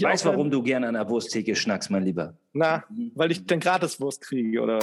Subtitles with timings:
[0.00, 2.32] Ich weiß, warum du gerne an der Wursttheke schnackst, mein Lieber.
[2.52, 2.84] Na,
[3.16, 4.78] weil ich dann Gratiswurst kriege, oder?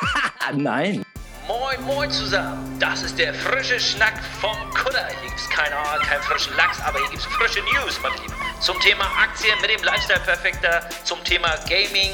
[0.56, 1.02] Nein.
[1.46, 2.64] Moin, moin zusammen.
[2.80, 5.06] Das ist der frische Schnack vom Kutter.
[5.20, 8.34] Hier gibt's keine, keinen frischen Lachs, aber hier gibt's frische News, mein Lieber.
[8.60, 12.12] Zum Thema Aktien mit dem Lifestyle Perfekter, zum Thema Gaming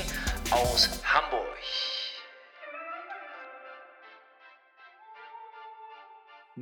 [0.51, 1.00] aus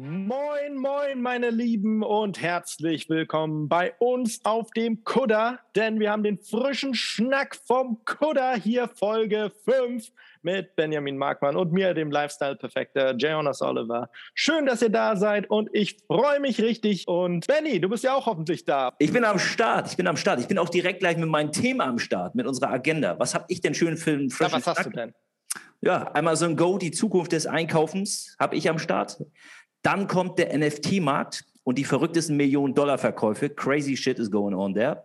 [0.01, 6.23] Moin, moin, meine Lieben und herzlich willkommen bei uns auf dem Kudder, denn wir haben
[6.23, 13.17] den frischen Schnack vom Kudder hier Folge 5 mit Benjamin Markmann und mir, dem Lifestyle-Perfekter
[13.17, 14.09] Jonas Oliver.
[14.35, 17.09] Schön, dass ihr da seid und ich freue mich richtig.
[17.09, 18.93] Und Benny, du bist ja auch hoffentlich da.
[19.01, 20.39] Ich bin am Start, ich bin am Start.
[20.39, 23.19] Ich bin auch direkt gleich mit meinem Thema am Start, mit unserer Agenda.
[23.19, 24.79] Was habe ich denn schön für einen frischen ja, was Schnack?
[24.79, 25.13] hast du denn?
[25.81, 29.19] Ja, Amazon Go, die Zukunft des Einkaufens, habe ich am Start.
[29.89, 33.49] Dann kommt der NFT-Markt und die verrücktesten Millionen-Dollar-Verkäufe.
[33.49, 35.03] Crazy shit is going on there.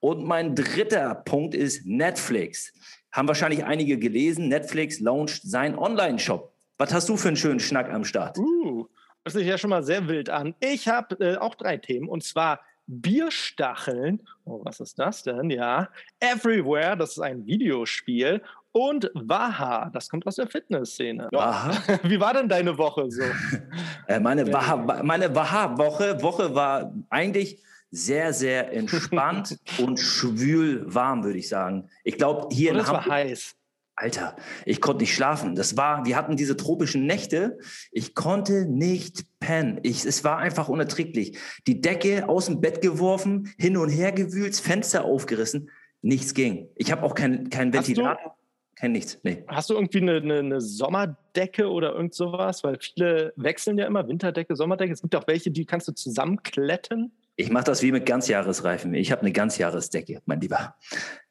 [0.00, 2.72] Und mein dritter Punkt ist Netflix.
[3.12, 4.48] Haben wahrscheinlich einige gelesen.
[4.48, 6.50] Netflix launcht seinen Online-Shop.
[6.78, 8.38] Was hast du für einen schönen Schnack am Start?
[8.38, 8.86] Uh,
[9.22, 10.54] das sich ja schon mal sehr wild an.
[10.60, 14.22] Ich habe äh, auch drei Themen und zwar Bierstacheln.
[14.46, 15.50] Oh, was ist das denn?
[15.50, 15.90] Ja.
[16.20, 18.40] Everywhere, das ist ein Videospiel.
[18.72, 21.28] Und Waha, das kommt aus der Fitnessszene.
[21.30, 21.72] Waha?
[22.04, 23.22] Wie war denn deine Woche so?
[24.08, 31.38] Äh, meine Waha, meine Waha-Woche Woche war eigentlich sehr, sehr entspannt und schwül warm, würde
[31.38, 31.88] ich sagen.
[32.04, 33.12] Ich glaube, hier Und in es war Hamburg.
[33.12, 33.54] heiß.
[33.94, 35.54] Alter, ich konnte nicht schlafen.
[35.54, 37.58] Das war, wir hatten diese tropischen Nächte.
[37.92, 39.78] Ich konnte nicht pennen.
[39.82, 41.38] Ich, es war einfach unerträglich.
[41.66, 45.70] Die Decke aus dem Bett geworfen, hin und her gewühlt, Fenster aufgerissen.
[46.00, 46.68] Nichts ging.
[46.74, 48.36] Ich habe auch keinen kein Hast du- Ventilator,
[48.82, 49.20] kein nichts.
[49.22, 49.44] Nee.
[49.46, 52.64] Hast du irgendwie eine, eine, eine Sommerdecke oder irgend sowas?
[52.64, 54.92] Weil viele wechseln ja immer Winterdecke, Sommerdecke.
[54.92, 57.12] Es gibt auch welche, die kannst du zusammenkletten.
[57.36, 58.92] Ich mache das wie mit Ganzjahresreifen.
[58.94, 60.74] Ich habe eine Ganzjahresdecke, mein Lieber.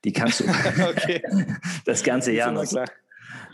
[0.05, 0.45] Die kannst du
[0.89, 1.21] Okay,
[1.85, 2.63] das ganze Jahr noch.
[2.63, 2.85] klar.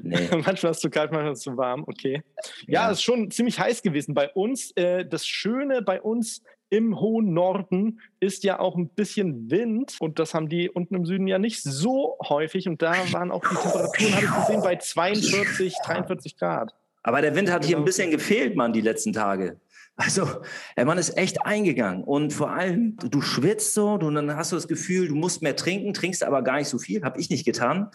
[0.02, 0.28] Nee.
[0.31, 1.84] manchmal ist es zu kalt, manchmal ist es zu warm.
[1.88, 2.22] Okay.
[2.68, 2.92] Ja, Ja.
[2.92, 4.72] es ist schon ziemlich heiß gewesen bei uns.
[4.75, 10.19] Äh, Das Schöne bei uns im hohen Norden ist ja auch ein bisschen Wind und
[10.19, 13.55] das haben die unten im Süden ja nicht so häufig und da waren auch die
[13.61, 16.73] Temperaturen, habe ich gesehen, bei 42, 43 Grad.
[17.03, 17.85] Aber der Wind hat hier ein Genau.
[17.85, 19.59] bisschen gefehlt, Mann, die letzten Tage.
[19.97, 20.28] Also,
[20.78, 22.03] der Mann ist echt eingegangen.
[22.03, 25.41] Und vor allem, du, du schwitzt so, und dann hast du das Gefühl, du musst
[25.41, 27.03] mehr trinken, trinkst aber gar nicht so viel.
[27.03, 27.90] Habe ich nicht getan.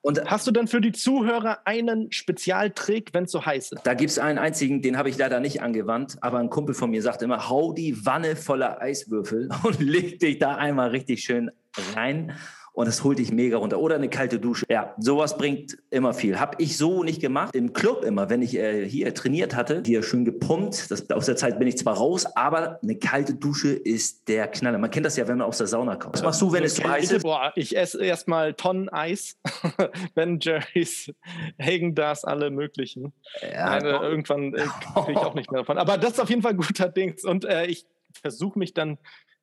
[0.00, 3.82] Und Hast du denn für die Zuhörer einen Spezialtrick, wenn es so heiß ist?
[3.84, 6.90] da gibt es einen einzigen, den habe ich leider nicht angewandt, aber ein Kumpel von
[6.90, 11.50] mir sagt immer, hau die Wanne voller Eiswürfel und leg dich da einmal richtig schön
[11.94, 12.32] rein.
[12.72, 13.80] Und das holt dich mega runter.
[13.80, 14.64] Oder eine kalte Dusche.
[14.68, 16.38] Ja, sowas bringt immer viel.
[16.38, 17.54] Hab ich so nicht gemacht.
[17.54, 20.90] Im Club immer, wenn ich äh, hier trainiert hatte, hier schön gepumpt.
[20.90, 24.78] Das, aus der Zeit bin ich zwar raus, aber eine kalte Dusche ist der Knaller.
[24.78, 26.14] Man kennt das ja, wenn man aus der Sauna kommt.
[26.14, 27.22] Was machst du, wenn es zu heiß ist?
[27.22, 29.36] Boah, ich esse erstmal Tonnen Eis,
[30.14, 31.12] Ben Jerry's,
[31.60, 33.12] Hagen das alle möglichen.
[33.42, 35.78] Ja, Äh, irgendwann äh, kriege ich auch nicht mehr davon.
[35.78, 37.24] Aber das ist auf jeden Fall guter Dings.
[37.24, 37.86] Und äh, ich
[38.20, 38.98] versuche mich dann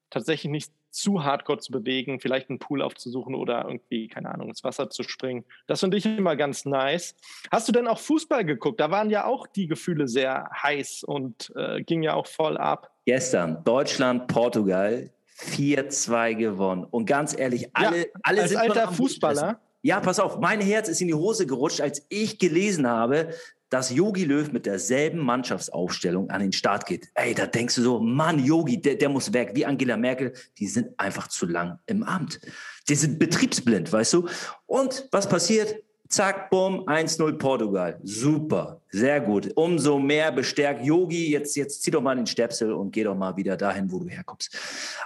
[0.09, 4.64] tatsächlich nicht zu hardcore zu bewegen, vielleicht einen Pool aufzusuchen oder irgendwie, keine Ahnung, ins
[4.64, 5.46] Wasser zu springen.
[5.68, 7.16] Das finde ich immer ganz nice.
[7.52, 8.80] Hast du denn auch Fußball geguckt?
[8.80, 12.92] Da waren ja auch die Gefühle sehr heiß und äh, ging ja auch voll ab.
[13.06, 16.84] Gestern Deutschland, Portugal 4-2 gewonnen.
[16.84, 19.59] Und ganz ehrlich, alle, alle Als sind alter Fußballer.
[19.84, 23.30] Ja, pass auf, mein Herz ist in die Hose gerutscht, als ich gelesen habe,
[23.69, 27.09] dass Yogi Löw mit derselben Mannschaftsaufstellung an den Start geht.
[27.16, 29.51] Ey, da denkst du so, Mann, Yogi, der, der muss weg.
[29.53, 32.39] Wie Angela Merkel, die sind einfach zu lang im Amt.
[32.88, 34.27] Die sind betriebsblind, weißt du?
[34.66, 35.75] Und was passiert?
[36.09, 38.00] Zack, bumm, 1-0 Portugal.
[38.01, 39.51] Super, sehr gut.
[39.56, 41.31] Umso mehr bestärkt Yogi.
[41.31, 44.07] Jetzt, jetzt zieh doch mal den Stöpsel und geh doch mal wieder dahin, wo du
[44.07, 44.57] herkommst.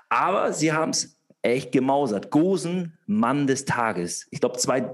[0.09, 2.29] Aber sie haben es echt gemausert.
[2.29, 4.27] Gosen, Mann des Tages.
[4.29, 4.91] Ich glaube, zwei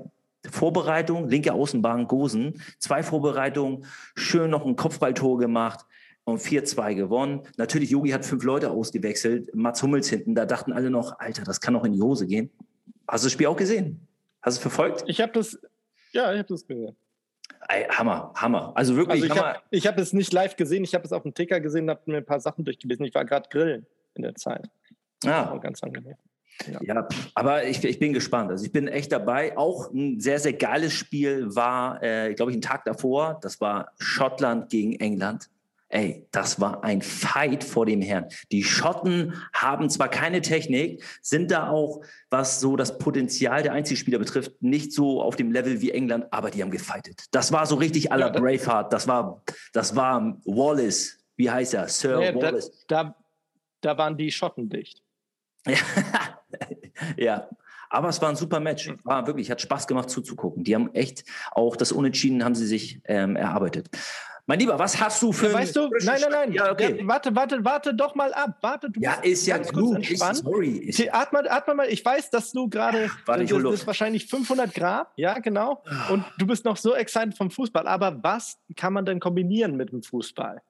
[0.50, 2.62] Vorbereitungen, linke Außenbahn, Gosen.
[2.80, 5.86] Zwei Vorbereitungen, schön noch ein Kopfballtor gemacht
[6.24, 7.42] und 4-2 gewonnen.
[7.58, 9.54] Natürlich, Yogi hat fünf Leute ausgewechselt.
[9.54, 12.50] Mats Hummels hinten, da dachten alle noch, Alter, das kann doch in die Hose gehen.
[13.08, 14.08] Hast du das Spiel auch gesehen?
[14.42, 15.04] Hast du es verfolgt?
[15.08, 15.58] ich habe das,
[16.12, 16.96] ja, ich habe das gesehen.
[17.70, 18.72] Ey, Hammer, Hammer.
[18.76, 19.54] Also wirklich Also ich Hammer.
[19.54, 22.02] habe ich hab es nicht live gesehen, ich habe es auf dem Ticker gesehen habe
[22.06, 23.06] mir ein paar Sachen durchgelesen.
[23.06, 24.70] Ich war gerade grillen in der Zeit.
[25.24, 26.16] Ja, War ganz angenehm.
[26.82, 28.50] Ja, pff, aber ich, ich bin gespannt.
[28.52, 29.58] Also ich bin echt dabei.
[29.58, 33.40] Auch ein sehr, sehr geiles Spiel war, äh, glaube ich, ein Tag davor.
[33.42, 35.50] Das war Schottland gegen England.
[35.90, 38.26] Ey, das war ein Fight vor dem Herrn.
[38.52, 44.20] Die Schotten haben zwar keine Technik, sind da auch, was so das Potenzial der Einzelspieler
[44.20, 47.24] betrifft, nicht so auf dem Level wie England, aber die haben gefightet.
[47.32, 48.92] Das war so richtig la Ja, da- Braveheart.
[48.92, 51.20] Das war, das war Wallace.
[51.38, 51.88] Wie heißt er?
[51.88, 52.86] Sir da, Wallace.
[52.90, 53.16] da,
[53.80, 55.02] da waren die Schotten dicht.
[57.18, 57.48] Ja.
[57.90, 58.92] Aber es war ein super Match.
[59.04, 60.64] War wirklich, hat Spaß gemacht zuzugucken.
[60.66, 63.90] Die haben echt auch das Unentschieden haben sie sich ähm, erarbeitet.
[64.50, 65.48] Mein Lieber, was hast du für.
[65.48, 66.52] Ja, weißt du, nein, nein, nein.
[66.54, 67.00] Ja, okay.
[67.02, 68.58] Ja, warte, warte, warte doch mal ab.
[68.62, 70.38] Warte, du Ja, ist ja entspannt.
[70.38, 70.88] sorry.
[70.90, 71.88] Okay, atme, atme mal.
[71.90, 73.10] Ich weiß, dass du gerade.
[73.26, 73.82] Warte, ich das, hol das Luft.
[73.82, 75.08] ist wahrscheinlich 500 Grad.
[75.18, 75.84] Ja, genau.
[76.10, 77.88] Und du bist noch so excited vom Fußball.
[77.88, 80.62] Aber was kann man denn kombinieren mit dem Fußball?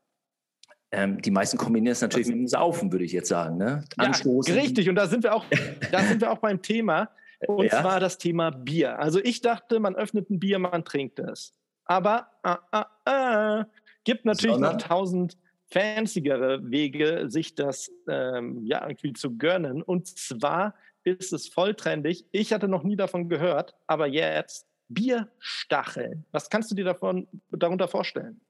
[0.92, 3.57] Ähm, die meisten kombinieren es natürlich mit dem Saufen, würde ich jetzt sagen.
[3.57, 3.84] Ne?
[3.98, 4.56] Anstoßen.
[4.56, 4.88] Ja, richtig.
[4.89, 5.45] Und da sind wir auch,
[5.92, 7.10] da sind wir auch beim Thema.
[7.48, 7.81] Und Ja.
[7.81, 8.98] zwar das Thema Bier.
[8.98, 11.54] Also ich dachte, man öffnet ein Bier, man trinkt es.
[11.86, 13.66] Aber ah, ah, ah,
[14.04, 14.78] gibt natürlich Sondern?
[14.78, 15.38] noch tausend
[15.72, 19.84] fancyere Wege, sich das ähm, ja irgendwie zu gönnen.
[19.84, 20.74] Und zwar
[21.04, 22.25] ist es volltrendig.
[22.31, 26.25] Ich hatte noch nie davon gehört, aber jetzt Bierstacheln.
[26.31, 28.42] Was kannst du dir davon darunter vorstellen?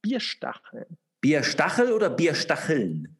[0.00, 0.98] Bierstacheln.
[1.22, 3.16] Bierstachel oder Bierstacheln?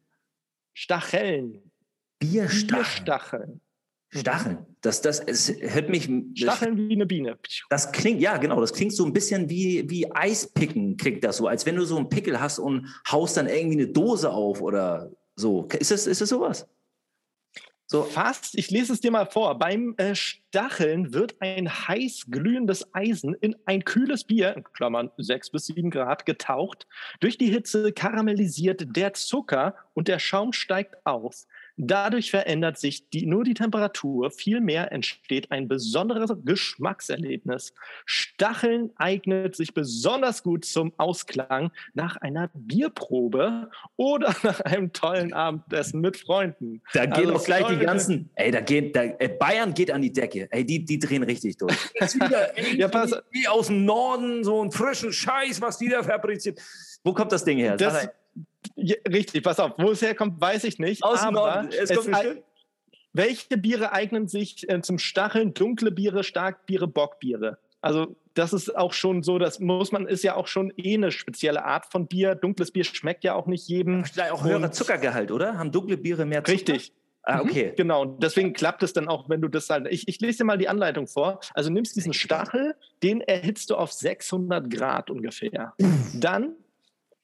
[0.73, 1.71] Stacheln.
[2.19, 2.83] Bierstacheln.
[2.83, 3.61] Bierstacheln.
[4.09, 4.57] Stacheln.
[4.81, 6.09] Das, das, es hört mich.
[6.35, 7.39] Stacheln wie eine Biene.
[7.69, 11.47] Das klingt, ja, genau, das klingt so ein bisschen wie, wie Eispicken, klingt das so,
[11.47, 15.11] als wenn du so einen Pickel hast und haust dann irgendwie eine Dose auf oder
[15.35, 15.67] so.
[15.79, 16.67] Ist das, ist das sowas?
[17.93, 19.59] So, Fast, ich lese es dir mal vor.
[19.59, 25.51] Beim äh, Stacheln wird ein heiß glühendes Eisen in ein kühles Bier, in Klammern 6
[25.51, 26.87] bis 7 Grad, getaucht.
[27.19, 31.45] Durch die Hitze karamellisiert der Zucker und der Schaum steigt auf.
[31.75, 37.73] Dadurch verändert sich die, nur die Temperatur, vielmehr entsteht ein besonderes Geschmackserlebnis.
[38.05, 46.01] Stacheln eignet sich besonders gut zum Ausklang nach einer Bierprobe oder nach einem tollen Abendessen
[46.01, 46.81] mit Freunden.
[46.93, 50.01] da gehen Also doch gleich die ganzen, ey, da geht, da, äh, Bayern geht an
[50.01, 51.75] die Decke, ey, die, die drehen richtig durch.
[51.99, 56.03] Wieder, ey, Ja, pass- wie aus dem Norden, so einen frischen Scheiß, was die da
[56.03, 56.59] fabriziert.
[57.03, 57.75] Wo kommt das Ding her?
[57.77, 58.07] Das,
[58.75, 61.03] ja, richtig, pass auf, wo es herkommt, weiß ich nicht.
[61.03, 61.69] aus dem aber Norden.
[61.69, 62.43] Es es kommt bestimmt.
[63.13, 65.53] welche Biere eignen sich äh, zum Stacheln?
[65.53, 67.57] Dunkle Biere, Starkbiere, Bockbiere.
[67.81, 71.11] Also das ist auch schon so, das muss man, ist ja auch schon eh eine
[71.11, 72.33] spezielle Art von Bier.
[72.35, 74.05] Dunkles Bier schmeckt ja auch nicht jedem.
[74.05, 75.57] Vielleicht auch höherer Zuckergehalt, oder?
[75.57, 76.53] Haben dunkle Biere mehr Zucker?
[76.53, 76.93] Richtig.
[77.25, 77.71] Ah, okay.
[77.71, 79.87] Mhm, Genau, deswegen klappt es dann auch, wenn du das halt.
[79.89, 81.39] Ich, ich lese dir mal die Anleitung vor.
[81.53, 85.73] Also nimmst diesen Stachel, den erhitzt du auf 600 Grad ungefähr.
[86.13, 86.55] Dann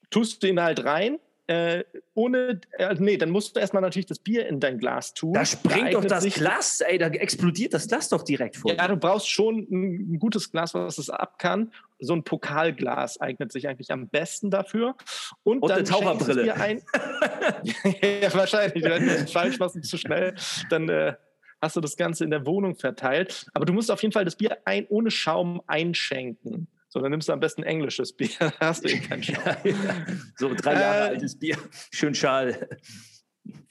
[0.10, 1.20] tust du ihn halt rein.
[1.50, 5.34] Äh, ohne, äh, nee, dann musst du erstmal natürlich das Bier in dein Glas tun.
[5.34, 8.72] Da springt doch das Glas, ey, da explodiert das Glas doch direkt vor.
[8.72, 11.72] Ja, du brauchst schon ein, ein gutes Glas, was es ab kann.
[11.98, 14.96] So ein Pokalglas eignet sich eigentlich am besten dafür.
[15.42, 16.54] Und, Und dann eine Taucherbrille.
[16.54, 16.84] ein.
[18.22, 18.84] ja, wahrscheinlich.
[18.84, 20.36] Wenn du falsch machst zu schnell,
[20.70, 21.16] dann äh,
[21.64, 23.48] hast du das Ganze in der Wohnung verteilt.
[23.56, 26.68] Aber du musst auf jeden Fall das Bier ein, ohne Schaum einschenken.
[26.90, 28.30] So, dann nimmst du am besten englisches Bier.
[28.60, 29.44] Hast du eh keinen Schaum.
[30.38, 31.58] so drei Jahre Äh, altes Bier,
[31.92, 32.68] schön schal.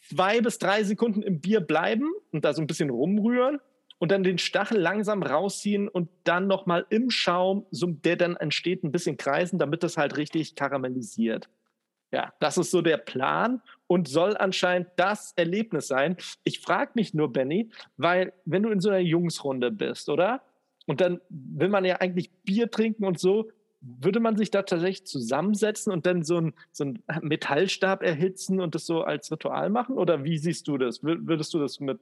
[0.09, 3.61] zwei bis drei Sekunden im Bier bleiben und da so ein bisschen rumrühren
[3.99, 8.85] und dann den Stachel langsam rausziehen und dann nochmal im Schaum, so, der dann entsteht,
[8.85, 11.49] ein bisschen kreisen, damit das halt richtig karamellisiert.
[12.11, 16.17] Ja, das ist so der Plan und soll anscheinend das Erlebnis sein.
[16.43, 20.41] Ich frage mich nur, Benny, weil wenn du in so einer Jungsrunde bist, oder?
[20.89, 23.51] Und dann will man ja eigentlich Bier trinken und so,
[23.81, 28.75] würde man sich da tatsächlich zusammensetzen und dann so einen so einen Metallstab erhitzen und
[28.75, 29.97] das so als Ritual machen?
[29.97, 31.05] Oder wie siehst du das?
[31.05, 32.01] Wür- Würdest du das mit,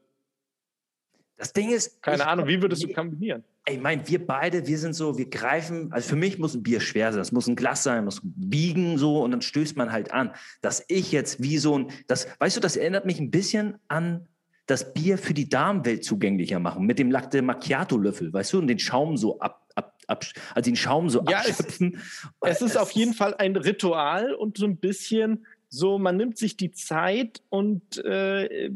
[1.37, 3.45] Das Ding ist, keine ich- Ahnung, wie würdest du kombinieren?
[3.69, 6.81] Ich meine, wir beide, wir sind so, wir greifen, also für mich muss ein Bier
[6.81, 10.13] schwer sein, das muss ein Glas sein, muss wiegen so und dann stößt man halt
[10.13, 10.31] an.
[10.63, 14.29] Dass ich jetzt wie so ein, das, weißt du, das erinnert mich ein bisschen an
[14.67, 18.79] das Bier für die Damenwelt zugänglicher machen, mit dem Latte Macchiato-Löffel, weißt du, und den
[18.79, 22.01] Schaum so ab, ab, ab also den Schaum so Ja, es- abschöpfen.
[22.41, 26.57] Es ist auf jeden Fall ein Ritual und so ein bisschen so, man nimmt sich
[26.57, 28.71] die Zeit und äh,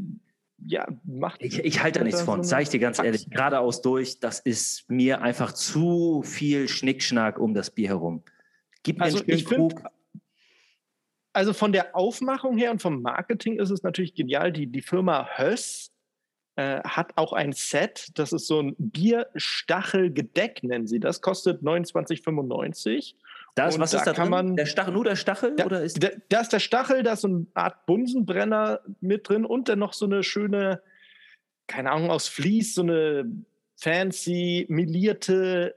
[0.67, 1.41] ja, macht.
[1.43, 3.23] Ich, ich halte da nichts so von, eine sage ich dir ganz Praxis.
[3.23, 8.23] ehrlich, geradeaus durch, das ist mir einfach zu viel Schnickschnack um das Bier herum.
[8.83, 9.91] Gib mir Also einen schönen ich find- Krug.
[11.33, 14.51] Also von der Aufmachung her und vom Marketing ist es natürlich genial.
[14.53, 15.93] Die, die Firma Höss
[16.57, 23.15] äh, hat auch ein Set, das ist so ein Bierstachelgedeck, nennen sie das, kostet 29,95.
[23.55, 24.31] Das, und was da ist da kann drin?
[24.31, 25.55] man- der Stachel, nur der Stachel?
[25.59, 29.29] Ja, oder ist Da, da ist der Stachel, da ist so eine Art Bunsenbrenner mit
[29.29, 30.83] drin und dann noch so eine schöne,
[31.69, 33.31] keine Ahnung, aus Vlies, so eine
[33.77, 35.75] fancy, melierte,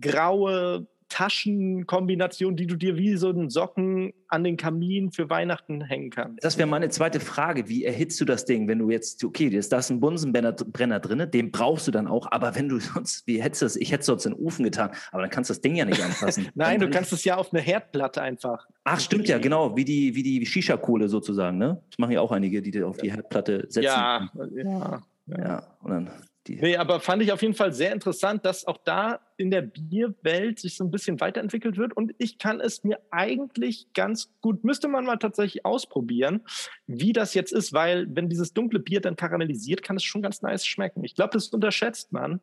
[0.00, 6.10] graue Taschenkombination, die du dir wie so einen Socken an den Kamin für Weihnachten hängen
[6.10, 6.44] kannst.
[6.44, 7.68] Das wäre meine zweite Frage.
[7.68, 11.30] Wie erhitzt du das Ding, wenn du jetzt, okay, da ist ein Bunsenbrenner Brenner drin,
[11.30, 14.00] den brauchst du dann auch, aber wenn du sonst, wie hättest du das, ich hätte
[14.00, 16.48] es sonst in den Ofen getan, aber dann kannst du das Ding ja nicht anfassen.
[16.54, 18.66] Nein, du kannst es ja auf eine Herdplatte einfach.
[18.84, 21.82] Ach, stimmt ja, genau, wie die, wie die Shisha-Kohle sozusagen, ne?
[21.90, 23.84] Das machen ja auch einige, die auf die Herdplatte setzen.
[23.84, 25.02] Ja, ja.
[25.26, 26.10] Ja, ja und dann
[26.48, 26.56] die.
[26.56, 30.58] Nee, aber fand ich auf jeden Fall sehr interessant, dass auch da in der Bierwelt
[30.58, 31.96] sich so ein bisschen weiterentwickelt wird.
[31.96, 36.40] Und ich kann es mir eigentlich ganz gut, müsste man mal tatsächlich ausprobieren,
[36.86, 40.42] wie das jetzt ist, weil wenn dieses dunkle Bier dann karamellisiert, kann es schon ganz
[40.42, 41.04] nice schmecken.
[41.04, 42.40] Ich glaube, das unterschätzt man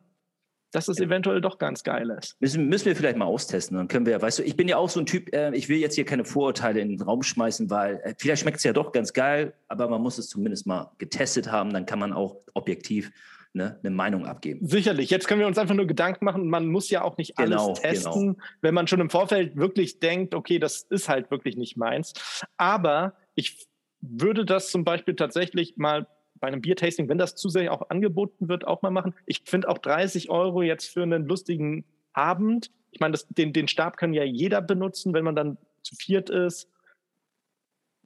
[0.72, 2.36] dass es eventuell doch ganz geil ist.
[2.40, 3.76] Müssen, müssen wir vielleicht mal austesten.
[3.76, 5.78] Dann können wir, weißt du, ich bin ja auch so ein Typ, äh, ich will
[5.78, 8.92] jetzt hier keine Vorurteile in den Raum schmeißen, weil äh, vielleicht schmeckt es ja doch
[8.92, 13.10] ganz geil, aber man muss es zumindest mal getestet haben, dann kann man auch objektiv
[13.56, 14.66] ne, eine Meinung abgeben.
[14.66, 15.10] Sicherlich.
[15.10, 16.48] Jetzt können wir uns einfach nur Gedanken machen.
[16.48, 18.38] Man muss ja auch nicht alles genau, testen, genau.
[18.60, 22.12] wenn man schon im Vorfeld wirklich denkt, okay, das ist halt wirklich nicht meins.
[22.58, 23.66] Aber ich
[24.00, 26.06] würde das zum Beispiel tatsächlich mal
[26.38, 29.14] bei einem Biertasting, wenn das zusätzlich auch angeboten wird, auch mal machen.
[29.24, 32.70] Ich finde auch 30 Euro jetzt für einen lustigen Abend.
[32.90, 36.68] Ich meine, den, den Stab kann ja jeder benutzen, wenn man dann zu viert ist.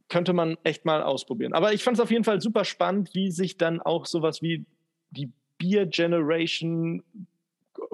[0.09, 1.55] Könnte man echt mal ausprobieren.
[1.55, 4.65] Aber ich fand es auf jeden Fall super spannend, wie sich dann auch sowas wie
[5.11, 7.03] die Beer Generation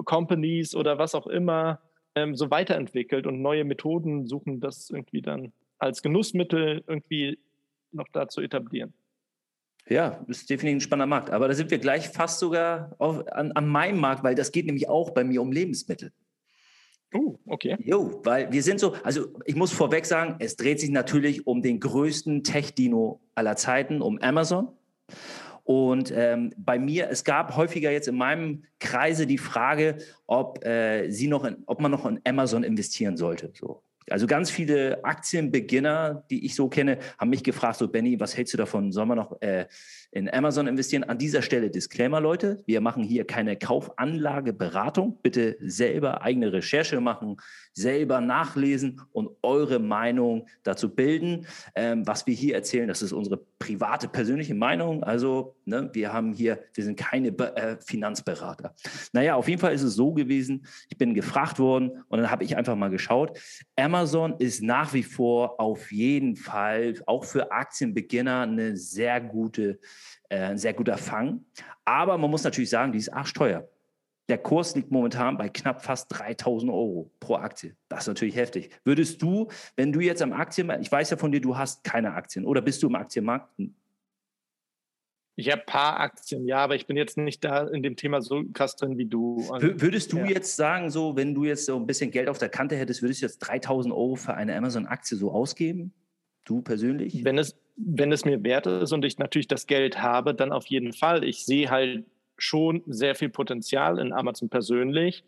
[0.05, 1.81] Companies oder was auch immer
[2.15, 7.37] ähm, so weiterentwickelt und neue Methoden suchen, das irgendwie dann als Genussmittel irgendwie
[7.91, 8.93] noch da zu etablieren.
[9.87, 11.29] Ja, ist definitiv ein spannender Markt.
[11.29, 14.65] Aber da sind wir gleich fast sogar auf, an, an meinem Markt, weil das geht
[14.65, 16.11] nämlich auch bei mir um Lebensmittel.
[17.13, 17.77] Oh, okay.
[17.79, 21.61] Jo, weil wir sind so, also ich muss vorweg sagen, es dreht sich natürlich um
[21.61, 24.69] den größten Tech-Dino aller Zeiten, um Amazon.
[25.67, 31.09] Und ähm, bei mir, es gab häufiger jetzt in meinem Kreise die Frage, ob, äh,
[31.09, 33.51] sie noch in, ob man noch in Amazon investieren sollte.
[33.53, 33.83] So.
[34.09, 38.53] Also ganz viele Aktienbeginner, die ich so kenne, haben mich gefragt, so Benny, was hältst
[38.53, 38.93] du davon?
[38.93, 39.65] Sollen wir noch äh,
[40.17, 41.03] in Amazon investieren?
[41.03, 42.63] An dieser Stelle Disclaimer, Leute.
[42.65, 45.19] Wir machen hier keine Kaufanlageberatung.
[45.21, 47.37] Bitte selber eigene Recherche machen,
[47.73, 51.45] selber nachlesen und eure Meinung dazu bilden.
[51.75, 55.03] Ähm, was wir hier erzählen, das ist unsere private, persönliche Meinung.
[55.03, 58.73] Also ne, wir haben hier, wir sind keine Be äh, Finanzberater.
[59.13, 62.43] Naja, auf jeden Fall ist es so gewesen, ich bin gefragt worden und dann habe
[62.43, 63.37] ich einfach mal geschaut.
[63.75, 69.79] Amazon ist nach wie vor auf jeden Fall auch für Aktienbeginner eine sehr gute,
[70.29, 71.45] äh, ein sehr guter Fang.
[71.85, 73.67] Aber man muss natürlich sagen, die ist arschteuer.
[74.29, 77.77] Der Kurs liegt momentan bei knapp fast 3000 Euro pro Aktie.
[77.87, 78.71] Das ist natürlich heftig.
[78.83, 82.13] Würdest du, wenn du jetzt am Aktienmarkt, ich weiß ja von dir, du hast keine
[82.13, 83.49] Aktien oder bist du im Aktienmarkt?
[85.39, 88.21] Ich habe ein paar Aktien, ja, aber ich bin jetzt nicht da in dem Thema
[88.21, 89.47] so krass drin wie du.
[89.51, 90.25] Also, würdest du ja.
[90.25, 93.21] jetzt sagen, so, wenn du jetzt so ein bisschen Geld auf der Kante hättest, würdest
[93.21, 95.93] du jetzt 3000 Euro für eine Amazon-Aktie so ausgeben?
[96.43, 97.23] Du persönlich?
[97.23, 100.65] Wenn es, wenn es mir wert ist und ich natürlich das Geld habe, dann auf
[100.65, 101.23] jeden Fall.
[101.23, 102.05] Ich sehe halt
[102.37, 105.23] schon sehr viel Potenzial in Amazon persönlich.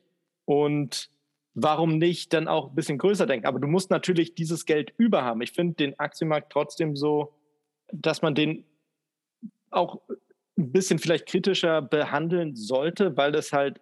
[0.45, 1.09] Und
[1.53, 3.47] warum nicht dann auch ein bisschen größer denken?
[3.47, 5.41] Aber du musst natürlich dieses Geld über haben.
[5.41, 7.33] Ich finde den Aktienmarkt trotzdem so,
[7.91, 8.65] dass man den
[9.69, 10.01] auch
[10.57, 13.79] ein bisschen vielleicht kritischer behandeln sollte, weil das halt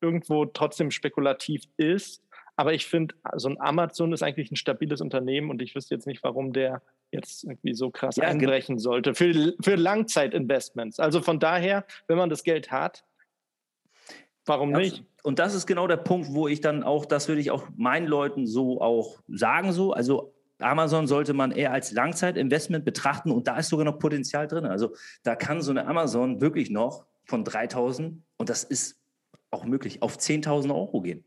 [0.00, 2.22] irgendwo trotzdem spekulativ ist.
[2.60, 6.06] Aber ich finde, so ein Amazon ist eigentlich ein stabiles Unternehmen und ich wüsste jetzt
[6.06, 11.00] nicht, warum der jetzt irgendwie so krass ja, einbrechen sollte für, für Langzeitinvestments.
[11.00, 13.06] Also von daher, wenn man das Geld hat,
[14.44, 15.04] warum nicht?
[15.22, 18.06] Und das ist genau der Punkt, wo ich dann auch, das würde ich auch meinen
[18.06, 23.56] Leuten so auch sagen, so, also Amazon sollte man eher als Langzeitinvestment betrachten und da
[23.56, 24.66] ist sogar noch Potenzial drin.
[24.66, 28.99] Also da kann so eine Amazon wirklich noch von 3000 und das ist
[29.50, 31.24] auch möglich, auf 10.000 Euro gehen.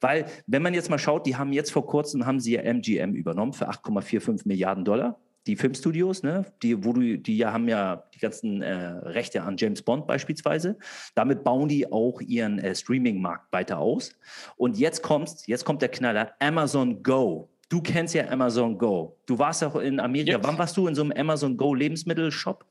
[0.00, 3.14] Weil, wenn man jetzt mal schaut, die haben jetzt vor kurzem, haben sie ja MGM
[3.14, 5.18] übernommen für 8,45 Milliarden Dollar.
[5.46, 9.82] Die Filmstudios, ne, die, wo du, die haben ja die ganzen äh, Rechte an James
[9.82, 10.78] Bond beispielsweise.
[11.14, 14.16] Damit bauen die auch ihren äh, Streaming-Markt weiter aus.
[14.56, 17.50] Und jetzt kommt, jetzt kommt der Knaller, Amazon Go.
[17.68, 19.18] Du kennst ja Amazon Go.
[19.26, 20.38] Du warst auch in Amerika.
[20.38, 20.46] Yes.
[20.46, 22.64] Wann warst du in so einem Amazon Go Lebensmittelshop?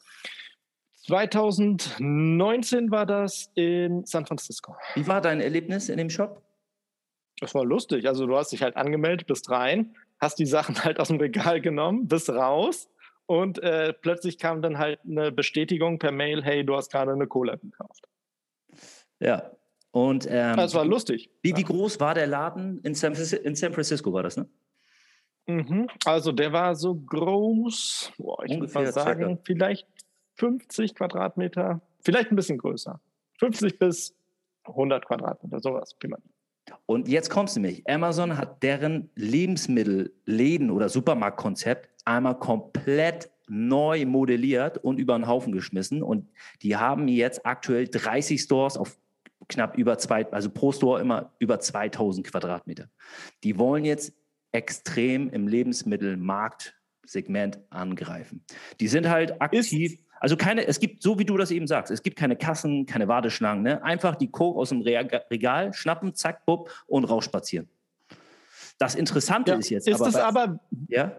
[1.06, 4.76] 2019 war das in San Francisco.
[4.96, 6.42] Wie war dein Erlebnis in dem Shop?
[7.40, 8.08] Das war lustig.
[8.08, 11.60] Also du hast dich halt angemeldet, bist rein, hast die Sachen halt aus dem Regal
[11.60, 12.90] genommen, bist raus
[13.26, 17.28] und äh, plötzlich kam dann halt eine Bestätigung per Mail, hey, du hast gerade eine
[17.28, 18.08] Cola gekauft.
[19.20, 19.52] Ja.
[19.92, 21.30] Und ähm, das war lustig.
[21.42, 24.48] Wie, wie groß war der Laden in San, in San Francisco war das, ne?
[25.46, 25.88] Mhm.
[26.06, 29.42] Also der war so groß, boah, ich würde mal sagen, circa.
[29.44, 29.88] vielleicht
[30.36, 33.00] 50 Quadratmeter, vielleicht ein bisschen größer.
[33.40, 34.16] 50 bis
[34.66, 35.96] 100 Quadratmeter, sowas.
[36.86, 37.88] Und jetzt kommst du nämlich.
[37.90, 46.02] Amazon hat deren Lebensmittelläden oder Supermarktkonzept einmal komplett neu modelliert und über den Haufen geschmissen.
[46.02, 46.30] Und
[46.62, 48.98] die haben jetzt aktuell 30 Stores auf
[49.50, 52.90] knapp über zwei, also pro Store immer über 2000 Quadratmeter.
[53.44, 54.14] Die wollen jetzt
[54.54, 58.46] extrem im Lebensmittelmarktsegment angreifen.
[58.80, 59.94] Die sind halt aktiv.
[59.94, 62.86] Ist Also keine, es gibt, so wie du das eben sagst, es gibt keine Kassen,
[62.86, 63.62] keine Warteschlangen.
[63.62, 63.84] Ne?
[63.84, 67.68] Einfach die Coke aus dem Regal schnappen, zack, bupp und rausspazieren.
[68.78, 69.86] Das Interessante ja, ist jetzt.
[69.86, 70.62] Ist es aber.
[70.88, 71.18] Ja?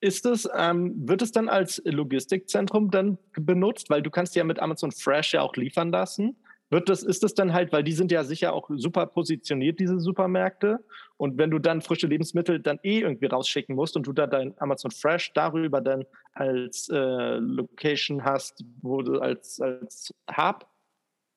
[0.00, 3.90] Ist es, ähm, wird es dann als Logistikzentrum dann benutzt?
[3.90, 6.36] Weil du kannst ja mit Amazon Fresh ja auch liefern lassen.
[6.70, 9.98] Wird das, ist das dann halt, weil die sind ja sicher auch super positioniert, diese
[9.98, 10.78] Supermärkte.
[11.16, 14.54] Und wenn du dann frische Lebensmittel dann eh irgendwie rausschicken musst und du da dein
[14.58, 20.66] Amazon Fresh darüber dann als äh, Location hast, wo du als, als Hub,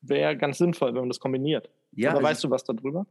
[0.01, 1.69] wäre ganz sinnvoll, wenn man das kombiniert.
[1.95, 3.05] Ja, Oder also weißt du was darüber?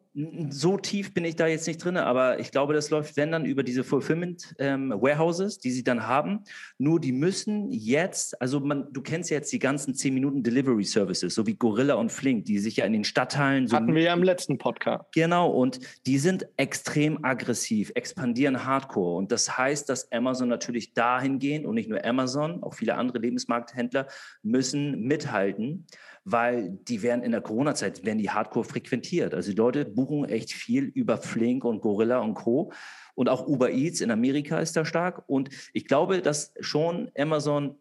[0.50, 3.44] So tief bin ich da jetzt nicht drin, aber ich glaube, das läuft, wenn dann,
[3.44, 6.40] über diese Fulfillment ähm, Warehouses, die sie dann haben.
[6.78, 10.84] Nur die müssen jetzt, also man, du kennst ja jetzt die ganzen 10 Minuten Delivery
[10.84, 13.76] Services, so wie Gorilla und Flink, die sich ja in den Stadtteilen so.
[13.76, 15.04] Hatten wir ja im letzten Podcast.
[15.12, 19.16] Genau, und die sind extrem aggressiv, expandieren hardcore.
[19.16, 23.18] Und das heißt, dass Amazon natürlich dahin gehen und nicht nur Amazon, auch viele andere
[23.18, 24.06] Lebensmarkthändler
[24.42, 25.86] müssen mithalten
[26.24, 29.34] weil die werden in der Corona-Zeit, werden die hardcore frequentiert.
[29.34, 32.72] Also die Leute buchen echt viel über Flink und Gorilla und Co.
[33.14, 35.24] Und auch Uber Eats in Amerika ist da stark.
[35.26, 37.76] Und ich glaube, dass schon Amazon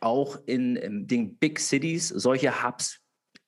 [0.00, 3.00] auch in, in den Big Cities solche Hubs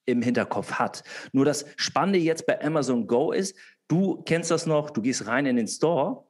[0.07, 1.03] im Hinterkopf hat.
[1.33, 3.57] Nur das Spannende jetzt bei Amazon Go ist,
[3.89, 6.25] du kennst das noch, du gehst rein in den Store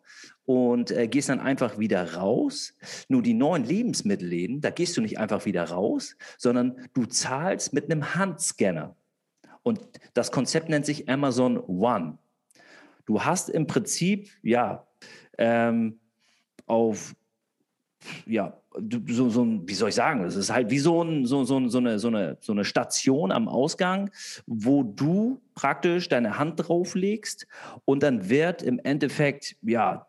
[0.47, 2.75] und äh, gehst dann einfach wieder raus.
[3.09, 7.91] Nur die neuen Lebensmittelläden, da gehst du nicht einfach wieder raus, sondern du zahlst mit
[7.91, 8.97] einem Handscanner.
[9.63, 9.81] Und
[10.15, 12.19] das Konzept nennt sich Amazon One.
[13.05, 14.87] Du hast im Prinzip, ja,
[15.39, 15.99] ähm,
[16.67, 17.15] auf,
[18.25, 18.61] ja,
[19.09, 21.79] so, so wie soll ich sagen, es ist halt wie so, ein, so, so, so,
[21.79, 24.11] eine, so, eine, so eine Station am Ausgang,
[24.47, 27.47] wo du praktisch deine Hand drauflegst
[27.85, 30.07] und dann wird im Endeffekt, ja,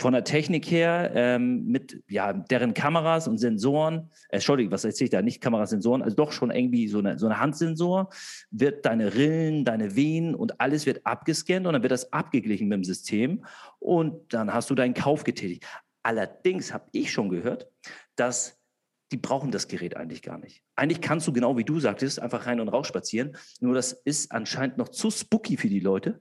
[0.00, 5.06] von der Technik her ähm, mit ja, deren Kameras und Sensoren, äh, Entschuldigung, was erzähle
[5.06, 5.22] ich da?
[5.22, 8.10] Nicht Kameras, Sensoren, also doch schon irgendwie so eine, so eine Handsensor,
[8.50, 12.76] wird deine Rillen, deine Venen und alles wird abgescannt und dann wird das abgeglichen mit
[12.76, 13.44] dem System
[13.80, 15.66] und dann hast du deinen Kauf getätigt.
[16.02, 17.68] Allerdings habe ich schon gehört,
[18.14, 18.56] dass
[19.10, 20.62] die brauchen das Gerät eigentlich gar nicht.
[20.76, 23.36] Eigentlich kannst du, genau wie du sagtest, einfach rein und raus spazieren.
[23.60, 26.20] Nur das ist anscheinend noch zu spooky für die Leute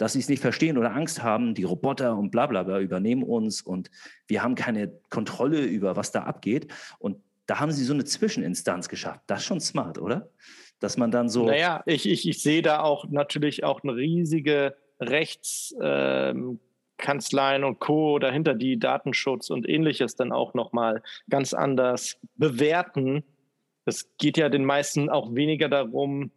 [0.00, 3.22] dass sie es nicht verstehen oder Angst haben, die Roboter und bla bla bla übernehmen
[3.22, 3.90] uns und
[4.26, 6.72] wir haben keine Kontrolle über, was da abgeht.
[6.98, 9.20] Und da haben sie so eine Zwischeninstanz geschafft.
[9.26, 10.30] Das ist schon smart, oder?
[10.78, 11.44] Dass man dann so.
[11.44, 18.18] Naja, ich, ich, ich sehe da auch natürlich auch eine riesige Rechtskanzleien ähm, und Co.
[18.18, 23.22] dahinter, die Datenschutz und ähnliches dann auch nochmal ganz anders bewerten.
[23.84, 26.30] Es geht ja den meisten auch weniger darum,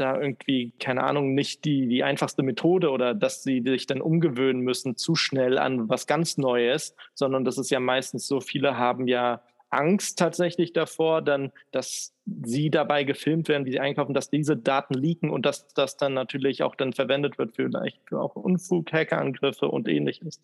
[0.00, 4.62] da irgendwie, keine Ahnung, nicht die, die einfachste Methode oder dass sie sich dann umgewöhnen
[4.62, 9.08] müssen zu schnell an was ganz Neues, sondern das ist ja meistens so, viele haben
[9.08, 14.56] ja Angst tatsächlich davor, dann, dass sie dabei gefilmt werden, wie sie einkaufen, dass diese
[14.56, 18.92] Daten leaken und dass das dann natürlich auch dann verwendet wird für vielleicht auch Unfug,
[18.92, 20.40] Hackerangriffe und ähnliches.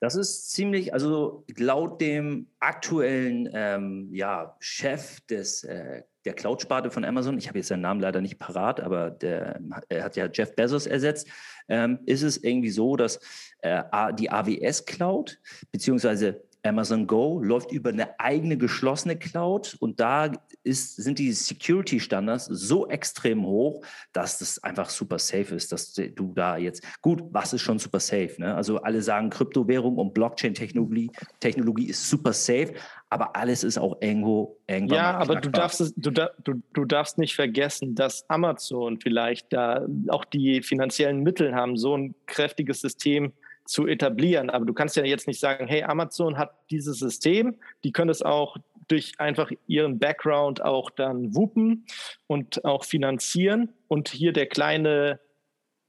[0.00, 7.04] Das ist ziemlich, also laut dem aktuellen ähm, ja, Chef des äh, der Cloud-Sparte von
[7.04, 10.54] Amazon, ich habe jetzt seinen Namen leider nicht parat, aber der, er hat ja Jeff
[10.54, 11.28] Bezos ersetzt,
[11.68, 13.20] ähm, ist es irgendwie so, dass
[13.60, 13.82] äh,
[14.14, 15.38] die AWS Cloud
[15.72, 20.30] beziehungsweise Amazon Go läuft über eine eigene geschlossene Cloud und da
[20.62, 26.32] ist, sind die Security-Standards so extrem hoch, dass das einfach super safe ist, dass du
[26.34, 28.34] da jetzt, gut, was ist schon super safe?
[28.38, 28.54] Ne?
[28.54, 32.74] Also alle sagen, Kryptowährung und Blockchain-Technologie Technologie ist super safe,
[33.08, 34.96] aber alles ist auch irgendwo irgendwann.
[34.96, 39.86] Ja, aber du darfst, es, du, du, du darfst nicht vergessen, dass Amazon vielleicht da
[40.08, 43.32] auch die finanziellen Mittel haben, so ein kräftiges System
[43.70, 44.50] zu etablieren.
[44.50, 48.20] Aber du kannst ja jetzt nicht sagen, hey, Amazon hat dieses System, die können es
[48.20, 48.56] auch
[48.88, 51.86] durch einfach ihren Background auch dann wuppen
[52.26, 53.72] und auch finanzieren.
[53.86, 55.20] Und hier der kleine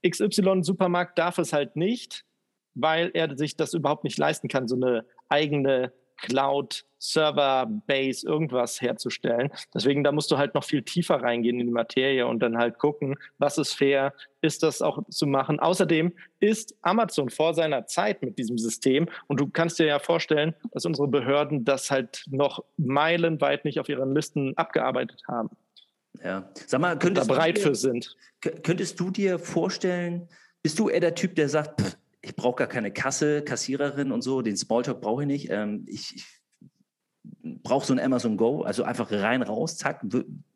[0.08, 2.24] XY-Supermarkt darf es halt nicht,
[2.76, 5.91] weil er sich das überhaupt nicht leisten kann, so eine eigene
[6.22, 9.50] Cloud, Server, Base, irgendwas herzustellen.
[9.74, 12.78] Deswegen, da musst du halt noch viel tiefer reingehen in die Materie und dann halt
[12.78, 15.60] gucken, was ist fair, ist das auch zu machen.
[15.60, 20.54] Außerdem ist Amazon vor seiner Zeit mit diesem System und du kannst dir ja vorstellen,
[20.74, 25.50] dass unsere Behörden das halt noch meilenweit nicht auf ihren Listen abgearbeitet haben.
[26.24, 28.16] Ja, sag mal, könntest da bereit dir, für sind.
[28.42, 30.28] Könntest du dir vorstellen,
[30.62, 34.22] bist du eher der Typ, der sagt, pff, ich brauche gar keine Kasse, Kassiererin und
[34.22, 35.50] so, den Smalltalk brauche ich nicht.
[35.50, 36.26] Ähm, ich, ich
[37.64, 40.06] brauche so ein Amazon Go, also einfach rein, raus, zack.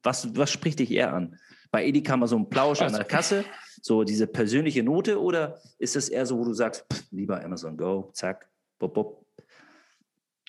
[0.03, 1.37] Was, was spricht dich eher an?
[1.71, 3.43] Bei Edeka mal so ein Plausch an der Kasse,
[3.81, 7.75] so diese persönliche Note oder ist es eher so, wo du sagst, pff, lieber Amazon
[7.75, 8.47] Go, zack,
[8.79, 9.25] bop, bop?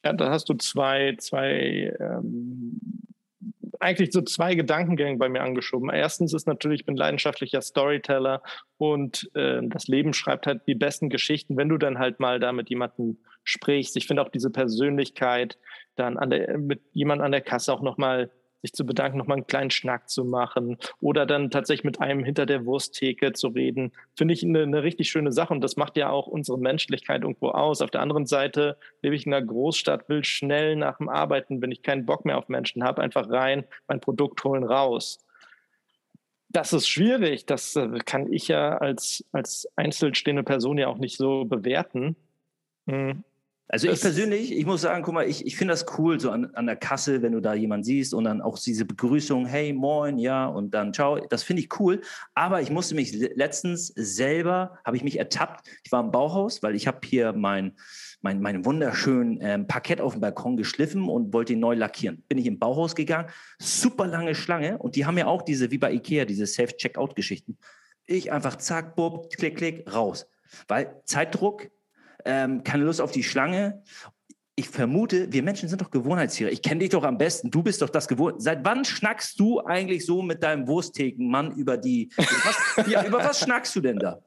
[0.05, 2.79] Ja, da hast du zwei, zwei ähm,
[3.81, 5.91] eigentlich so zwei Gedankengänge bei mir angeschoben.
[5.91, 8.43] Erstens ist natürlich, ich bin leidenschaftlicher Storyteller
[8.79, 12.53] und äh, das Leben schreibt halt die besten Geschichten, wenn du dann halt mal da
[12.53, 13.97] mit jemandem sprichst.
[13.97, 15.59] Ich finde auch diese Persönlichkeit,
[15.95, 18.31] dann an der, mit jemand an der Kasse auch nochmal
[18.67, 22.47] sich zu bedanken, nochmal einen kleinen Schnack zu machen oder dann tatsächlich mit einem hinter
[22.47, 26.11] der Wursttheke zu reden, finde ich eine, eine richtig schöne Sache und das macht ja
[26.11, 27.81] auch unsere Menschlichkeit irgendwo aus.
[27.81, 31.71] Auf der anderen Seite lebe ich in einer Großstadt, will schnell nach dem Arbeiten, wenn
[31.71, 35.25] ich keinen Bock mehr auf Menschen habe, einfach rein, mein Produkt holen, raus.
[36.49, 41.17] Das ist schwierig, das äh, kann ich ja als, als einzelstehende Person ja auch nicht
[41.17, 42.17] so bewerten.
[43.69, 46.55] Also ich persönlich, ich muss sagen, guck mal, ich, ich finde das cool, so an,
[46.55, 50.19] an der Kasse, wenn du da jemanden siehst und dann auch diese Begrüßung, hey, moin,
[50.19, 52.01] ja, und dann ciao, das finde ich cool.
[52.35, 56.77] Aber ich musste mich letztens selber, habe ich mich ertappt, ich war im Bauhaus, weil
[56.77, 57.73] ich habe hier mein,
[58.21, 62.23] mein, mein wunderschönen ähm, Parkett auf dem Balkon geschliffen und wollte ihn neu lackieren.
[62.29, 65.79] Bin ich im Bauhaus gegangen, super lange Schlange und die haben ja auch diese, wie
[65.79, 67.59] bei Ikea, diese Self-Checkout-Geschichten.
[68.07, 70.29] Ich einfach zack, bub, klick, klick, raus.
[70.69, 71.69] Weil Zeitdruck,
[72.27, 73.83] ähm, keine Lust auf die Schlange.
[74.55, 76.51] Ich vermute, wir Menschen sind doch Gewohnheitstiere.
[76.51, 77.51] Ich kenne dich doch am besten.
[77.51, 78.43] Du bist doch das Gewohnt.
[78.43, 82.11] Seit wann schnackst du eigentlich so mit deinem Wurstthekenmann über die?
[82.17, 84.19] Was, ja, über was schnackst du denn da?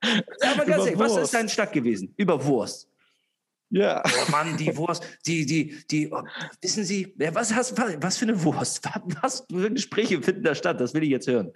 [0.00, 2.12] Aber ganz ehrlich, was ist dein Schnack gewesen?
[2.16, 2.88] Über Wurst.
[3.70, 4.02] Ja.
[4.04, 6.22] Oh Mann, die Wurst, die, die, die, oh,
[6.62, 8.84] wissen Sie, was, hast, was, was für eine Wurst?
[9.22, 10.80] Was für Gespräche finden da statt?
[10.80, 11.52] Das will ich jetzt hören.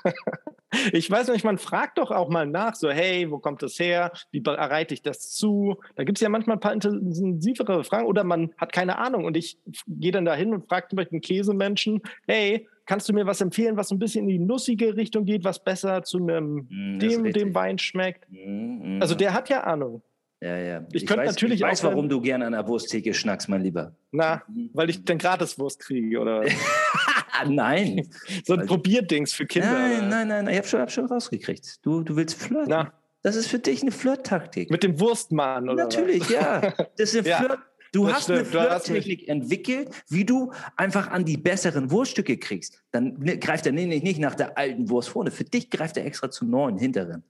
[0.92, 4.12] ich weiß nicht, man fragt doch auch mal nach, so, hey, wo kommt das her?
[4.30, 5.76] Wie bereite ich das zu?
[5.96, 9.36] Da gibt es ja manchmal ein paar intensivere Fragen oder man hat keine Ahnung und
[9.36, 13.40] ich gehe dann dahin und frage zum Beispiel einen Käsemenschen, hey, kannst du mir was
[13.40, 17.32] empfehlen, was ein bisschen in die nussige Richtung geht, was besser zu einem, mm, dem,
[17.32, 18.30] dem Wein schmeckt?
[18.30, 19.02] Mm, mm.
[19.02, 20.02] Also der hat ja Ahnung.
[20.40, 20.86] Ja, ja.
[20.92, 23.48] Ich, ich könnte weiß, natürlich ich weiß, auch, warum du gerne an der Wursttheke schnackst,
[23.48, 23.94] mein Lieber.
[24.12, 24.42] Na,
[24.74, 26.44] weil ich dann Gratiswurst kriege, oder?
[27.48, 28.08] nein.
[28.44, 29.72] so ein Probierdings für Kinder.
[29.72, 31.84] Nein, nein, nein, ich habe schon, hab schon rausgekriegt.
[31.84, 32.68] Du, du willst flirten.
[32.68, 32.92] Na.
[33.22, 34.70] Das ist für dich eine Flirttaktik.
[34.70, 35.84] Mit dem Wurstmann, oder?
[35.84, 36.30] Natürlich, was?
[36.30, 36.60] ja.
[36.96, 37.36] Das ist eine ja.
[37.38, 37.58] Flirt.
[37.92, 38.38] Du hast stimmt.
[38.38, 42.82] eine Flirttechnik entwickelt, wie du einfach an die besseren Wurststücke kriegst.
[42.90, 45.30] Dann greift er nämlich nicht nach der alten Wurst vorne.
[45.30, 47.24] Für dich greift er extra zum neuen hinteren.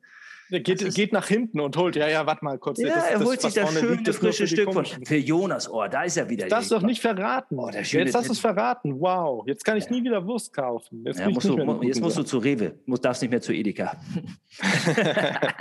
[0.50, 2.78] Er geht, geht nach hinten und holt, ja, ja, warte mal kurz.
[2.78, 4.84] Ja, das, er holt sich das schöne, liegt, frische Stück von.
[4.84, 6.46] Für Jonas, oh, da ist er wieder.
[6.46, 7.58] Das doch nicht verraten.
[7.58, 9.00] Oh, jetzt hast du es verraten.
[9.00, 9.92] Wow, jetzt kann ich ja.
[9.92, 11.02] nie wieder Wurst kaufen.
[11.04, 13.96] Jetzt, ja, musst, du, jetzt musst du zu Rewe, musst, darfst nicht mehr zu Edeka.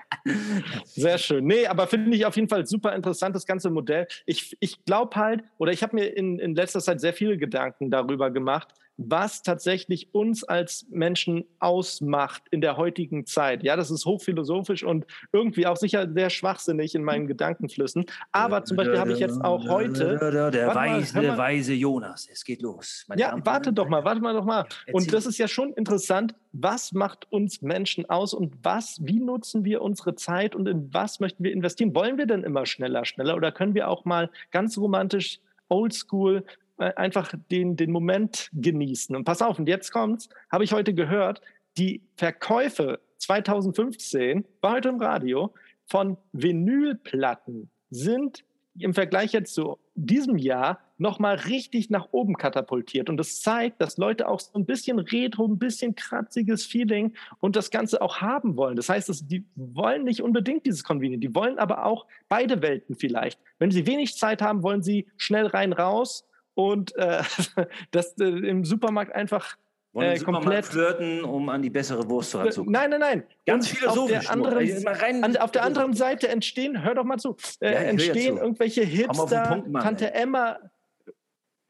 [0.85, 1.45] Sehr schön.
[1.45, 4.07] Nee, aber finde ich auf jeden Fall super interessant, das ganze Modell.
[4.25, 7.91] Ich, ich glaube halt, oder ich habe mir in, in letzter Zeit sehr viele Gedanken
[7.91, 13.63] darüber gemacht, was tatsächlich uns als Menschen ausmacht in der heutigen Zeit.
[13.63, 18.05] Ja, das ist hochphilosophisch und irgendwie auch sicher sehr schwachsinnig in meinen Gedankenflüssen.
[18.31, 20.17] Aber zum Beispiel habe ich jetzt auch heute.
[20.51, 23.05] Der weise, mal, weise Jonas, es geht los.
[23.15, 24.65] ja, Damen warte doch mal, warte mal doch mal.
[24.91, 26.36] Und das ist ja schon interessant.
[26.53, 31.19] Was macht uns Menschen aus und was, wie nutzen wir unsere Zeit und in was
[31.19, 31.93] möchten wir investieren?
[31.93, 36.45] Wollen wir denn immer schneller, schneller oder können wir auch mal ganz romantisch oldschool
[36.77, 39.15] einfach den, den Moment genießen.
[39.15, 41.41] Und pass auf, und jetzt kommt's, habe ich heute gehört,
[41.77, 45.53] die Verkäufe 2015, war heute im Radio,
[45.85, 48.43] von Vinylplatten sind
[48.77, 53.09] im Vergleich jetzt zu diesem Jahr nochmal richtig nach oben katapultiert.
[53.09, 57.55] Und das zeigt, dass Leute auch so ein bisschen Retro, ein bisschen kratziges Feeling und
[57.55, 58.75] das Ganze auch haben wollen.
[58.75, 62.95] Das heißt, dass die wollen nicht unbedingt dieses Convenient, die wollen aber auch beide Welten
[62.95, 63.39] vielleicht.
[63.59, 67.21] Wenn sie wenig Zeit haben, wollen sie schnell rein raus und äh,
[67.91, 69.55] das äh, im Supermarkt einfach
[69.93, 72.71] äh, komplett flirten, um an die bessere Wurst ranzukommen.
[72.71, 73.23] Nein, nein, nein.
[73.45, 74.17] Ganz philosophisch.
[74.17, 77.71] Auf der anderen, rein, an, auf der anderen Seite entstehen, hör doch mal zu, äh,
[77.71, 78.43] ja, entstehen zu.
[78.43, 80.23] irgendwelche Hipster, Punkt, Mann, Tante ey.
[80.23, 80.59] Emma,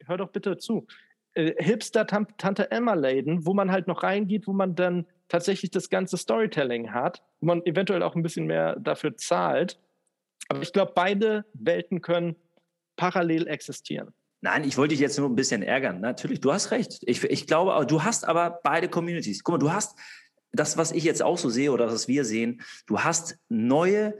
[0.06, 0.86] hör doch bitte zu,
[1.34, 5.88] äh, Hipster Tante Emma Läden, wo man halt noch reingeht, wo man dann tatsächlich das
[5.88, 9.78] ganze Storytelling hat, wo man eventuell auch ein bisschen mehr dafür zahlt.
[10.48, 12.36] Aber ich glaube, beide Welten können
[12.96, 14.14] parallel existieren.
[14.40, 16.00] Nein, ich wollte dich jetzt nur ein bisschen ärgern.
[16.00, 16.98] Natürlich, du hast recht.
[17.02, 19.42] Ich, ich glaube, du hast aber beide Communities.
[19.42, 19.98] Guck mal, du hast
[20.52, 24.14] das, was ich jetzt auch so sehe oder was wir sehen, du hast neue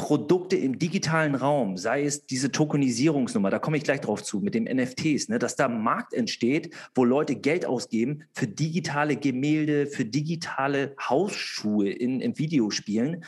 [0.00, 4.54] Produkte im digitalen Raum, sei es diese Tokenisierungsnummer, da komme ich gleich drauf zu, mit
[4.54, 9.86] dem NFTs, ne, dass da ein Markt entsteht, wo Leute Geld ausgeben für digitale Gemälde,
[9.86, 13.24] für digitale Hausschuhe in, in Videospielen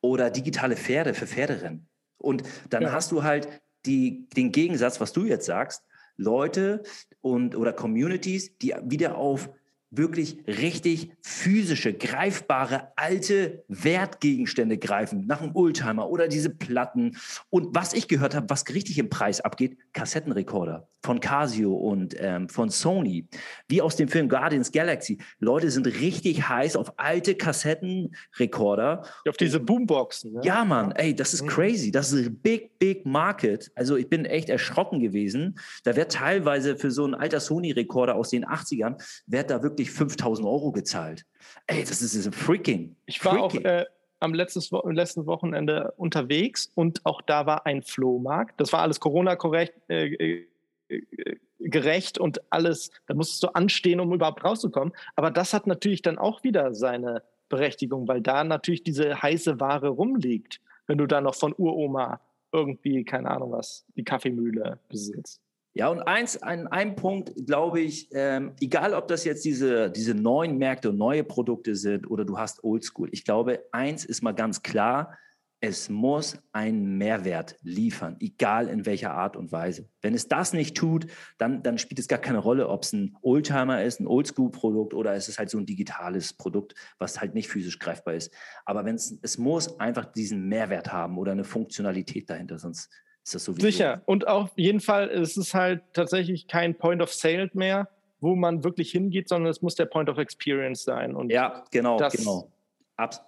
[0.00, 1.88] oder digitale Pferde für Pferderennen.
[2.18, 2.92] Und dann ja.
[2.92, 3.48] hast du halt
[3.86, 5.84] die, den Gegensatz, was du jetzt sagst,
[6.16, 6.82] Leute
[7.20, 9.50] und oder Communities, die wieder auf
[9.92, 17.16] wirklich richtig physische, greifbare, alte Wertgegenstände greifen, nach einem Oldtimer oder diese Platten.
[17.50, 22.48] Und was ich gehört habe, was richtig im Preis abgeht, Kassettenrekorder von Casio und ähm,
[22.48, 23.26] von Sony,
[23.68, 25.18] wie aus dem Film Guardians Galaxy.
[25.40, 29.02] Leute sind richtig heiß auf alte Kassettenrekorder.
[29.28, 30.34] Auf diese Boomboxen.
[30.34, 30.40] Ne?
[30.44, 31.48] Ja, Mann, ey, das ist mhm.
[31.48, 31.90] crazy.
[31.90, 33.72] Das ist ein big, big market.
[33.74, 35.58] Also ich bin echt erschrocken gewesen.
[35.82, 40.46] Da wird teilweise für so ein alter Sony-Rekorder aus den 80ern, wird da wirklich 5000
[40.46, 41.26] Euro gezahlt.
[41.66, 42.96] Ey, das ist, ist freaking.
[43.06, 43.66] Ich war freaking.
[43.66, 43.86] auch äh,
[44.20, 48.60] am letztes, letzten Wochenende unterwegs und auch da war ein Flohmarkt.
[48.60, 49.74] Das war alles Corona-korrekt.
[49.88, 50.46] Äh,
[50.88, 54.92] äh, gerecht und alles, da musstest du anstehen, um überhaupt rauszukommen.
[55.14, 59.88] Aber das hat natürlich dann auch wieder seine Berechtigung, weil da natürlich diese heiße Ware
[59.88, 65.40] rumliegt, wenn du da noch von Uroma irgendwie, keine Ahnung was, die Kaffeemühle besitzt.
[65.74, 70.14] Ja, und eins, an einem Punkt glaube ich, ähm, egal ob das jetzt diese, diese
[70.14, 74.32] neuen Märkte und neue Produkte sind oder du hast Oldschool, ich glaube, eins ist mal
[74.32, 75.16] ganz klar,
[75.64, 79.88] es muss einen Mehrwert liefern, egal in welcher Art und Weise.
[80.02, 81.06] Wenn es das nicht tut,
[81.38, 85.14] dann, dann spielt es gar keine Rolle, ob es ein Oldtimer ist, ein Oldschool-Produkt oder
[85.14, 88.34] es ist halt so ein digitales Produkt, was halt nicht physisch greifbar ist.
[88.66, 92.90] Aber wenn es, es muss einfach diesen Mehrwert haben oder eine Funktionalität dahinter, sonst
[93.24, 93.66] ist das sowieso.
[93.66, 94.02] Sicher.
[94.06, 97.88] Und auf jeden Fall ist es halt tatsächlich kein Point of Sale mehr,
[98.20, 101.14] wo man wirklich hingeht, sondern es muss der Point of Experience sein.
[101.14, 102.50] Und ja, genau, das genau.
[102.96, 103.20] Abs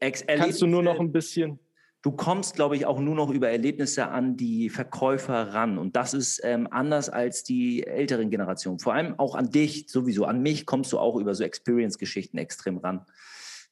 [0.00, 1.58] kannst du nur noch ein bisschen
[2.02, 5.78] du kommst, glaube ich, auch nur noch über Erlebnisse an die Verkäufer ran.
[5.78, 8.78] Und das ist ähm, anders als die älteren Generationen.
[8.78, 10.24] Vor allem auch an dich sowieso.
[10.24, 13.04] An mich kommst du auch über so Experience-Geschichten extrem ran.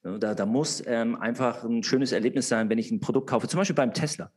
[0.02, 3.48] Da, da muss ähm, einfach ein schönes Erlebnis sein, wenn ich ein Produkt kaufe.
[3.48, 4.30] Zum Beispiel beim Tesla.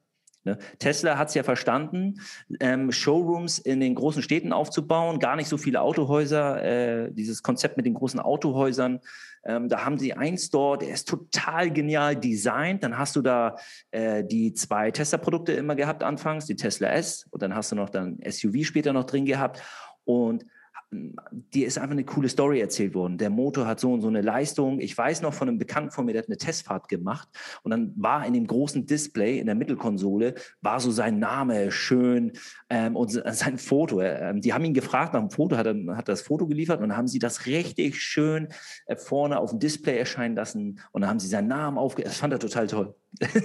[0.43, 0.58] Ne?
[0.80, 2.21] Tesla hat es ja verstanden,
[2.60, 7.78] ähm, Showrooms in den großen Städten aufzubauen, gar nicht so viele Autohäuser, äh, dieses Konzept
[7.78, 8.99] mit den großen Autohäusern.
[9.45, 12.84] Ähm, da haben sie einen Store, der ist total genial designt.
[12.84, 13.56] Dann hast du da
[13.91, 17.89] äh, die zwei Tesla-Produkte immer gehabt anfangs, die Tesla S und dann hast du noch
[17.89, 19.62] dann SUV später noch drin gehabt.
[20.06, 20.45] Und
[20.91, 23.19] dir ist einfach eine coole Story erzählt worden.
[23.19, 24.80] Der Motor hat so und so eine Leistung.
[24.80, 27.28] Ich weiß noch von einem Bekannten von mir, der hat eine Testfahrt gemacht
[27.62, 32.32] und dann war in dem großen Display in der Mittelkonsole war so sein Name schön
[32.69, 34.02] ähm, und sein Foto.
[34.02, 36.89] Ähm, die haben ihn gefragt nach dem Foto, hat er hat das Foto geliefert und
[36.89, 38.47] dann haben sie das richtig schön
[38.88, 42.04] äh, vorne auf dem Display erscheinen lassen und dann haben sie seinen Namen aufge...
[42.04, 42.95] Das fand er total toll.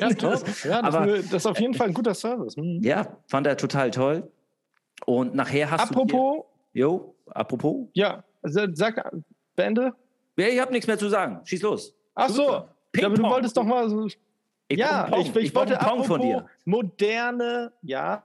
[0.00, 0.38] Ja, toll.
[0.64, 2.56] ja das, Aber, das ist auf jeden Fall ein guter Service.
[2.56, 2.80] Mhm.
[2.82, 4.30] Ja, fand er total toll.
[5.04, 6.16] Und nachher hast Apropos, du...
[6.16, 6.50] Apropos...
[6.76, 7.88] Jo, apropos?
[7.94, 9.12] Ja, sag,
[9.56, 9.94] beende.
[10.36, 11.40] Ja, ich habe nichts mehr zu sagen.
[11.44, 11.94] Schieß los.
[12.14, 12.68] Ach so.
[12.96, 14.06] Ja, aber du wolltest doch mal so.
[14.06, 14.18] Ich
[14.70, 16.46] ja, ich, ich, ich wollte apropos von dir.
[16.64, 18.22] moderne, ja.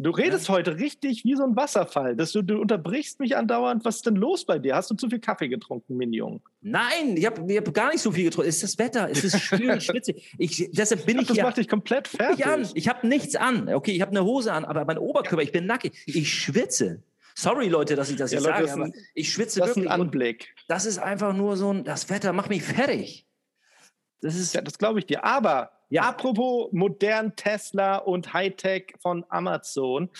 [0.00, 0.54] Du redest ja.
[0.54, 2.14] heute richtig wie so ein Wasserfall.
[2.14, 3.84] Dass du, du unterbrichst mich andauernd.
[3.84, 4.76] Was ist denn los bei dir?
[4.76, 6.40] Hast du zu viel Kaffee getrunken, Minion?
[6.60, 8.48] Nein, ich habe hab gar nicht so viel getrunken.
[8.48, 10.34] Es ist das Wetter, es ist schwül, schwitzig.
[10.38, 12.46] Ich, deshalb bin ich, ich Das macht dich komplett fertig.
[12.46, 13.68] Ich, ich habe nichts an.
[13.68, 15.92] Okay, ich habe eine Hose an, aber mein Oberkörper, ich bin nackig.
[16.06, 17.02] Ich schwitze.
[17.38, 19.84] Sorry, Leute, dass ich das ja, jetzt Leute, sage, aber ich schwitze das wirklich.
[19.84, 20.54] Das ist ein Anblick.
[20.66, 23.28] Das ist einfach nur so ein, das Wetter macht mich fertig.
[24.20, 25.22] Das ist, ja, das glaube ich dir.
[25.22, 26.02] Aber ja.
[26.02, 30.10] apropos modern Tesla und Hightech von Amazon.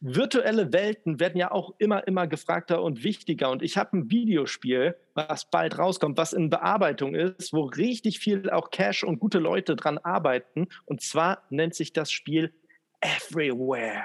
[0.00, 3.50] Virtuelle Welten werden ja auch immer, immer gefragter und wichtiger.
[3.50, 8.50] Und ich habe ein Videospiel, was bald rauskommt, was in Bearbeitung ist, wo richtig viel
[8.50, 10.68] auch Cash und gute Leute dran arbeiten.
[10.84, 12.52] Und zwar nennt sich das Spiel
[13.00, 14.04] Everywhere.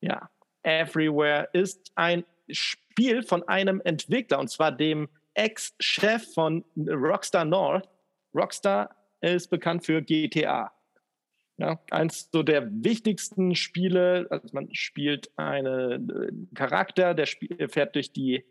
[0.00, 0.28] Ja,
[0.68, 7.88] Everywhere ist ein Spiel von einem Entwickler, und zwar dem Ex-Chef von Rockstar North.
[8.34, 10.72] Rockstar ist bekannt für GTA.
[11.56, 17.26] Ja, eins so der wichtigsten Spiele, also man spielt einen Charakter, der
[17.68, 18.44] fährt durch die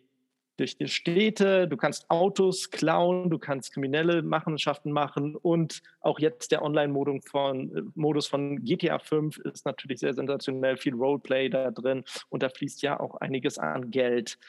[0.57, 6.51] durch die Städte, du kannst Autos klauen, du kannst kriminelle Machenschaften machen und auch jetzt
[6.51, 12.03] der Online-Modus von, Modus von GTA 5 ist natürlich sehr sensationell, viel Roleplay da drin
[12.29, 14.39] und da fließt ja auch einiges an Geld.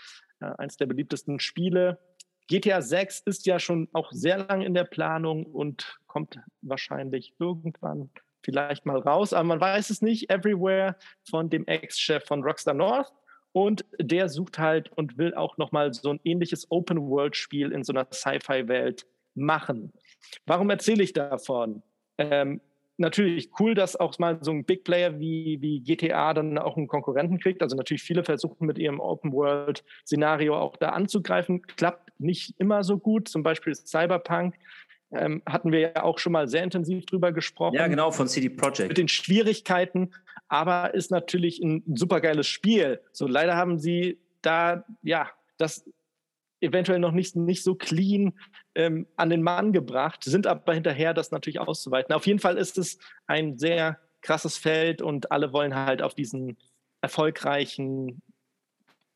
[0.41, 1.99] Äh, eins der beliebtesten Spiele.
[2.47, 8.11] GTA 6 ist ja schon auch sehr lang in der Planung und kommt wahrscheinlich irgendwann
[8.43, 10.31] vielleicht mal raus, aber man weiß es nicht.
[10.31, 10.97] Everywhere
[11.29, 13.13] von dem Ex-Chef von Rockstar North
[13.53, 18.07] und der sucht halt und will auch nochmal so ein ähnliches Open-World-Spiel in so einer
[18.11, 19.93] Sci-Fi-Welt machen.
[20.47, 21.83] Warum erzähle ich davon?
[22.19, 22.61] Ähm,
[22.99, 26.89] natürlich cool, dass auch mal so ein Big Player wie, wie GTA dann auch einen
[26.89, 27.63] Konkurrenten kriegt.
[27.63, 31.63] Also natürlich viele versuchen mit ihrem Open World Szenario auch da anzugreifen.
[31.63, 33.29] Klappt nicht immer so gut.
[33.29, 34.57] Zum Beispiel Cyberpunk
[35.13, 37.77] ähm, hatten wir ja auch schon mal sehr intensiv drüber gesprochen.
[37.77, 38.89] Ja, genau, von CD Projekt.
[38.89, 40.11] Mit den Schwierigkeiten,
[40.49, 43.01] aber ist natürlich ein supergeiles Spiel.
[43.13, 45.85] So leider haben sie da, ja, das
[46.61, 48.39] eventuell noch nicht, nicht so clean
[48.75, 52.15] ähm, an den Mann gebracht, sind aber hinterher, das natürlich auszuweiten.
[52.15, 56.57] Auf jeden Fall ist es ein sehr krasses Feld und alle wollen halt auf diesen
[57.01, 58.21] erfolgreichen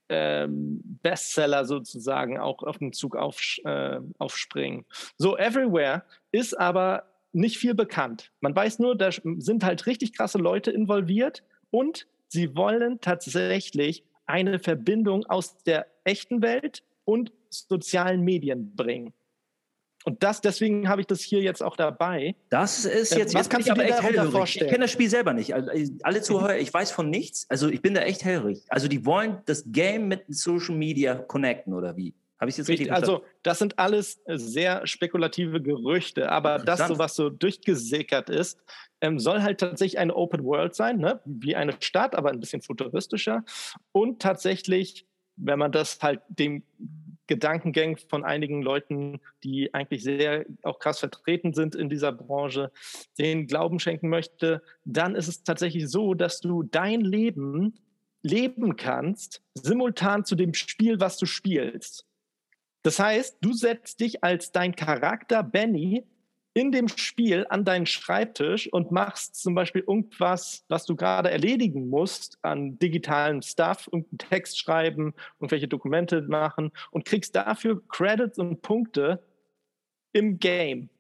[0.09, 4.85] ähm, Bestseller sozusagen auch auf den Zug auf, äh, aufspringen.
[5.17, 8.31] So, Everywhere ist aber nicht viel bekannt.
[8.41, 14.59] Man weiß nur, da sind halt richtig krasse Leute involviert und sie wollen tatsächlich eine
[14.59, 19.13] Verbindung aus der echten Welt und sozialen Medien bringen.
[20.05, 22.35] Und das, deswegen habe ich das hier jetzt auch dabei.
[22.49, 24.33] Das ist Äh, jetzt, was jetzt kannst du ich dir echt hellhörig.
[24.33, 24.67] vorstellen?
[24.67, 25.55] Ich kenne das Spiel selber nicht.
[25.55, 25.71] Also,
[26.03, 27.49] Alle Zuhörer, ich weiß von nichts.
[27.49, 28.65] Also ich bin da echt hellhörig.
[28.69, 32.15] Also die wollen das Game mit Social Media connecten oder wie?
[32.43, 36.81] Habe ich jetzt richtig, Richtig, also das sind alles äh, sehr spekulative Gerüchte, aber das,
[36.81, 36.89] Interessant.
[36.89, 38.59] so was so durchgesickert ist,
[39.01, 41.21] ähm, soll halt tatsächlich eine Open World sein, ne?
[41.25, 43.45] wie eine Stadt, aber ein bisschen futuristischer.
[43.93, 46.65] Und tatsächlich, wenn man das halt dem
[47.29, 52.73] Gedankengang von einigen Leuten, die eigentlich sehr auch krass vertreten sind in dieser Branche,
[53.21, 57.79] den Glauben schenken möchte, dann ist es tatsächlich so, dass du dein Leben
[58.25, 62.05] leben kannst, simultan zu dem Spiel, was du spielst.
[62.83, 66.05] Das heißt, du setzt dich als dein Charakter Benny
[66.55, 71.89] in dem Spiel an deinen Schreibtisch und machst zum Beispiel irgendwas, was du gerade erledigen
[71.89, 78.61] musst an digitalen Stuff, irgendeinen Text schreiben, irgendwelche Dokumente machen und kriegst dafür Credits und
[78.61, 79.23] Punkte
[80.13, 80.91] im Game.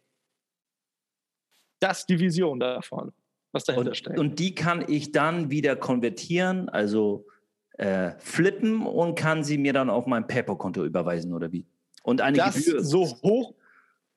[1.80, 3.12] Das ist die Vision davon,
[3.50, 4.18] was dahinter Und, steckt.
[4.18, 7.26] und die kann ich dann wieder konvertieren, also
[7.72, 11.66] äh, flippen und kann sie mir dann auf mein PayPal-Konto überweisen oder wie?
[12.02, 12.84] Und eine das Gebühr.
[12.84, 13.54] so hoch,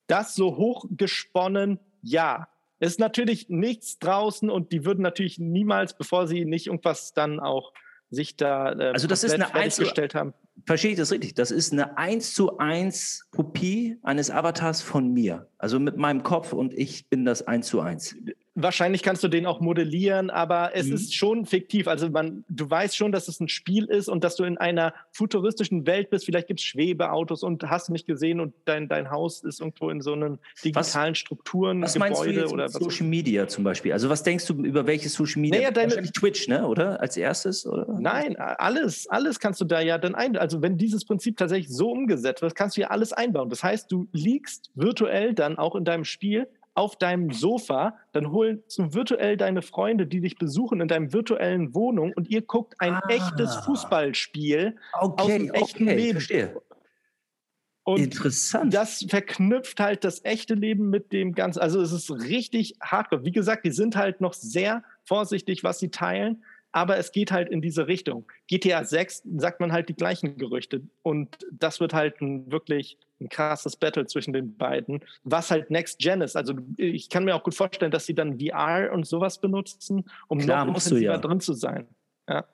[0.08, 2.48] das so hoch gesponnen, ja.
[2.80, 7.40] Es ist natürlich nichts draußen und die würden natürlich niemals, bevor sie nicht irgendwas dann
[7.40, 7.72] auch
[8.10, 10.34] sich da äh, Also das ist eine fertiggestellt haben.
[10.66, 11.34] Verstehe ich das richtig?
[11.36, 15.48] Das ist eine 1 zu 1 Kopie eines Avatars von mir.
[15.58, 18.16] Also mit meinem Kopf und ich bin das 1 zu 1.
[18.58, 20.94] Wahrscheinlich kannst du den auch modellieren, aber es Mhm.
[20.94, 21.90] ist schon fiktiv.
[21.90, 24.94] Also man, du weißt schon, dass es ein Spiel ist und dass du in einer
[25.12, 26.24] futuristischen Welt bist.
[26.26, 30.00] Vielleicht gibt es Schwebeautos und hast nicht gesehen und dein, dein Haus ist irgendwo in
[30.02, 32.74] so einen digitalen Strukturen, Was meinst du Gebäude jetzt oder was.
[32.74, 33.92] Social Media zum Beispiel?
[33.92, 35.60] Also was denkst du über welches Social Media?
[35.60, 36.66] Naja, deine- Wahrscheinlich Twitch, ne?
[36.66, 37.02] Oder?
[37.02, 37.66] Als erstes?
[37.68, 37.86] Oder?
[38.00, 40.38] Nein, alles, alles kannst du da ja dann ein.
[40.38, 43.50] Also wenn dieses Prinzip tatsächlich so umgesetzt wird, kannst du ja alles einbauen.
[43.50, 48.78] Das heißt, du liegst virtuell dann auch in deinem Spiel auf deinem Sofa, dann holst
[48.78, 52.94] du virtuell deine Freunde, die dich besuchen in deinem virtuellen Wohnung und ihr guckt ein
[52.96, 53.02] Ah.
[53.10, 56.12] echtes Fußballspiel Okay, dem echten okay, Leben.
[56.14, 56.62] verstehe.
[57.84, 58.74] und Interessant.
[58.74, 61.60] das verknüpft halt das echte Leben mit dem Ganzen.
[61.62, 63.24] Also es ist richtig hardcore.
[63.24, 67.48] Wie gesagt, die sind halt noch sehr vorsichtig, was sie teilen, aber es geht halt
[67.50, 68.26] in diese Richtung.
[68.48, 73.30] GTA 6 sagt man halt die gleichen Gerüchte und das wird halt ein wirklich ein
[73.30, 76.36] krasses Battle zwischen den beiden, was halt Next Gen ist.
[76.36, 80.40] Also ich kann mir auch gut vorstellen, dass sie dann VR und sowas benutzen, um
[80.40, 81.18] Klar, noch intensiver ja.
[81.18, 81.88] drin zu sein.
[82.28, 82.46] Ja.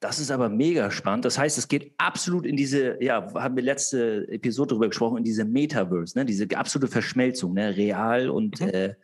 [0.00, 1.24] Das ist aber mega spannend.
[1.24, 5.24] Das heißt, es geht absolut in diese, ja, haben wir letzte Episode darüber gesprochen, in
[5.24, 6.26] diese Metaverse, ne?
[6.26, 7.74] diese absolute Verschmelzung, ne?
[7.74, 8.68] real und Mhm.
[8.68, 8.94] äh,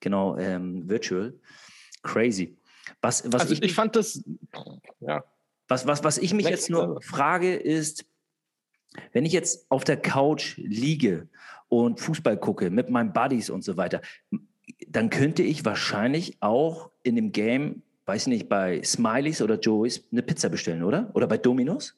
[0.00, 1.34] genau ähm, virtual.
[2.02, 2.58] Crazy.
[3.00, 4.24] Was, was, Also ich, ich, fand das,
[4.98, 5.22] ja,
[5.68, 8.04] was, was, was ich mich Next jetzt nur frage, ist,
[9.12, 11.28] wenn ich jetzt auf der Couch liege
[11.68, 14.00] und Fußball gucke mit meinen Buddies und so weiter,
[14.88, 20.22] dann könnte ich wahrscheinlich auch in dem Game, weiß nicht, bei Smileys oder Joey's eine
[20.22, 21.10] Pizza bestellen, oder?
[21.14, 21.94] Oder bei Dominos?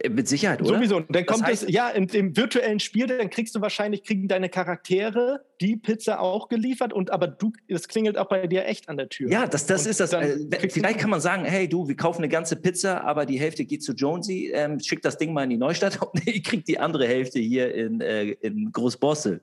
[0.00, 0.76] Äh, Mit Sicherheit, oder?
[0.76, 0.96] Sowieso.
[0.96, 4.02] Und dann Das kommt heißt- es, ja, in dem virtuellen Spiel, dann kriegst du wahrscheinlich,
[4.02, 8.64] kriegen deine Charaktere die Pizza auch geliefert und aber du, es klingelt auch bei dir
[8.66, 9.30] echt an der Tür.
[9.30, 10.12] Ja, das, das Und ist das.
[10.12, 13.64] Äh, vielleicht kann man sagen, hey du, wir kaufen eine ganze Pizza, aber die Hälfte
[13.64, 16.78] geht zu Jonesy, ähm, schick das Ding mal in die Neustadt und ich krieg die
[16.78, 19.42] andere Hälfte hier in, äh, in Großbossel.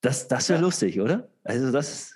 [0.00, 0.64] Das, das wäre Ja.
[0.64, 1.28] lustig, oder?
[1.42, 2.14] Also das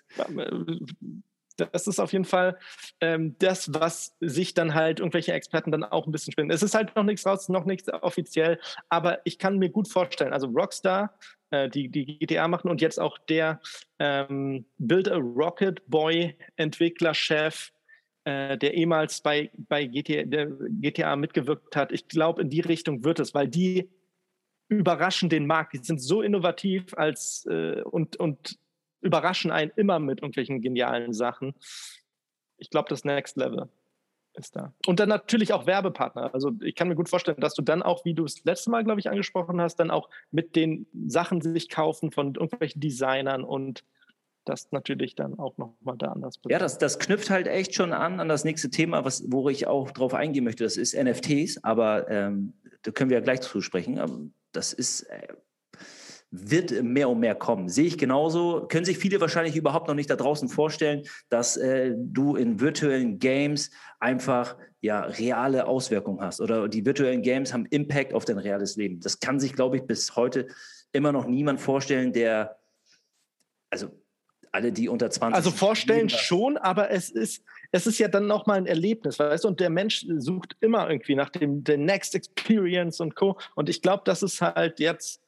[1.72, 2.58] Das ist auf jeden Fall
[3.00, 6.50] ähm, das, was sich dann halt irgendwelche Experten dann auch ein bisschen spinnen.
[6.50, 10.32] Es ist halt noch nichts raus, noch nichts offiziell, aber ich kann mir gut vorstellen,
[10.32, 11.14] also Rockstar,
[11.50, 13.60] äh, die, die GTA machen und jetzt auch der
[13.98, 17.72] ähm, Build a Rocket Boy Entwicklerchef,
[18.24, 20.46] äh, der ehemals bei, bei GTA,
[20.80, 21.92] GTA mitgewirkt hat.
[21.92, 23.90] Ich glaube, in die Richtung wird es, weil die
[24.68, 25.72] überraschen den Markt.
[25.72, 28.58] Die sind so innovativ als äh, und, und
[29.00, 31.54] überraschen einen immer mit irgendwelchen genialen Sachen.
[32.58, 33.68] Ich glaube, das Next Level
[34.34, 34.72] ist da.
[34.86, 36.32] Und dann natürlich auch Werbepartner.
[36.34, 38.84] Also ich kann mir gut vorstellen, dass du dann auch, wie du es letzte Mal,
[38.84, 43.84] glaube ich, angesprochen hast, dann auch mit den Sachen sich kaufen von irgendwelchen Designern und
[44.44, 46.40] das natürlich dann auch nochmal da anders.
[46.48, 49.66] Ja, das, das knüpft halt echt schon an an das nächste Thema, was, wo ich
[49.66, 50.64] auch drauf eingehen möchte.
[50.64, 53.98] Das ist NFTs, aber ähm, da können wir ja gleich zu sprechen.
[53.98, 54.18] Aber
[54.52, 55.28] das ist, äh,
[56.30, 57.68] wird mehr und mehr kommen.
[57.68, 58.66] Sehe ich genauso.
[58.68, 63.18] Können sich viele wahrscheinlich überhaupt noch nicht da draußen vorstellen, dass äh, du in virtuellen
[63.18, 68.76] Games einfach ja reale Auswirkungen hast oder die virtuellen Games haben Impact auf dein reales
[68.76, 69.00] Leben.
[69.00, 70.46] Das kann sich, glaube ich, bis heute
[70.92, 72.56] immer noch niemand vorstellen, der
[73.70, 73.90] also
[74.52, 78.58] alle, die unter 20 Also vorstellen schon, aber es ist, es ist ja dann nochmal
[78.58, 79.48] ein Erlebnis, weißt du?
[79.48, 83.38] Und der Mensch sucht immer irgendwie nach dem der Next Experience und Co.
[83.54, 85.22] Und ich glaube, das ist halt jetzt,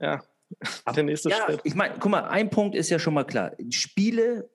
[0.00, 0.22] ja,
[0.96, 1.60] der nächste ja, Schritt.
[1.64, 3.52] Ich meine, guck mal, ein Punkt ist ja schon mal klar.
[3.70, 4.48] Spiele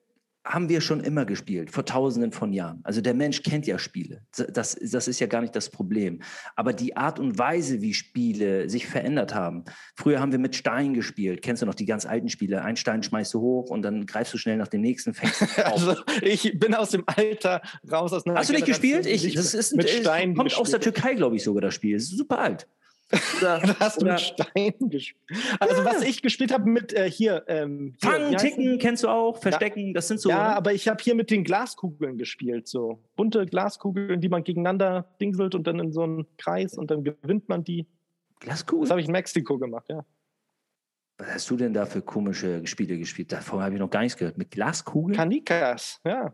[0.48, 2.80] haben wir schon immer gespielt, vor tausenden von Jahren.
[2.82, 4.22] Also der Mensch kennt ja Spiele.
[4.36, 6.20] Das, das ist ja gar nicht das Problem.
[6.56, 9.64] Aber die Art und Weise, wie Spiele sich verändert haben.
[9.94, 11.42] Früher haben wir mit Stein gespielt.
[11.42, 12.62] Kennst du noch die ganz alten Spiele?
[12.62, 15.14] Ein Stein schmeißt du hoch und dann greifst du schnell nach dem nächsten.
[15.64, 18.12] also ich bin aus dem Alter raus.
[18.12, 19.04] Aus einer Hast du nicht gespielt?
[19.04, 20.62] Ich, das ist ein, mit Stein kommt gespielt.
[20.62, 22.00] aus der Türkei, glaube ich, sogar das Spiel.
[22.00, 22.66] Super alt.
[23.38, 25.38] Oder, du hast oder, mit Stein gespielt.
[25.60, 25.84] Also, ja.
[25.84, 27.44] was ich gespielt habe mit äh, hier.
[27.48, 29.92] Ähm, Fangen, Ticken kennst du auch, Verstecken, ja.
[29.94, 30.28] das sind so.
[30.28, 30.56] Ja, oder?
[30.56, 32.68] aber ich habe hier mit den Glaskugeln gespielt.
[32.68, 37.04] So bunte Glaskugeln, die man gegeneinander dingselt und dann in so einen Kreis und dann
[37.04, 37.86] gewinnt man die.
[38.40, 38.82] Glaskugeln?
[38.82, 40.04] Das habe ich in Mexiko gemacht, ja.
[41.18, 43.32] Was hast du denn da für komische Spiele gespielt?
[43.32, 44.38] Davor habe ich noch gar nichts gehört.
[44.38, 45.16] Mit Glaskugeln?
[45.16, 46.32] Kanikas, ja.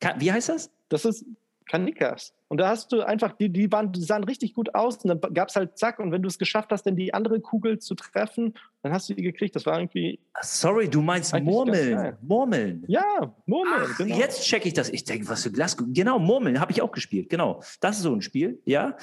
[0.00, 0.70] Ka wie heißt das?
[0.88, 1.24] Das ist
[1.66, 2.32] Kanikas.
[2.48, 5.34] Und da hast du einfach, die, die, waren, die sahen richtig gut aus und dann
[5.34, 7.94] gab es halt zack und wenn du es geschafft hast, dann die andere Kugel zu
[7.94, 9.56] treffen, dann hast du die gekriegt.
[9.56, 10.20] Das war irgendwie.
[10.42, 12.16] Sorry, du meinst Murmeln.
[12.22, 12.84] Murmeln.
[12.86, 13.82] Ja, Murmeln.
[13.84, 14.16] Ach, genau.
[14.16, 14.90] Jetzt checke ich das.
[14.90, 15.76] Ich denke, was für Glas.
[15.88, 17.30] Genau, Murmeln habe ich auch gespielt.
[17.30, 17.62] Genau.
[17.80, 18.96] Das ist so ein Spiel, ja.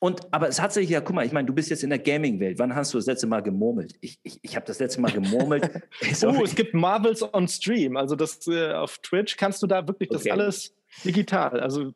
[0.00, 1.98] Und, aber es hat sich ja, guck mal, ich meine, du bist jetzt in der
[1.98, 2.60] Gaming-Welt.
[2.60, 3.96] Wann hast du das letzte Mal gemurmelt?
[4.00, 5.68] Ich, ich, ich habe das letzte Mal gemurmelt.
[6.22, 7.96] oh, es gibt Marvels on Stream.
[7.96, 10.20] Also das äh, auf Twitch kannst du da wirklich okay.
[10.22, 11.60] das alles digital.
[11.60, 11.92] Also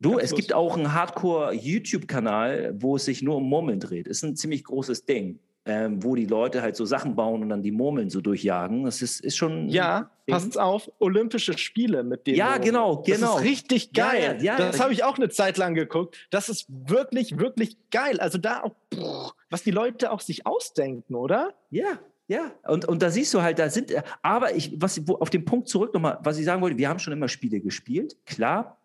[0.00, 4.08] Du, es gibt auch einen Hardcore-YouTube-Kanal, wo es sich nur um Murmeln dreht.
[4.08, 7.62] Ist ein ziemlich großes Ding, ähm, wo die Leute halt so Sachen bauen und dann
[7.62, 8.84] die Murmeln so durchjagen.
[8.84, 9.68] Das ist, ist schon.
[9.68, 12.38] Ja, passt auf, Olympische Spiele mit denen.
[12.38, 13.02] Ja, genau, genau.
[13.02, 13.36] Das ist genau.
[13.36, 14.38] richtig geil.
[14.40, 16.28] Ja, ja, das habe ich auch eine Zeit lang geguckt.
[16.30, 18.20] Das ist wirklich, wirklich geil.
[18.20, 21.54] Also da auch, was die Leute auch sich ausdenken, oder?
[21.70, 25.30] Ja, ja, und, und da siehst du halt, da sind, aber ich, was, wo, auf
[25.30, 28.78] den Punkt zurück nochmal, was ich sagen wollte, wir haben schon immer Spiele gespielt, klar.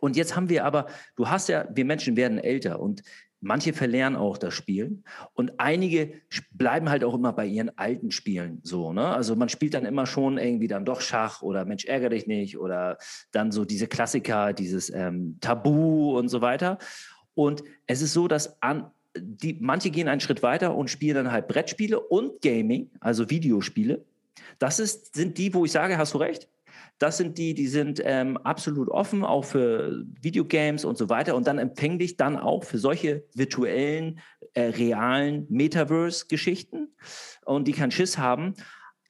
[0.00, 0.86] Und jetzt haben wir aber,
[1.16, 3.02] du hast ja, wir Menschen werden älter und
[3.40, 6.14] manche verlernen auch das Spielen und einige
[6.52, 9.06] bleiben halt auch immer bei ihren alten Spielen so, ne?
[9.08, 12.58] Also man spielt dann immer schon irgendwie dann doch Schach oder Mensch ärger dich nicht
[12.58, 12.96] oder
[13.32, 16.78] dann so diese Klassiker, dieses ähm, Tabu und so weiter.
[17.34, 21.32] Und es ist so, dass an, die, manche gehen einen Schritt weiter und spielen dann
[21.32, 24.04] halt Brettspiele und Gaming, also Videospiele.
[24.58, 26.48] Das ist, sind die, wo ich sage, hast du recht,
[26.98, 31.46] das sind die, die sind ähm, absolut offen, auch für Videogames und so weiter und
[31.46, 34.20] dann empfänglich dann auch für solche virtuellen,
[34.54, 36.94] äh, realen Metaverse-Geschichten
[37.44, 38.54] und die keinen Schiss haben.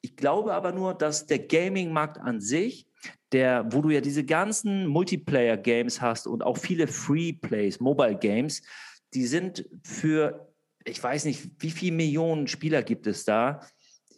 [0.00, 2.86] Ich glaube aber nur, dass der Gaming-Markt an sich,
[3.32, 8.62] der, wo du ja diese ganzen Multiplayer-Games hast und auch viele Free-Plays, Mobile-Games,
[9.14, 10.52] die sind für,
[10.84, 13.60] ich weiß nicht, wie viele Millionen Spieler gibt es da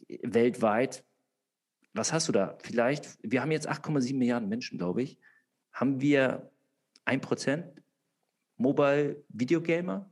[0.08, 1.04] weltweit?
[1.96, 2.56] was hast du da?
[2.62, 5.18] Vielleicht, wir haben jetzt 8,7 Milliarden Menschen, glaube ich.
[5.72, 6.50] Haben wir
[7.06, 7.64] 1%
[8.56, 10.10] Mobile Videogamer?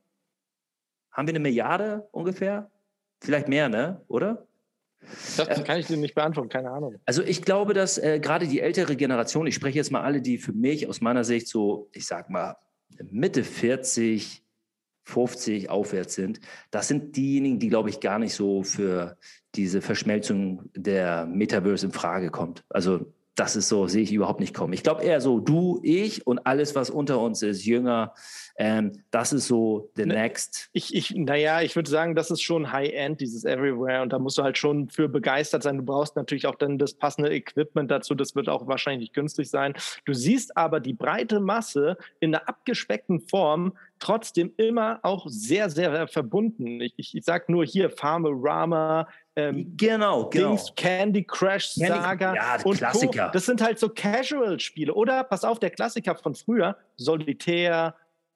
[1.12, 2.70] Haben wir eine Milliarde ungefähr?
[3.20, 4.02] Vielleicht mehr, ne?
[4.08, 4.46] Oder?
[5.36, 6.98] Das kann ich dir nicht beantworten, keine Ahnung.
[7.04, 10.38] Also ich glaube, dass äh, gerade die ältere Generation, ich spreche jetzt mal alle, die
[10.38, 12.56] für mich aus meiner Sicht so, ich sag mal,
[13.10, 14.43] Mitte 40,
[15.04, 16.40] 50 aufwärts sind,
[16.70, 19.16] das sind diejenigen, die, glaube ich, gar nicht so für
[19.54, 22.64] diese Verschmelzung der Metaverse in Frage kommt.
[22.68, 24.72] Also das ist so, sehe ich überhaupt nicht kommen.
[24.72, 28.14] Ich glaube eher so, du, ich und alles, was unter uns ist, Jünger,
[28.56, 30.70] ähm, das ist so the ne, next.
[30.72, 34.02] Ich, ich, naja, ich würde sagen, das ist schon High-End, dieses Everywhere.
[34.02, 35.78] Und da musst du halt schon für begeistert sein.
[35.78, 38.14] Du brauchst natürlich auch dann das passende Equipment dazu.
[38.14, 39.74] Das wird auch wahrscheinlich günstig sein.
[40.04, 43.72] Du siehst aber die breite Masse in einer abgespeckten Form
[44.04, 46.80] trotzdem immer auch sehr, sehr verbunden.
[46.80, 50.50] Ich, ich, ich sage nur hier Farmerama, ähm, genau, genau.
[50.50, 53.26] Dings, Candy Crash Saga ja, und Klassiker.
[53.26, 53.32] Co.
[53.32, 54.92] Das sind halt so Casual-Spiele.
[54.92, 57.94] Oder pass auf, der Klassiker von früher, Solitär,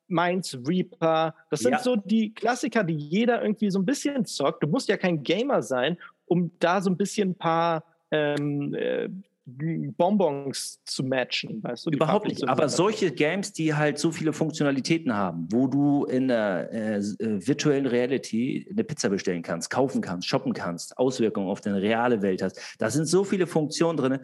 [0.09, 1.35] Minds Reaper.
[1.51, 1.79] Das sind ja.
[1.79, 4.63] so die Klassiker, die jeder irgendwie so ein bisschen zockt.
[4.63, 9.11] Du musst ja kein Gamer sein, um da so ein bisschen ein paar ähm, äh,
[9.49, 11.91] Bonbons zu matchen, weißt du?
[11.91, 12.47] Überhaupt nicht.
[12.47, 17.47] Aber solche Games, die halt so viele Funktionalitäten haben, wo du in der äh, äh,
[17.47, 22.43] virtuellen Reality eine Pizza bestellen kannst, kaufen kannst, shoppen kannst, Auswirkungen auf deine reale Welt
[22.43, 24.19] hast, da sind so viele Funktionen drin,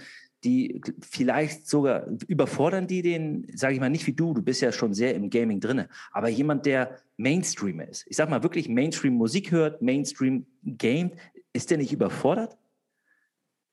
[0.45, 4.73] die vielleicht sogar überfordern die den, sage ich mal, nicht wie du, du bist ja
[4.73, 9.15] schon sehr im Gaming drin, aber jemand, der Mainstream ist, ich sag mal wirklich Mainstream
[9.15, 11.15] Musik hört, Mainstream gamet,
[11.55, 12.59] ist der nicht überfordert?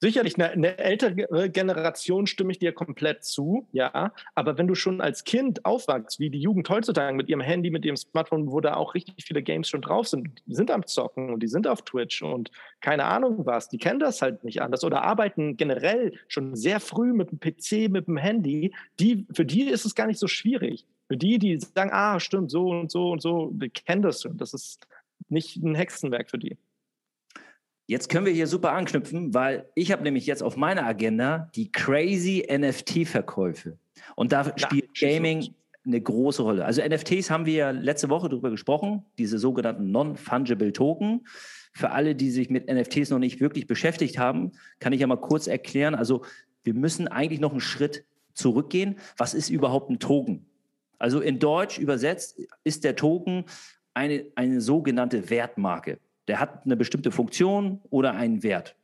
[0.04, 4.12] Sicherlich, eine, eine, ältere Generation stimme ich dir komplett zu, ja.
[4.34, 7.86] Aber wenn du schon als Kind aufwachst, wie die Jugend heutzutage mit ihrem Handy, mit
[7.86, 11.32] ihrem Smartphone, wo da auch richtig viele Games schon drauf sind, die sind am Zocken
[11.32, 12.50] und die sind auf Twitch und
[12.80, 17.14] keine Ahnung was, die kennen das halt nicht anders oder arbeiten generell schon sehr früh
[17.14, 20.88] mit dem PC, mit dem Handy, die, für die ist es gar nicht so schwierig.
[21.10, 24.38] Für die, die sagen, ah, stimmt, so und so und so, die kennen das schon.
[24.38, 24.88] Das ist
[25.30, 26.58] nicht ein Hexenwerk für die.
[27.92, 31.74] Jetzt können wir hier super anknüpfen, weil ich habe nämlich jetzt auf meiner Agenda die
[31.74, 33.78] crazy NFT-Verkäufe.
[34.16, 35.54] Und da ja, spielt Gaming
[35.86, 36.64] eine große Rolle.
[36.64, 41.28] Also NFTs haben wir ja letzte Woche darüber gesprochen, diese sogenannten Non-Fungible Token.
[41.74, 45.18] Für alle, die sich mit NFTs noch nicht wirklich beschäftigt haben, kann ich ja mal
[45.18, 45.94] kurz erklären.
[45.94, 46.24] Also
[46.64, 49.00] wir müssen eigentlich noch einen Schritt zurückgehen.
[49.18, 50.46] Was ist überhaupt ein Token?
[50.98, 53.44] Also in Deutsch übersetzt ist der Token
[53.94, 56.00] eine, eine sogenannte Wertmarke.
[56.32, 58.78] Der hat eine bestimmte Funktion oder einen Wert.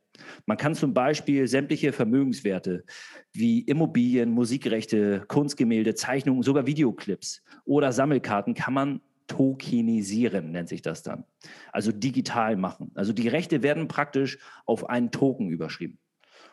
[0.48, 2.84] Man kann zum Beispiel sämtliche Vermögenswerte
[3.32, 11.04] wie Immobilien, Musikrechte, Kunstgemälde, Zeichnungen, sogar Videoclips oder Sammelkarten kann man tokenisieren, nennt sich das
[11.04, 11.24] dann.
[11.72, 12.92] Also digital machen.
[12.96, 16.00] Also die Rechte werden praktisch auf einen Token überschrieben.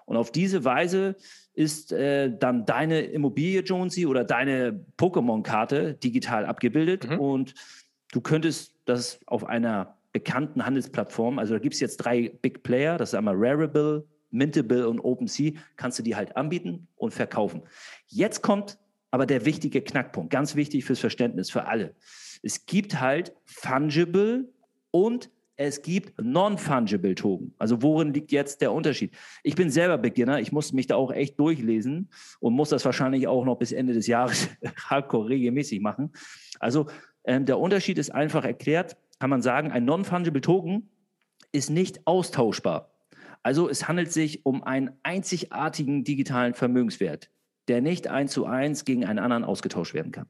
[0.04, 1.16] Und auf diese Weise
[1.54, 7.10] ist äh, dann deine Immobilie, Jonesy, oder deine Pokémon-Karte digital abgebildet.
[7.10, 7.18] Mhm.
[7.18, 7.54] Und
[8.12, 12.96] du könntest das auf einer bekannten Handelsplattformen, also da gibt es jetzt drei Big Player,
[12.96, 17.62] das ist einmal Rarible, Mintable und OpenSea, kannst du die halt anbieten und verkaufen.
[18.06, 18.78] Jetzt kommt
[19.10, 21.94] aber der wichtige Knackpunkt, ganz wichtig fürs Verständnis für alle.
[22.42, 24.48] Es gibt halt Fungible
[24.92, 27.54] und es gibt Non-Fungible Token.
[27.58, 29.12] Also worin liegt jetzt der Unterschied?
[29.42, 32.08] Ich bin selber Beginner, ich muss mich da auch echt durchlesen
[32.38, 34.48] und muss das wahrscheinlich auch noch bis Ende des Jahres
[34.88, 36.12] hardcore regelmäßig machen.
[36.60, 36.86] Also
[37.24, 40.90] ähm, der Unterschied ist einfach erklärt kann man sagen, ein Non-Fungible Token
[41.50, 42.90] ist nicht austauschbar.
[43.42, 47.30] Also es handelt sich um einen einzigartigen digitalen Vermögenswert,
[47.66, 50.26] der nicht eins zu eins gegen einen anderen ausgetauscht werden kann.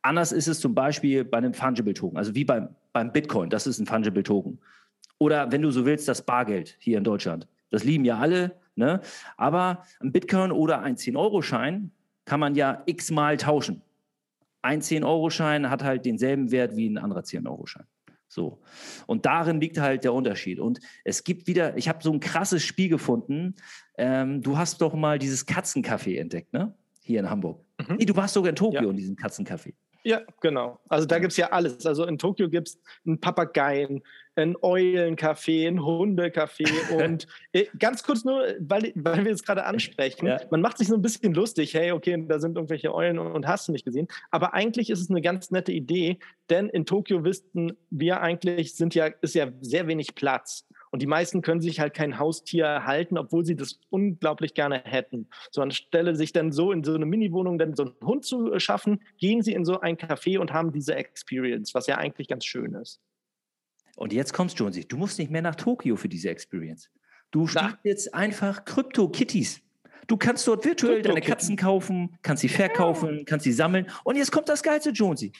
[0.00, 3.66] Anders ist es zum Beispiel bei einem Fungible Token, also wie beim, beim Bitcoin, das
[3.66, 4.58] ist ein Fungible Token.
[5.18, 7.46] Oder wenn du so willst, das Bargeld hier in Deutschland.
[7.68, 9.02] Das lieben ja alle, ne?
[9.36, 11.90] aber ein Bitcoin oder ein 10-Euro-Schein
[12.24, 13.82] kann man ja x-mal tauschen.
[14.62, 17.84] Ein 10-Euro-Schein hat halt denselben Wert wie ein anderer 10-Euro-Schein.
[18.32, 18.62] So.
[19.06, 20.58] Und darin liegt halt der Unterschied.
[20.58, 23.56] Und es gibt wieder, ich habe so ein krasses Spiel gefunden.
[23.98, 26.74] Ähm, du hast doch mal dieses Katzencafé entdeckt, ne?
[27.02, 27.62] Hier in Hamburg.
[27.78, 27.96] Mhm.
[27.96, 28.90] Nee, du warst sogar in Tokio ja.
[28.90, 29.74] in diesem Katzencafé.
[30.04, 30.80] Ja, genau.
[30.88, 31.84] Also da gibt es ja alles.
[31.84, 34.02] Also in Tokio gibt es einen Papageien,
[34.36, 36.66] ein Eulencafé, ein Hundecafé
[37.04, 40.40] und äh, ganz kurz nur, weil, weil wir es gerade ansprechen, ja.
[40.50, 43.68] man macht sich so ein bisschen lustig, hey, okay, da sind irgendwelche Eulen und hast
[43.68, 44.08] du nicht gesehen.
[44.30, 46.18] Aber eigentlich ist es eine ganz nette Idee,
[46.50, 50.66] denn in Tokio wissen wir eigentlich, sind ja, ist ja sehr wenig Platz.
[50.90, 55.28] Und die meisten können sich halt kein Haustier halten, obwohl sie das unglaublich gerne hätten.
[55.50, 59.00] So anstelle sich dann so in so eine Mini-Wohnung dann so einen Hund zu schaffen,
[59.16, 62.74] gehen sie in so ein Café und haben diese Experience, was ja eigentlich ganz schön
[62.74, 63.00] ist.
[63.96, 66.90] Und jetzt kommst du und siehst, du musst nicht mehr nach Tokio für diese Experience.
[67.30, 69.60] Du spielst jetzt einfach Krypto-Kitties.
[70.06, 73.86] Du kannst dort virtuell deine Katzen kaufen, kannst sie verkaufen, kannst sie sammeln.
[74.04, 75.32] Und jetzt kommt das Geilste, Jonesy.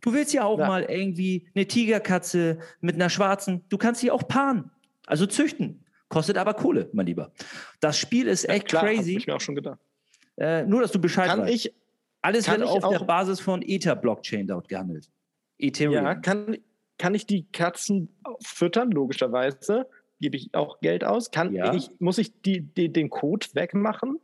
[0.00, 0.66] Du willst ja auch ja.
[0.66, 4.70] mal irgendwie eine Tigerkatze mit einer schwarzen, du kannst sie auch paaren,
[5.06, 5.84] also züchten.
[6.08, 7.32] Kostet aber Kohle, mein Lieber.
[7.80, 9.14] Das Spiel ist echt ja, klar, crazy.
[9.14, 9.80] Hab ich mir auch schon gedacht.
[10.36, 11.52] Äh, nur, dass du Bescheid kann weißt.
[11.52, 11.74] Ich,
[12.22, 15.10] Alles wird ich auf der Basis von Ether-Blockchain dort gehandelt.
[15.58, 16.04] Ethereum.
[16.04, 16.56] Ja, kann,
[16.98, 18.08] kann ich die Katzen
[18.42, 19.86] füttern, logischerweise?
[20.20, 21.30] Gebe ich auch Geld aus?
[21.30, 21.72] Kann ja.
[21.72, 24.18] ich, muss ich die, die, den Code wegmachen?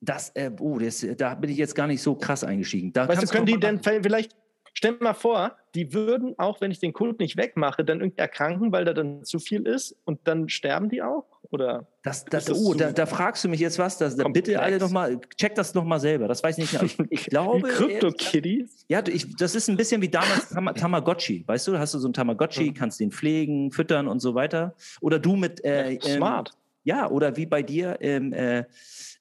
[0.00, 2.92] Das, äh, oh, das, da bin ich jetzt gar nicht so krass eingestiegen.
[2.92, 4.34] Da weißt du, können die denn vielleicht,
[4.74, 8.20] Stell dir mal vor, die würden auch, wenn ich den Kult nicht wegmache, dann irgendwie
[8.20, 11.26] erkranken, weil da dann zu viel ist und dann sterben die auch?
[11.50, 13.98] Oder das, das, das oh, da, da, fragst du mich jetzt was.
[13.98, 16.28] Das, bitte alle nochmal, check das nochmal selber.
[16.28, 16.82] Das weiß ich nicht.
[16.82, 17.68] Ich, ich glaube.
[17.68, 18.84] Krypto-Kitties?
[18.88, 21.44] Ja, ich, das ist ein bisschen wie damals Tam Tamagotchi.
[21.46, 22.74] Weißt du, hast du so ein Tamagotchi, hm.
[22.74, 24.74] kannst den pflegen, füttern und so weiter.
[25.00, 25.64] Oder du mit.
[25.64, 26.50] Äh, ja, smart.
[26.50, 28.64] Ähm, ja, oder wie bei dir im, äh,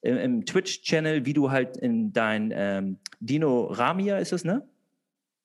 [0.01, 4.67] im Twitch-Channel, wie du halt in dein ähm, Dino Ramia ist es, ne?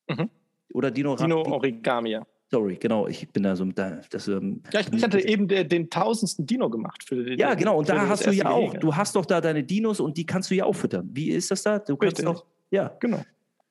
[0.09, 0.31] Mhm.
[0.73, 2.19] Oder Dino, Dino Origami.
[2.51, 4.01] Sorry, genau, ich bin da so mit da.
[4.11, 7.03] Das, ähm, ja, ich, hatte eben den, den tausendsten Dino gemacht.
[7.03, 8.79] Für den, ja, genau, und da hast du ja auch, Gehege.
[8.79, 11.09] du hast doch da deine Dinos und die kannst du ja auch füttern.
[11.13, 11.79] Wie ist das da?
[11.79, 12.25] Du kannst Richtig.
[12.27, 12.95] doch, ja.
[13.01, 13.23] Genau.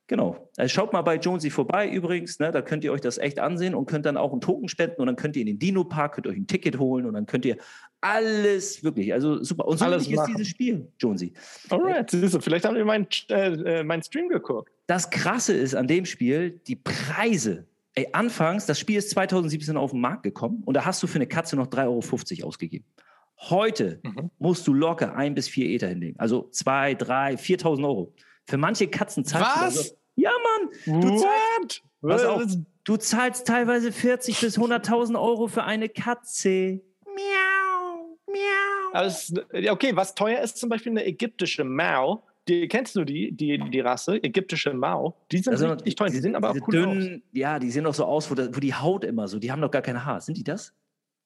[0.07, 0.49] Genau.
[0.57, 2.51] Also schaut mal bei Jonesy vorbei übrigens, ne?
[2.51, 5.07] da könnt ihr euch das echt ansehen und könnt dann auch einen Token spenden und
[5.07, 7.57] dann könnt ihr in den Dino-Park, könnt euch ein Ticket holen und dann könnt ihr
[8.01, 9.65] alles wirklich, also super.
[9.65, 11.33] Und so alles ist dieses Spiel, Jonesy.
[11.69, 14.69] Alright, vielleicht haben wir meinen äh, äh, mein Stream geguckt.
[14.87, 17.65] Das Krasse ist an dem Spiel, die Preise.
[17.95, 21.15] Ey, anfangs, das Spiel ist 2017 auf den Markt gekommen und da hast du für
[21.15, 22.85] eine Katze noch 3,50 Euro ausgegeben.
[23.49, 24.31] Heute mhm.
[24.39, 26.19] musst du locker ein bis vier Ether hinlegen.
[26.19, 28.13] Also zwei, drei, 4.000 Euro.
[28.45, 29.73] Für manche Katzen zahlst Was?
[29.73, 29.79] du.
[29.79, 31.01] Also, ja, Mann.
[31.01, 32.43] Du zahlst, was auf,
[32.83, 36.81] du zahlst teilweise 40 bis 100.000 Euro für eine Katze.
[37.05, 38.91] Miau, miau.
[38.91, 42.23] Also, okay, was teuer ist zum Beispiel eine ägyptische Mau.
[42.47, 45.15] Die, kennst du die, die, die Rasse, ägyptische Mau?
[45.31, 47.21] Die sind also, richtig teuer, die, die sind aber auch cool dünn, aus.
[47.31, 49.71] Ja, die sehen doch so aus, wo, wo die Haut immer so, die haben doch
[49.71, 50.19] gar keine Haare.
[50.19, 50.73] Sind die das?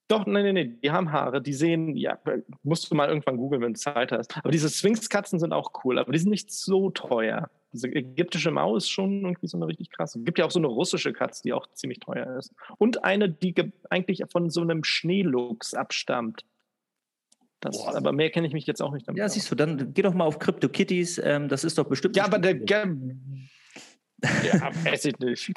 [0.08, 2.18] Doch, nein, nein, nein, die haben Haare, die sehen, ja,
[2.62, 4.38] musst du mal irgendwann googeln, wenn du Zeit hast.
[4.38, 7.50] Aber diese Sphinx-Katzen sind auch cool, aber die sind nicht so teuer.
[7.74, 10.18] Diese ägyptische Maus ist schon irgendwie so eine richtig krasse.
[10.18, 12.54] Es gibt ja auch so eine russische Katze, die auch ziemlich teuer ist.
[12.78, 13.54] Und eine, die
[13.90, 16.46] eigentlich von so einem Schneeluchs abstammt.
[17.60, 17.96] Das, Boah.
[17.96, 19.18] aber mehr kenne ich mich jetzt auch nicht damit.
[19.18, 21.18] Ja, siehst du, dann geh doch mal auf CryptoKitties.
[21.18, 22.16] Ähm, das ist doch bestimmt.
[22.16, 22.58] Ja, aber der.
[24.42, 25.52] Ja, weiß ich nicht.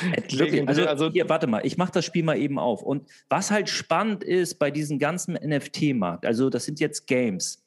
[0.30, 2.82] Wirklich, also, also hier, warte mal, ich mache das Spiel mal eben auf.
[2.82, 7.62] Und was halt spannend ist bei diesem ganzen NFT-Markt, also das sind jetzt Games.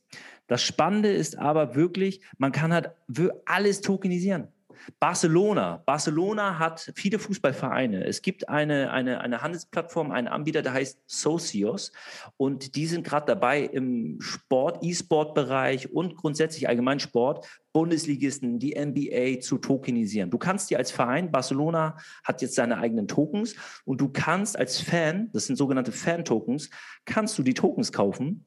[0.48, 2.92] Das Spannende ist aber wirklich, man kann halt
[3.46, 4.48] alles tokenisieren.
[5.00, 5.84] Barcelona.
[5.86, 8.06] Barcelona hat viele Fußballvereine.
[8.06, 11.92] Es gibt eine, eine, eine Handelsplattform, einen Anbieter, der heißt Socios.
[12.38, 19.42] Und die sind gerade dabei, im Sport, E-Sport-Bereich und grundsätzlich allgemein Sport Bundesligisten, die NBA
[19.42, 20.30] zu tokenisieren.
[20.30, 23.54] Du kannst dir als Verein, Barcelona hat jetzt seine eigenen Tokens
[23.84, 26.70] und du kannst als Fan, das sind sogenannte Fan-Tokens,
[27.04, 28.46] kannst du die Tokens kaufen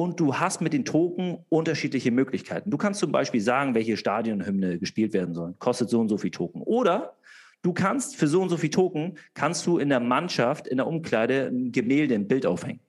[0.00, 2.70] und du hast mit den Token unterschiedliche Möglichkeiten.
[2.70, 5.58] Du kannst zum Beispiel sagen, welche Stadionhymne gespielt werden sollen.
[5.58, 6.62] Kostet so und so viel Token.
[6.62, 7.18] Oder
[7.60, 10.86] du kannst für so und so viel Token, kannst du in der Mannschaft, in der
[10.86, 12.80] Umkleide ein Gemälde, ein Bild aufhängen.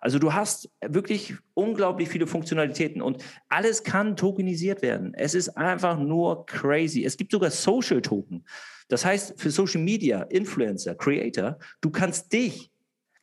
[0.00, 5.14] Also du hast wirklich unglaublich viele Funktionalitäten und alles kann tokenisiert werden.
[5.14, 7.04] Es ist einfach nur crazy.
[7.04, 8.44] Es gibt sogar Social Token.
[8.86, 12.70] Das heißt, für Social Media, Influencer, Creator, du kannst dich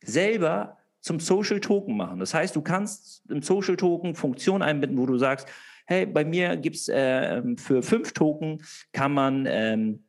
[0.04, 0.76] selber
[1.06, 2.18] zum Social Token machen.
[2.18, 5.48] Das heißt, du kannst im Social Token Funktionen einbinden, wo du sagst,
[5.86, 8.60] hey, bei mir gibt es äh, für fünf Token
[8.92, 10.02] kann man ähm,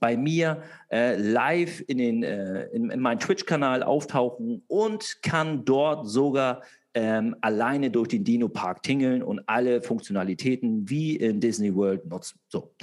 [0.00, 6.08] bei mir äh, live in, den, äh, in, in meinen Twitch-Kanal auftauchen und kann dort
[6.08, 6.62] sogar
[6.94, 12.40] ähm, alleine durch den Dino-Park tingeln und alle Funktionalitäten wie in Disney World nutzen.
[12.48, 12.74] So.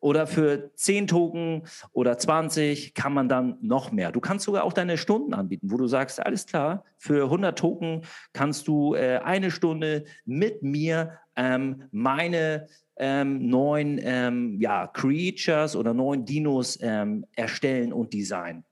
[0.00, 4.12] Oder für 10 Token oder 20 kann man dann noch mehr.
[4.12, 8.02] Du kannst sogar auch deine Stunden anbieten, wo du sagst, alles klar, für 100 Token
[8.32, 15.94] kannst du äh, eine Stunde mit mir ähm, meine ähm, neuen ähm, ja, Creatures oder
[15.94, 18.64] neuen Dinos ähm, erstellen und designen.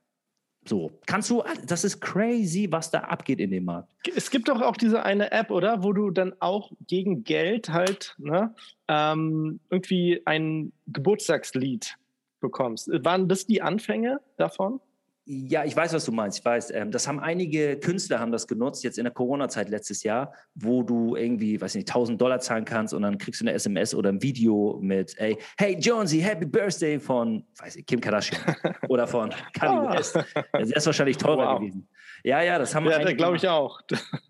[0.67, 3.89] So, kannst du, das ist crazy, was da abgeht in dem Markt.
[4.15, 5.81] Es gibt doch auch diese eine App, oder?
[5.81, 8.53] Wo du dann auch gegen Geld halt ne,
[8.87, 11.97] ähm, irgendwie ein Geburtstagslied
[12.41, 12.89] bekommst.
[13.03, 14.81] Waren das die Anfänge davon?
[15.29, 16.39] Ja, ich weiß, was du meinst.
[16.39, 20.03] Ich weiß, ähm, das haben einige Künstler haben das genutzt, jetzt in der Corona-Zeit letztes
[20.03, 23.51] Jahr, wo du irgendwie, weiß nicht, 1000 Dollar zahlen kannst und dann kriegst du eine
[23.51, 28.39] SMS oder ein Video mit, ey, hey Jonesy, Happy Birthday von, weiß ich, Kim Kardashian
[28.87, 29.97] oder von Kanye ah.
[29.97, 30.17] West.
[30.53, 31.59] Das ist wahrscheinlich teurer wow.
[31.59, 31.89] gewesen.
[32.23, 32.99] Ja, ja, das haben wir.
[32.99, 33.81] Ja, glaube ich auch.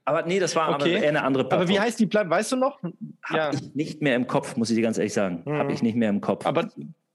[0.04, 0.94] Aber nee, das war okay.
[0.94, 1.62] eher eine andere Plattform.
[1.62, 2.32] Aber wie heißt die Plattform?
[2.32, 2.82] Weißt du noch?
[2.82, 3.54] Habe ja.
[3.54, 5.44] ich nicht mehr im Kopf, muss ich dir ganz ehrlich sagen.
[5.46, 5.58] Mhm.
[5.58, 6.46] Habe ich nicht mehr im Kopf.
[6.46, 6.70] Aber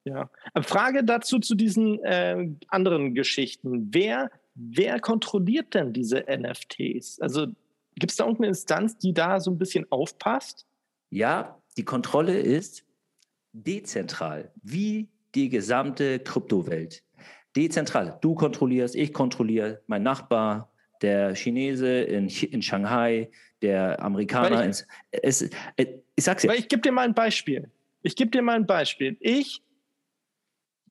[0.04, 0.30] ja.
[0.62, 3.88] Frage dazu zu diesen äh, anderen Geschichten.
[3.92, 7.20] Wer, wer kontrolliert denn diese NFTs?
[7.20, 7.46] Also
[7.96, 10.66] gibt es da irgendeine Instanz, die da so ein bisschen aufpasst?
[11.10, 12.84] Ja, die Kontrolle ist
[13.52, 17.02] dezentral, wie die gesamte Kryptowelt.
[17.56, 18.18] Dezentral.
[18.22, 20.70] Du kontrollierst, ich kontrolliere, mein Nachbar,
[21.02, 23.30] der Chinese in, in Shanghai,
[23.60, 24.68] der Amerikaner.
[24.68, 24.80] Ich,
[25.10, 25.42] in, es,
[25.76, 26.54] äh, ich sag's dir.
[26.54, 27.70] Ich gebe dir mal ein Beispiel.
[28.02, 29.16] Ich gebe dir mal ein Beispiel.
[29.20, 29.62] Ich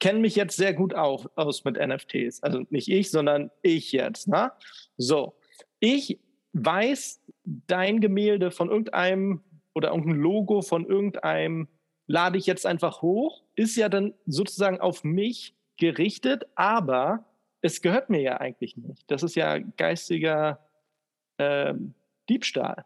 [0.02, 2.44] kenne mich jetzt sehr gut auf, aus mit NFTs.
[2.44, 4.28] Also nicht ich, sondern ich jetzt.
[4.28, 4.52] Ne?
[4.98, 5.38] So,
[5.80, 6.20] ich
[6.54, 9.44] weiß dein Gemälde von irgendeinem
[9.74, 11.70] oder irgendein Logo von irgendeinem
[12.08, 17.24] lade ich jetzt einfach hoch, ist ja dann sozusagen auf mich gerichtet, aber
[17.62, 19.10] es gehört mir ja eigentlich nicht.
[19.10, 20.68] Das ist ja geistiger
[21.38, 21.76] äh,
[22.28, 22.86] Diebstahl.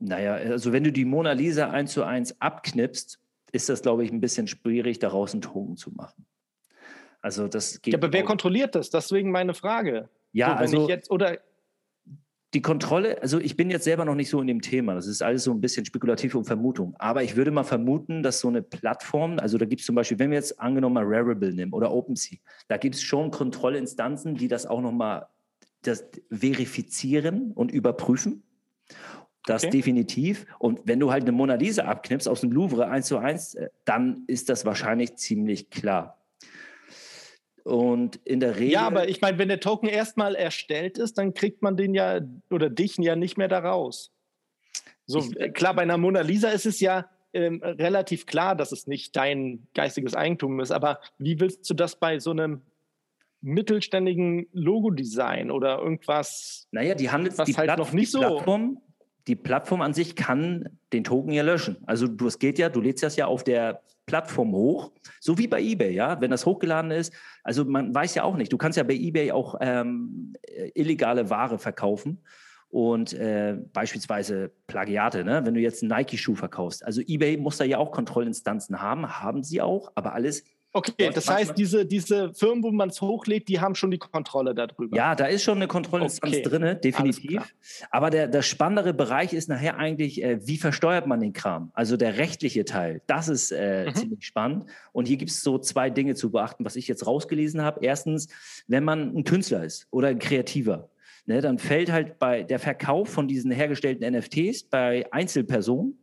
[0.00, 3.20] Naja, also wenn du die Mona Lisa eins zu eins abknipst
[3.52, 6.26] ist das, glaube ich, ein bisschen schwierig, daraus einen Token zu machen.
[7.20, 7.94] Also das geht.
[7.94, 8.90] Ja, aber wer kontrolliert das?
[8.90, 10.08] Deswegen meine Frage.
[10.32, 11.38] Ja, so, also ich jetzt oder
[12.54, 14.94] die Kontrolle, also ich bin jetzt selber noch nicht so in dem Thema.
[14.94, 16.94] Das ist alles so ein bisschen spekulativ und Vermutung.
[16.98, 20.18] Aber ich würde mal vermuten, dass so eine Plattform, also da gibt es zum Beispiel,
[20.18, 22.38] wenn wir jetzt angenommen mal Rarible nehmen oder OpenSea,
[22.68, 25.28] da gibt es schon Kontrollinstanzen, die das auch nochmal
[25.80, 28.42] das verifizieren und überprüfen.
[29.46, 29.70] Das Okay.
[29.72, 30.46] definitiv.
[30.58, 33.68] Und wenn du halt eine Mona Lisa abknippst aus dem Louvre eins zu eins, äh,
[33.84, 36.18] dann ist das wahrscheinlich ziemlich klar.
[37.64, 38.72] Und in der Regel.
[38.72, 42.20] ja, aber ich meine, wenn der Token erstmal erstellt ist, dann kriegt man den ja
[42.50, 44.10] oder dich ja nicht mehr da raus.
[45.06, 48.72] So Ich- äh, klar, bei einer Mona Lisa ist es ja ähm, relativ klar, dass
[48.72, 50.70] es nicht dein geistiges Eigentum ist.
[50.70, 52.60] Aber wie willst du das bei so einem
[53.40, 56.68] mittelständigen Logodesign oder irgendwas?
[56.72, 58.82] Naja, die handelt Was die, halt Platt- noch nicht die so- Plattform,
[59.26, 61.76] die Plattform an sich kann den Token ja löschen.
[61.86, 65.46] Also du, es geht ja, du lädst das ja auf der Plattform hoch, so wie
[65.46, 67.12] bei eBay, ja, wenn das hochgeladen ist.
[67.44, 71.30] Also man weiß ja auch nicht, du kannst ja bei eBay auch ähm, äh, illegale
[71.30, 72.22] Ware verkaufen
[72.68, 75.42] und äh, beispielsweise Plagiate, ne?
[75.44, 76.84] wenn du jetzt einen Nike-Schuh verkaufst.
[76.84, 80.42] Also eBay muss da ja auch Kontrollinstanzen haben, haben sie auch, aber alles
[80.74, 84.54] Okay, das heißt, diese, diese Firmen, wo man es hochlädt, die haben schon die Kontrolle
[84.54, 84.96] darüber.
[84.96, 87.54] Ja, da ist schon eine Kontrollinstanz Okay, drin, definitiv.
[87.90, 91.70] Aber der, der spannendere Bereich ist nachher eigentlich, äh, wie versteuert man den Kram?
[91.74, 93.94] Also der rechtliche Teil, das ist äh, Mhm.
[93.94, 94.64] ziemlich spannend.
[94.92, 97.80] Und hier gibt es so zwei Dinge zu beachten, was ich jetzt rausgelesen habe.
[97.84, 98.28] Erstens,
[98.66, 100.88] wenn man ein Künstler ist oder ein Kreativer,
[101.26, 105.98] ne, dann fällt halt bei der Verkauf von diesen hergestellten NFTs bei Einzelpersonen,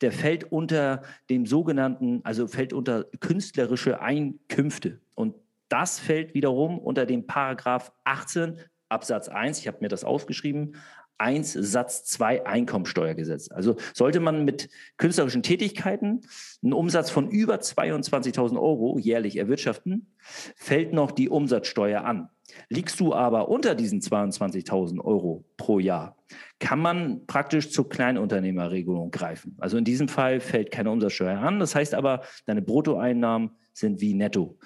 [0.00, 5.00] der fällt unter dem sogenannten, also fällt unter künstlerische Einkünfte.
[5.14, 5.34] Und
[5.68, 10.74] das fällt wiederum unter den Paragraph 18 Absatz 1, ich habe mir das aufgeschrieben,
[11.18, 13.50] 1 Satz 2 Einkommensteuergesetz.
[13.50, 16.22] Also sollte man mit künstlerischen Tätigkeiten
[16.62, 22.30] einen Umsatz von über 22.000 Euro jährlich erwirtschaften, fällt noch die Umsatzsteuer an.
[22.68, 26.16] Liegst du aber unter diesen 22.000 Euro pro Jahr,
[26.58, 29.56] kann man praktisch zur Kleinunternehmerregelung greifen.
[29.58, 31.60] Also in diesem Fall fällt keine Umsatzsteuer an.
[31.60, 34.58] Das heißt aber, deine Bruttoeinnahmen sind wie netto.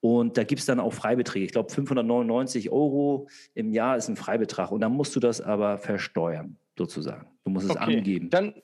[0.00, 1.44] Und da gibt es dann auch Freibeträge.
[1.44, 4.70] Ich glaube, 599 Euro im Jahr ist ein Freibetrag.
[4.70, 7.26] Und dann musst du das aber versteuern, sozusagen.
[7.44, 8.30] Du musst es Okay, angeben.
[8.30, 8.54] Dann,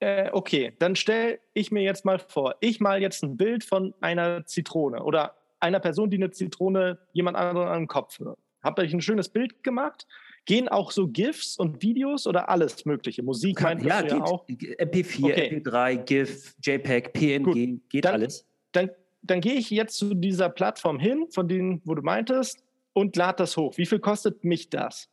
[0.00, 3.94] äh, okay, dann stelle ich mir jetzt mal vor, ich mal jetzt ein Bild von
[4.00, 8.40] einer Zitrone oder einer Person, die eine Zitrone jemand anderen an den Kopf wirft.
[8.62, 10.06] Habt euch ein schönes Bild gemacht?
[10.44, 13.22] Gehen auch so GIFs und Videos oder alles Mögliche?
[13.22, 14.10] Musik meintest ja, geht.
[14.12, 14.46] ja auch.
[14.48, 15.56] MP4, Okay.
[15.56, 18.46] MP3, GIF, JPEG, PNG, geht Dann- alles.
[18.72, 18.90] Dann,
[19.22, 23.36] dann gehe ich jetzt zu dieser Plattform hin, von denen, wo du meintest, und lade
[23.38, 23.76] das hoch.
[23.76, 25.08] Wie viel kostet mich das?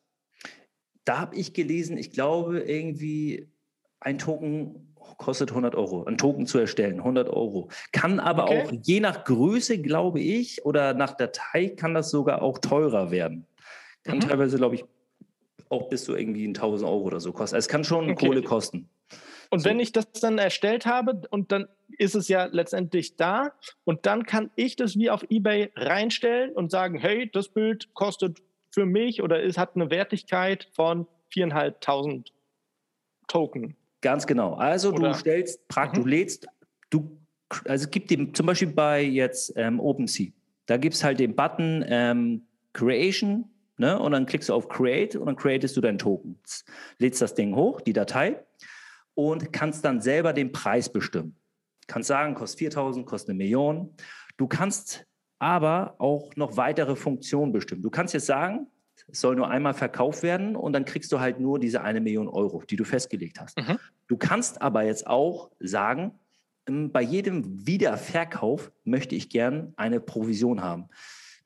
[1.06, 3.50] Da habe ich gelesen, ich glaube, irgendwie
[4.00, 6.04] ein Token kostet 100 Euro.
[6.06, 7.70] Ein Token zu erstellen, 100 Euro.
[7.91, 8.62] Kann aber Okay.
[8.62, 13.45] auch, je nach Größe, glaube ich, oder nach Datei, kann das sogar auch teurer werden.
[14.04, 14.22] Kann Mhm.
[14.22, 14.86] teilweise, glaube ich,
[15.70, 17.56] auch bis zu irgendwie 1000 Euro oder so kosten.
[17.56, 18.28] Also es kann schon Okay.
[18.28, 18.89] Kohle kosten.
[19.49, 19.70] Und So.
[19.70, 24.24] wenn ich das dann erstellt habe und dann ist es ja letztendlich da und dann
[24.26, 28.39] kann ich das wie auf eBay reinstellen und sagen, hey, das Bild kostet
[28.72, 32.26] für mich oder es hat eine Wertigkeit von 4.500
[33.28, 33.76] Token.
[34.04, 34.54] Ganz genau.
[34.56, 36.08] Also Oder- du stellst, prakt, du Mhm.
[36.08, 36.45] lädst,
[36.91, 37.18] du,
[37.66, 40.28] also es gibt dem, zum Beispiel bei jetzt ähm, OpenSea,
[40.68, 43.45] da gibt es halt den Button ähm, Creation,
[43.78, 43.97] ne?
[43.97, 46.38] Und dann klickst du auf Create und dann createst du deinen Token.
[46.99, 48.43] Lädst das Ding hoch, die Datei,
[49.16, 51.36] und kannst dann selber den Preis bestimmen.
[51.88, 53.95] Kannst sagen, kostet 4000, kostet eine Million.
[54.38, 55.06] Du kannst
[55.39, 57.82] aber auch noch weitere Funktionen bestimmen.
[57.82, 58.68] Du kannst jetzt sagen,
[59.08, 62.28] es soll nur einmal verkauft werden und dann kriegst du halt nur diese eine Million
[62.28, 63.58] Euro, die du festgelegt hast.
[63.58, 63.78] Mhm.
[64.08, 66.20] Du kannst aber jetzt auch sagen,
[66.68, 70.89] ähm, bei jedem Wiederverkauf möchte ich gern eine Provision haben.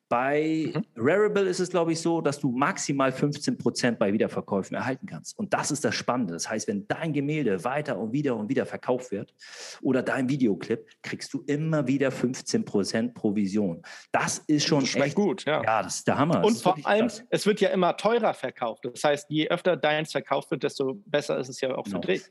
[0.09, 0.83] Bei Mhm.
[0.95, 5.37] Rarible ist es, glaube ich, so, dass du maximal 15 Prozent bei Wiederverkäufen erhalten kannst.
[5.37, 6.33] Und das ist das Spannende.
[6.33, 9.33] Das heißt, wenn dein Gemälde weiter und wieder und wieder verkauft wird
[9.81, 13.81] oder dein Videoclip, kriegst du immer wieder 15 Prozent Provision.
[14.11, 15.61] Das ist schon Schmeckt echt gut, ja.
[15.63, 16.35] Ja, das ist der Hammer.
[16.41, 17.23] Das Und vor allem, krass.
[17.29, 18.85] es wird ja immer teurer verkauft.
[18.85, 22.01] Das heißt, je öfter deins verkauft wird, desto besser ist es ja auch für Genau.
[22.01, 22.23] dich.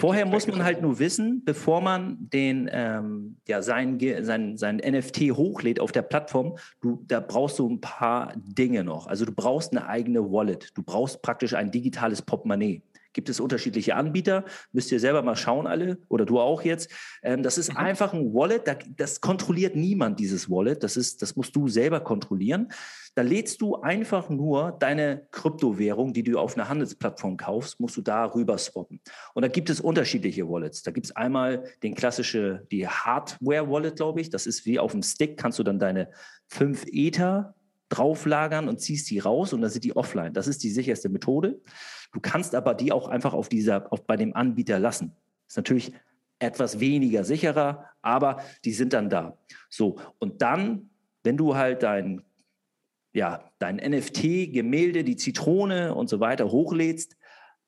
[0.00, 5.32] Vorher muss man halt nur wissen, bevor man den, ähm, ja, sein, sein, sein NFT
[5.32, 9.06] hochlädt auf der Plattform, du, da brauchst du ein paar Dinge noch.
[9.06, 10.70] Also du brauchst eine eigene Wallet.
[10.74, 12.82] Du brauchst praktisch ein digitales Portemonnaie.
[13.14, 14.44] Gibt es unterschiedliche Anbieter.
[14.72, 16.90] Müsst ihr selber mal schauen, alle, oder du auch jetzt.
[17.22, 17.78] Ähm, das ist mhm.
[17.78, 18.62] einfach ein Wallet,
[18.96, 20.82] das kontrolliert niemand, dieses Wallet.
[20.82, 22.68] Das, ist, das musst du selber kontrollieren.
[23.14, 28.02] Da lädst du einfach nur deine Kryptowährung, die du auf einer Handelsplattform kaufst, musst du
[28.02, 29.00] da rüber swappen.
[29.34, 30.82] Und da gibt es unterschiedliche Wallets.
[30.82, 34.30] Da gibt es einmal den klassische, die Hardware-Wallet, glaube ich.
[34.30, 36.10] Das ist wie auf dem Stick, kannst du dann deine
[36.48, 37.54] 5 Ether
[37.88, 40.32] drauflagern und ziehst die raus und dann sind die offline.
[40.32, 41.60] Das ist die sicherste Methode.
[42.14, 45.14] Du kannst aber die auch einfach auf dieser, auf, bei dem Anbieter lassen.
[45.46, 45.92] Ist natürlich
[46.38, 49.36] etwas weniger sicherer, aber die sind dann da.
[49.68, 50.90] So, und dann,
[51.22, 52.22] wenn du halt dein
[53.14, 57.16] ja, dein NFT, Gemälde, die Zitrone und so weiter hochlädst,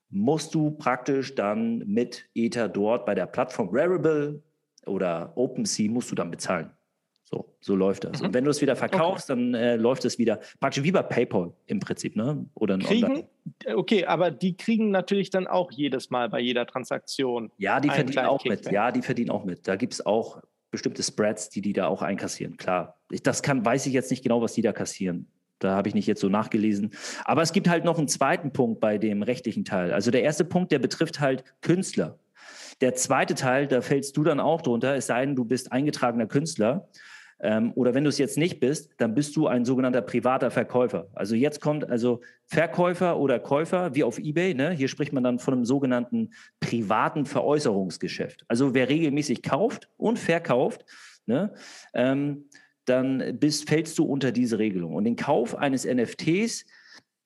[0.09, 4.43] musst du praktisch dann mit Ether dort bei der Plattform Rarible
[4.85, 6.71] oder OpenSea musst du dann bezahlen.
[7.29, 8.21] So, so läuft das.
[8.21, 8.27] Mhm.
[8.27, 9.41] Und wenn du es wieder verkaufst, okay.
[9.41, 12.45] dann äh, läuft es wieder praktisch wie bei PayPal im Prinzip, ne?
[12.53, 13.27] Oder kriegen,
[13.75, 17.51] okay, aber die kriegen natürlich dann auch jedes Mal bei jeder Transaktion.
[17.57, 18.65] Ja, die verdienen auch Kickback.
[18.65, 18.73] mit.
[18.73, 19.67] Ja, die verdienen auch mit.
[19.67, 22.55] Da gibt es auch bestimmte Spreads, die die da auch einkassieren.
[22.55, 25.27] Klar, ich, das kann, weiß ich jetzt nicht genau, was die da kassieren.
[25.59, 26.91] Da habe ich nicht jetzt so nachgelesen.
[27.25, 29.91] Aber es gibt halt noch einen zweiten Punkt bei dem rechtlichen Teil.
[29.91, 32.19] Also der erste Punkt, der betrifft halt Künstler.
[32.79, 36.27] Der zweite Teil, da fällst du dann auch drunter, es sei denn, du bist eingetragener
[36.27, 36.87] Künstler.
[37.39, 41.07] Ähm, oder wenn du es jetzt nicht bist, dann bist du ein sogenannter privater Verkäufer.
[41.13, 44.53] Also jetzt kommt also Verkäufer oder Käufer wie auf eBay.
[44.53, 44.71] Ne?
[44.71, 48.43] Hier spricht man dann von einem sogenannten privaten Veräußerungsgeschäft.
[48.47, 50.85] Also wer regelmäßig kauft und verkauft,
[51.25, 51.53] ne?
[51.93, 52.45] ähm,
[52.85, 54.95] dann bist, fällst du unter diese Regelung.
[54.95, 56.65] Und den Kauf eines NFTs,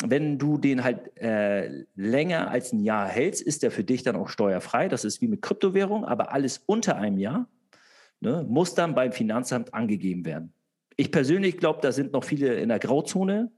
[0.03, 4.15] wenn du den halt äh, länger als ein Jahr hältst, ist der für dich dann
[4.15, 4.89] auch steuerfrei.
[4.89, 7.47] Das ist wie mit Kryptowährung, aber alles unter einem Jahr
[8.21, 10.53] ne, muss dann beim Finanzamt angegeben werden.
[10.95, 13.51] Ich persönlich glaube, da sind noch viele in der Grauzone.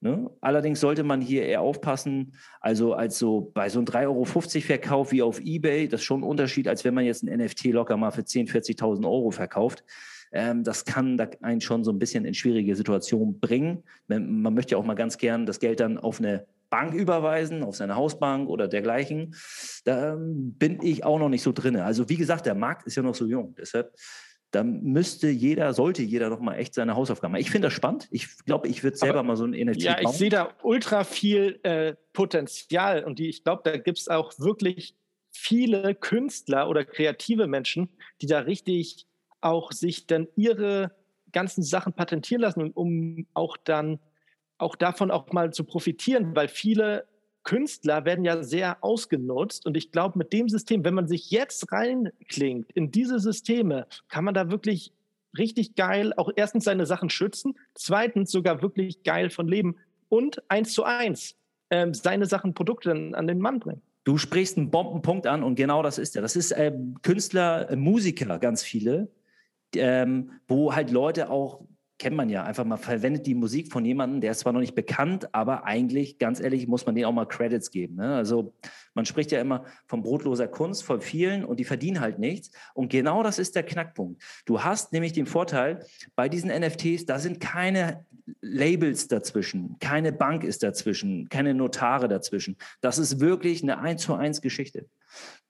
[0.00, 0.30] Ne?
[0.42, 5.12] Allerdings sollte man hier eher aufpassen, also als so bei so einem 3,50 Euro Verkauf
[5.12, 7.96] wie auf Ebay, das ist schon ein Unterschied, als wenn man jetzt ein NFT locker
[7.96, 9.82] mal für 10.000, 40.000 Euro verkauft.
[10.30, 13.82] Ähm, das kann einen schon so ein bisschen in schwierige Situationen bringen.
[14.08, 17.62] Man, man möchte ja auch mal ganz gern das Geld dann auf eine Bank überweisen,
[17.62, 19.34] auf seine Hausbank oder dergleichen.
[19.84, 21.76] Da ähm, bin ich auch noch nicht so drin.
[21.76, 23.54] Also wie gesagt, der Markt ist ja noch so jung.
[23.56, 23.94] Deshalb
[24.54, 27.40] da müsste jeder, sollte jeder noch mal echt seine Hausaufgaben machen.
[27.40, 28.06] Ich finde das spannend.
[28.12, 30.04] Ich glaube, ich würde selber Aber, mal so ein NFT Ja, bauen.
[30.04, 34.32] ich sehe da ultra viel äh, Potenzial und die, ich glaube, da gibt es auch
[34.38, 34.94] wirklich
[35.32, 37.88] viele Künstler oder kreative Menschen,
[38.20, 39.06] die da richtig
[39.40, 40.92] auch sich dann ihre
[41.32, 43.98] ganzen Sachen patentieren lassen, um auch dann
[44.58, 47.06] auch davon auch mal zu profitieren, weil viele
[47.42, 51.70] Künstler werden ja sehr ausgenutzt und ich glaube, mit dem System, wenn man sich jetzt
[51.72, 54.92] reinklingt in diese Systeme, kann man da wirklich
[55.36, 59.76] richtig geil auch erstens seine Sachen schützen, zweitens sogar wirklich geil von leben
[60.08, 61.36] und eins zu eins
[61.70, 63.82] ähm, seine Sachen, Produkte an den Mann bringen.
[64.04, 66.22] Du sprichst einen Bombenpunkt an und genau das ist er.
[66.22, 69.08] Das ist äh, Künstler, äh, Musiker, ganz viele,
[69.74, 71.62] ähm, wo halt Leute auch,
[71.98, 74.74] kennt man ja, einfach mal verwendet die Musik von jemandem, der ist zwar noch nicht
[74.74, 77.96] bekannt, aber eigentlich, ganz ehrlich, muss man denen auch mal Credits geben.
[77.96, 78.14] Ne?
[78.14, 78.52] Also
[78.94, 82.50] man spricht ja immer von brotloser Kunst, von vielen und die verdienen halt nichts.
[82.74, 84.22] Und genau das ist der Knackpunkt.
[84.44, 85.84] Du hast nämlich den Vorteil,
[86.16, 88.04] bei diesen NFTs, da sind keine
[88.40, 92.56] Labels dazwischen, keine Bank ist dazwischen, keine Notare dazwischen.
[92.80, 94.86] Das ist wirklich eine 1 zu 1 Geschichte.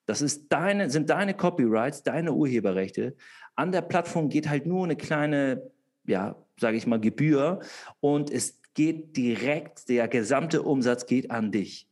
[0.07, 3.17] Das ist deine, sind deine Copyrights, deine Urheberrechte.
[3.57, 5.63] An der Plattform geht halt nur eine kleine,
[6.07, 7.61] ja, sage ich mal, Gebühr
[8.01, 11.89] und es geht direkt, der gesamte Umsatz geht an dich.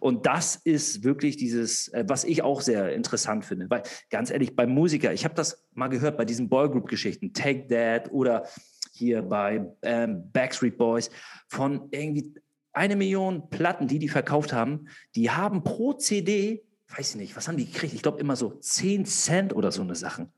[0.00, 3.68] Und das ist wirklich dieses, äh, was ich auch sehr interessant finde.
[3.68, 8.12] Weil ganz ehrlich, bei Musiker, ich habe das mal gehört bei diesen Boygroup-Geschichten, Take That
[8.12, 8.46] oder
[8.92, 11.10] hier bei ähm, Backstreet Boys,
[11.48, 12.34] von irgendwie
[12.72, 16.64] eine Million Platten, die die verkauft haben, die haben pro CD,
[16.96, 17.94] weiß ich nicht, was haben die gekriegt?
[17.94, 20.32] Ich glaube immer so 10 Cent oder so eine Sachen.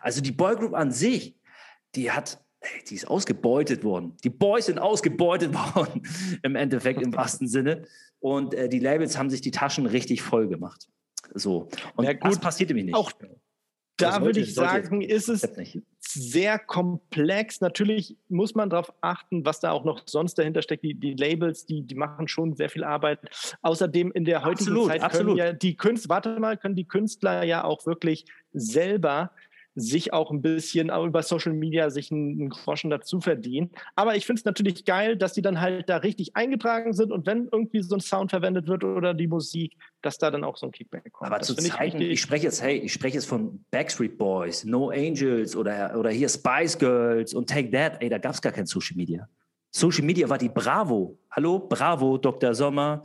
[0.00, 1.36] Also die Boygroup an sich,
[1.94, 2.43] die hat,
[2.88, 4.16] die ist ausgebeutet worden.
[4.24, 6.02] Die Boys sind ausgebeutet worden,
[6.42, 7.86] im Endeffekt, im wahrsten Sinne.
[8.20, 10.88] Und äh, die Labels haben sich die Taschen richtig voll gemacht.
[11.34, 11.68] So.
[11.96, 12.94] Und ja, gut, das passiert nämlich nicht.
[12.94, 13.12] Auch
[13.96, 15.48] da würde ich sagen, ist es
[16.00, 17.60] sehr komplex.
[17.60, 20.82] Natürlich muss man darauf achten, was da auch noch sonst dahinter steckt.
[20.82, 23.20] Die, die Labels, die, die machen schon sehr viel Arbeit.
[23.62, 25.38] Außerdem in der heutigen absolut, Zeit können absolut.
[25.38, 29.30] ja die Künstler, warte mal, können die Künstler ja auch wirklich selber
[29.74, 33.70] sich auch ein bisschen über Social Media sich einen Groschen dazu verdienen.
[33.96, 37.26] Aber ich finde es natürlich geil, dass die dann halt da richtig eingetragen sind und
[37.26, 40.66] wenn irgendwie so ein Sound verwendet wird oder die Musik, dass da dann auch so
[40.66, 41.28] ein Kickback kommt.
[41.28, 44.64] Aber das zu Zeiten, ich, ich, spreche jetzt, hey, ich spreche jetzt von Backstreet Boys,
[44.64, 48.52] No Angels oder, oder hier Spice Girls und Take That, ey, da gab es gar
[48.52, 49.28] kein Social Media.
[49.72, 51.18] Social Media war die Bravo.
[51.32, 52.54] Hallo, Bravo, Dr.
[52.54, 53.02] Sommer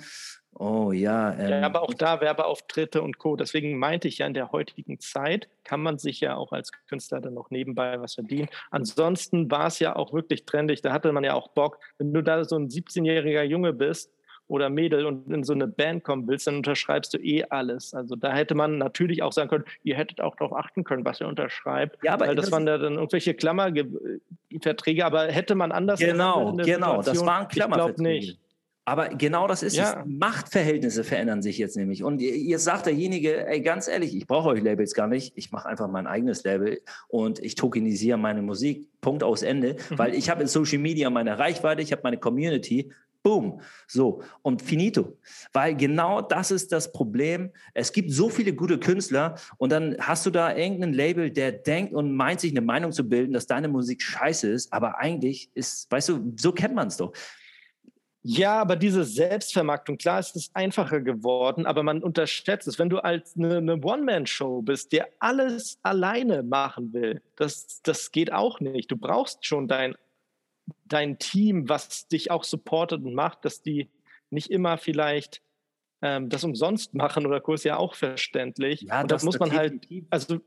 [0.60, 1.34] Oh ja.
[1.36, 3.38] Ähm, ja, aber auch da Werbeauftritte und Co.
[3.38, 7.22] Deswegen meinte ich ja, in der heutigen Zeit kann man sich ja auch als Künstler
[7.22, 8.50] dann noch nebenbei was verdienen.
[8.70, 10.82] Ansonsten war es ja auch wirklich trendig.
[10.82, 14.12] Da hatte man ja auch Bock, wenn du da so ein 17-jähriger Junge bist
[14.50, 17.94] oder Mädel und in so eine Band kommen willst, dann unterschreibst du eh alles.
[17.94, 21.22] Also da hätte man natürlich auch sagen können, ihr hättet auch darauf achten können, was
[21.22, 22.04] ihr unterschreibt.
[22.04, 26.02] Ja, aber weil das, waren da dann irgendwelche Klammerverträge, aber hätte man anders.
[26.02, 27.90] Genau, genau, das waren Klammerverträge.
[27.90, 28.40] Ich glaube nicht.
[28.90, 30.00] Aber genau das ist ja.
[30.00, 30.06] es.
[30.08, 32.04] Machtverhältnisse verändern sich jetzt nämlich.
[32.04, 35.32] Und ihr sagt derjenige, ey, ganz ehrlich, ich brauche euch Labels gar nicht.
[35.36, 38.88] Ich mache einfach mein eigenes Label und ich tokenisiere meine Musik.
[39.00, 39.76] Punkt aus Ende.
[39.92, 40.00] Mhm.
[40.00, 42.92] Weil ich habe in Social Media meine Reichweite, ich habe meine Community.
[43.22, 43.62] Boom.
[43.86, 44.24] So.
[44.42, 45.20] Und finito.
[45.54, 47.52] Weil genau das ist das Problem.
[47.76, 51.94] Es gibt so viele gute Künstler und dann hast du da irgendein Label, der denkt
[51.94, 54.74] und meint, sich eine Meinung zu bilden, dass deine Musik scheiße ist.
[54.74, 57.14] Aber eigentlich ist, weißt du, so kennt man es doch.
[58.22, 62.78] Ja, aber diese Selbstvermarktung, klar ist es einfacher geworden, aber man unterschätzt es.
[62.78, 68.34] Wenn du als eine, eine One-Man-Show bist, der alles alleine machen will, das, das geht
[68.34, 68.92] auch nicht.
[68.92, 69.96] Du brauchst schon dein,
[70.86, 73.90] dein Team, was dich auch supportet und macht, dass die
[74.30, 75.42] nicht immer vielleicht
[76.02, 78.82] ähm, das umsonst machen oder Kurs ja auch verständlich.
[78.82, 80.40] Ja, und das, das muss man halt, also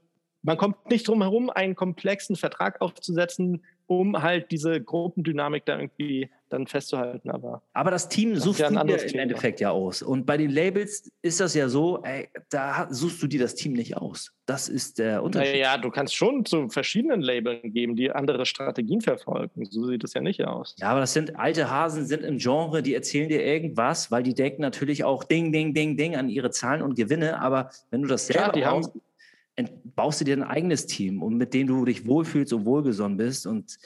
[0.42, 6.30] man kommt nicht drum herum, einen komplexen Vertrag aufzusetzen, um halt diese Gruppendynamik da irgendwie
[6.52, 7.30] dann festzuhalten.
[7.30, 10.02] Aber, aber das Team suchst ja du dir im Endeffekt ja aus.
[10.02, 13.72] Und bei den Labels ist das ja so, ey, da suchst du dir das Team
[13.72, 14.34] nicht aus.
[14.46, 15.56] Das ist der Unterschied.
[15.56, 19.64] Ja, du kannst schon zu verschiedenen Labeln geben, die andere Strategien verfolgen.
[19.66, 20.76] So sieht es ja nicht aus.
[20.78, 24.34] Ja, aber das sind alte Hasen, sind im Genre, die erzählen dir irgendwas, weil die
[24.34, 27.40] denken natürlich auch Ding, Ding, Ding, Ding an ihre Zahlen und Gewinne.
[27.40, 29.02] Aber wenn du das selber Klar, die haben
[29.84, 33.46] baust du dir ein eigenes Team und mit dem du dich wohlfühlst und wohlgesonnen bist.
[33.46, 33.76] Und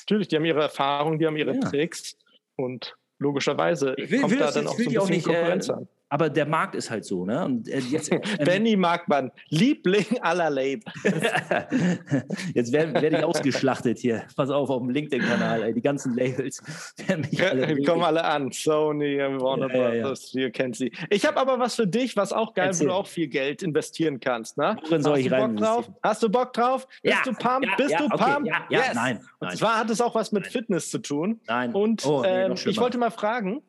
[0.00, 1.60] Natürlich, die haben ihre Erfahrungen, die haben ihre ja.
[1.60, 2.16] Tricks
[2.56, 5.72] und logischerweise will, kommt will da dann auch so ein bisschen nicht, äh, Konkurrenz äh,
[5.72, 7.44] an aber der Markt ist halt so, ne?
[7.44, 10.84] Und äh, jetzt, ähm, Benny Markmann, Liebling aller Labels.
[12.54, 14.24] jetzt werde werd ich ausgeschlachtet hier.
[14.36, 16.62] Pass auf, auf dem LinkedIn-Kanal, die ganzen Labels
[17.06, 17.68] werden mich alle.
[17.68, 18.52] Wir kommen alle an.
[18.52, 20.46] Sony, Warner ja, Brothers, ja, ja.
[20.46, 20.92] ihr kennt sie.
[21.10, 22.86] Ich habe aber was für dich, was auch geil, Erzähl.
[22.86, 24.56] wo du auch viel Geld investieren kannst.
[24.58, 24.76] Ne?
[24.84, 25.56] Worin soll ich rein?
[25.56, 25.90] Bock drauf?
[26.02, 26.86] Hast du Bock drauf?
[27.02, 27.76] Bist du pumped?
[27.76, 28.16] Bist du okay.
[28.16, 28.48] pumped?
[28.48, 28.94] Ja, yes.
[28.94, 29.50] nein, nein.
[29.50, 30.52] Und zwar hat es auch was mit nein.
[30.52, 31.40] Fitness zu tun.
[31.48, 31.74] Nein.
[31.74, 33.62] Und oh, nee, ähm, ich wollte mal fragen,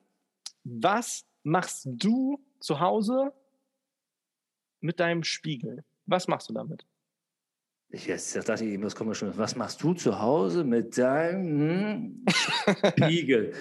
[0.64, 3.34] was machst du zu Hause
[4.82, 5.84] mit deinem Spiegel?
[6.06, 6.86] Was machst du damit?
[7.90, 9.38] Ich jetzt dachte ich, was kommen wir schon.
[9.38, 12.26] Was machst du zu Hause mit deinem hm,
[12.92, 13.54] Spiegel?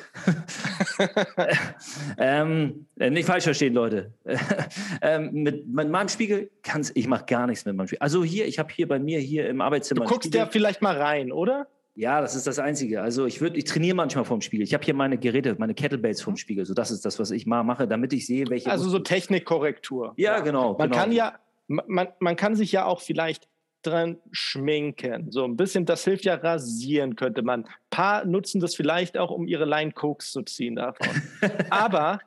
[2.18, 4.12] ähm, äh, nicht falsch verstehen, Leute.
[5.01, 8.03] ähm, mit, mit, meinem Spiegel kann's, ich mache gar nichts mit meinem Spiegel.
[8.03, 10.05] Also hier, ich habe hier bei mir hier im Arbeitszimmer.
[10.05, 11.68] Du guckst ja vielleicht mal rein, oder?
[11.97, 13.01] Ja, das ist das Einzige.
[13.01, 14.62] Also ich würde, ich trainiere manchmal vorm Spiegel.
[14.64, 16.38] Ich habe hier meine Geräte, meine Kettlebells vorm mhm.
[16.38, 16.66] Spiegel.
[16.66, 18.70] So, das ist das, was ich mal mache, damit ich sehe, welche.
[18.70, 20.12] Also so Technikkorrektur.
[20.16, 20.76] Ja, genau.
[20.78, 21.03] Man genau.
[21.03, 23.49] kann ja, man, man kann sich ja auch vielleicht
[23.82, 25.30] dran schminken.
[25.30, 27.64] So ein bisschen, das hilft ja rasieren, könnte man.
[27.64, 31.09] Ein paar nutzen das vielleicht auch, um ihre Line Koks zu ziehen davon.
[31.70, 32.18] Aber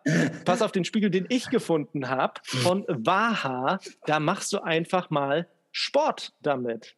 [0.46, 5.48] pass auf den Spiegel, den ich gefunden habe von Waha, da machst du einfach mal
[5.72, 6.96] Sport damit.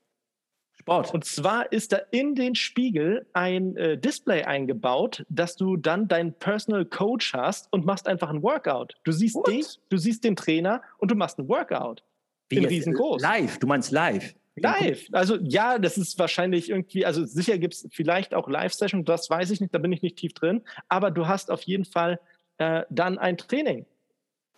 [0.81, 1.13] Sport.
[1.13, 6.33] Und zwar ist da in den Spiegel ein äh, Display eingebaut, dass du dann deinen
[6.33, 8.95] Personal Coach hast und machst einfach ein Workout.
[9.03, 9.47] Du siehst What?
[9.47, 12.03] dich, du siehst den Trainer und du machst ein Workout.
[12.49, 13.21] Wie in riesengroß.
[13.21, 14.35] Live, du meinst live.
[14.55, 15.07] Live.
[15.11, 19.49] Also ja, das ist wahrscheinlich irgendwie, also sicher gibt es vielleicht auch Live-Session, das weiß
[19.51, 22.19] ich nicht, da bin ich nicht tief drin, aber du hast auf jeden Fall
[22.57, 23.85] äh, dann ein Training.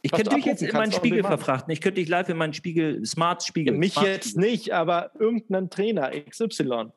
[0.06, 1.72] Ich könnte dich jetzt in meinen Spiegel verfrachten.
[1.72, 3.74] Ich könnte dich live in meinen Spiegel, Smart-Spiegel.
[3.74, 6.92] Ja, mich Smart jetzt nicht, aber irgendeinen Trainer XY,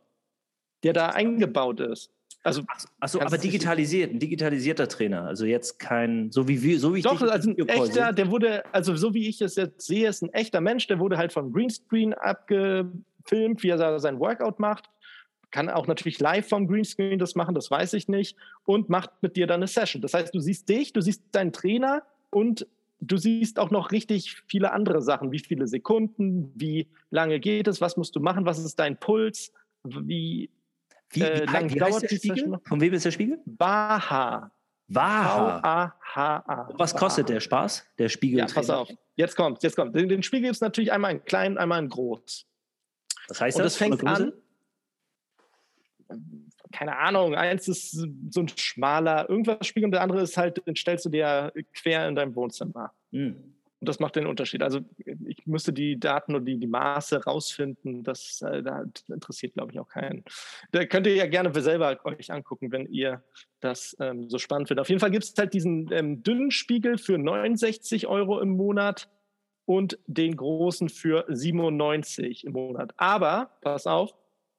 [0.82, 2.11] der da eingebaut ist.
[2.42, 2.62] Also,
[3.00, 5.24] Achso, aber digitalisiert, ein digitalisierter Trainer.
[5.24, 8.64] Also jetzt kein, so wie wir, so wie ich Doch, also ein echter, der wurde,
[8.72, 11.52] also so wie ich es jetzt sehe, ist ein echter Mensch, der wurde halt vom
[11.52, 14.90] Greenscreen abgefilmt, wie er sein Workout macht.
[15.50, 18.36] Kann auch natürlich live vom Greenscreen das machen, das weiß ich nicht.
[18.64, 20.02] Und macht mit dir dann eine Session.
[20.02, 22.66] Das heißt, du siehst dich, du siehst deinen Trainer und
[23.01, 25.32] du siehst auch noch richtig viele andere Sachen.
[25.32, 29.53] Wie viele Sekunden, wie lange geht es, was musst du machen, was ist dein Puls,
[29.84, 30.51] wie,
[31.11, 32.59] wie, äh, lang wie dauert der Spiegel?
[32.64, 33.38] Von wem ist der Spiegel?
[33.44, 34.51] Baha.
[34.88, 35.61] Waha.
[35.61, 36.68] V-A-H-A.
[36.78, 38.38] Was kostet der Spaß, der Spiegel?
[38.38, 38.88] Ja, pass auf.
[39.16, 39.97] Jetzt kommt, jetzt kommt.
[39.97, 42.47] Den, den Spiegel gibt es natürlich einmal in klein, einmal in groß.
[43.28, 43.72] Was heißt Und das?
[43.72, 44.32] das fängt an
[46.72, 47.92] keine Ahnung, eins ist
[48.30, 52.08] so ein schmaler irgendwas Spiegel und der andere ist halt, den stellst du dir quer
[52.08, 52.92] in deinem Wohnzimmer.
[53.10, 53.56] Mhm.
[53.78, 54.62] Und das macht den Unterschied.
[54.62, 58.04] Also ich müsste die Daten und die, die Maße rausfinden.
[58.04, 60.24] Das, äh, das interessiert, glaube ich, auch keinen.
[60.72, 63.22] Da könnt ihr ja gerne selber euch angucken, wenn ihr
[63.60, 64.80] das ähm, so spannend findet.
[64.80, 69.10] Auf jeden Fall gibt es halt diesen ähm, dünnen Spiegel für 69 Euro im Monat
[69.66, 72.94] und den großen für 97 im Monat.
[72.96, 74.14] Aber, pass auf,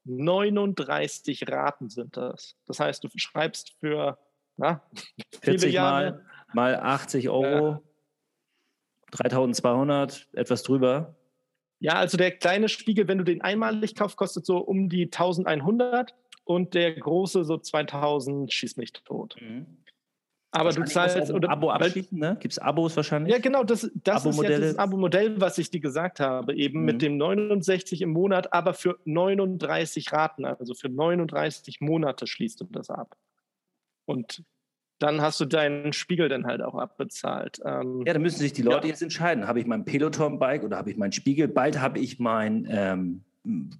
[0.07, 2.55] 39 Raten sind das.
[2.65, 4.17] Das heißt, du schreibst für
[4.57, 4.81] na,
[5.41, 7.75] 40 Jahre, mal, mal 80 Euro.
[7.75, 7.79] Äh,
[9.11, 11.15] 3200, etwas drüber.
[11.79, 16.13] Ja, also der kleine Spiegel, wenn du den einmalig kaufst, kostet so um die 1100
[16.43, 19.37] und der große so 2000, schießt nicht tot.
[19.39, 19.77] Mhm.
[20.57, 22.37] Aber du zahlst oder Abo abschließen, ne?
[22.39, 23.33] Gibt es Abos wahrscheinlich?
[23.33, 26.85] Ja, genau, das, das ist ja das Abo-Modell, was ich dir gesagt habe, eben mhm.
[26.85, 32.65] mit dem 69 im Monat, aber für 39 Raten, also für 39 Monate schließt du
[32.65, 33.15] das ab.
[34.05, 34.43] Und
[34.99, 37.59] dann hast du deinen Spiegel dann halt auch abbezahlt.
[37.63, 38.91] Ähm, ja, dann müssen sich die Leute ja.
[38.91, 39.47] jetzt entscheiden.
[39.47, 41.47] Habe ich mein Peloton-Bike oder habe ich meinen Spiegel?
[41.47, 43.23] Bald habe ich mein, ähm,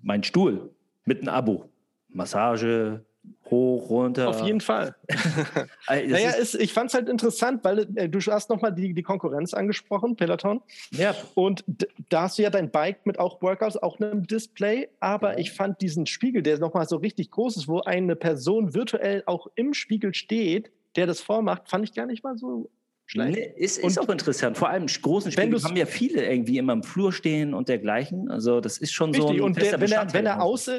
[0.04, 0.70] mein Stuhl
[1.06, 1.70] mit einem Abo.
[2.10, 3.04] Massage,
[3.50, 4.30] hoch, runter.
[4.30, 4.96] Auf jeden Fall.
[5.88, 9.54] naja, ist, ich fand es halt interessant, weil äh, du hast nochmal die, die Konkurrenz
[9.54, 10.62] angesprochen, Peloton.
[10.92, 11.16] Ja.
[11.36, 11.64] Und
[12.10, 14.90] da hast du ja dein Bike mit auch Workouts, auch einem Display.
[15.00, 15.40] Aber ja.
[15.40, 19.48] ich fand diesen Spiegel, der nochmal so richtig groß ist, wo eine Person virtuell auch
[19.56, 22.70] im Spiegel steht, der das vormacht, fand ich gar nicht mal so
[23.08, 23.38] schlecht.
[23.38, 24.58] Nee, ist, ist auch interessant.
[24.58, 28.30] Vor allem großen Spiele haben ja viele irgendwie immer im Flur stehen und dergleichen.
[28.30, 29.30] Also das ist schon richtig.
[29.30, 30.70] so ein Und der, wenn, er, wenn, er aus,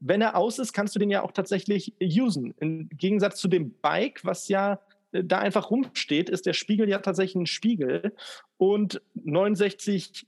[0.00, 2.54] wenn er aus ist, kannst du den ja auch tatsächlich usen.
[2.58, 4.80] Im Gegensatz zu dem Bike, was ja
[5.12, 8.14] äh, da einfach rumsteht, ist der Spiegel ja tatsächlich ein Spiegel.
[8.56, 10.26] Und 69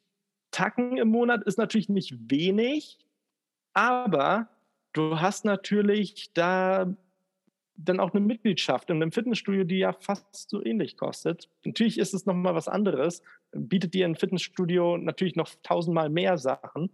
[0.50, 2.98] Tacken im Monat ist natürlich nicht wenig,
[3.72, 4.48] aber
[4.92, 6.92] du hast natürlich da
[7.76, 11.48] dann auch eine Mitgliedschaft in einem Fitnessstudio, die ja fast so ähnlich kostet.
[11.64, 16.90] Natürlich ist es nochmal was anderes, bietet dir ein Fitnessstudio natürlich noch tausendmal mehr Sachen.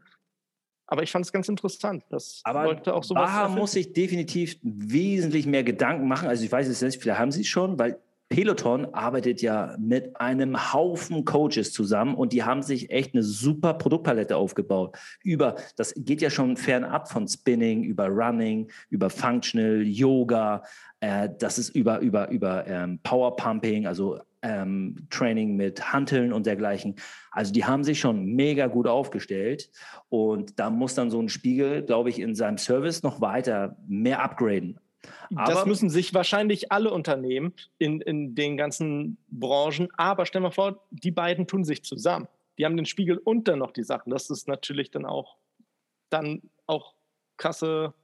[0.87, 3.25] Aber ich fand es ganz interessant, dass Aber Leute auch sowas.
[3.25, 6.29] Baha muss sich definitiv wesentlich mehr Gedanken machen.
[6.29, 10.21] Also ich weiß es nicht, vielleicht haben sie es schon, weil Peloton arbeitet ja mit
[10.21, 14.97] einem Haufen Coaches zusammen und die haben sich echt eine super Produktpalette aufgebaut.
[15.23, 20.65] Über, das geht ja schon fernab von Spinning, über Running, über Functional, Yoga,
[21.01, 26.47] äh, das ist über, über, über ähm, Power Pumping, also ähm, Training mit Hanteln und
[26.47, 26.95] dergleichen.
[27.33, 29.71] Also die haben sich schon mega gut aufgestellt
[30.09, 34.23] und da muss dann so ein Spiegel, glaube ich, in seinem Service noch weiter mehr
[34.23, 34.79] upgraden.
[35.35, 39.89] Aber das müssen sich wahrscheinlich alle Unternehmen in, in den ganzen Branchen.
[39.97, 42.29] Aber stell mal vor, die beiden tun sich zusammen.
[42.59, 44.11] Die haben den Spiegel und dann noch die Sachen.
[44.11, 45.37] Das ist natürlich dann auch,
[46.11, 46.95] dann auch
[47.37, 47.95] krasse,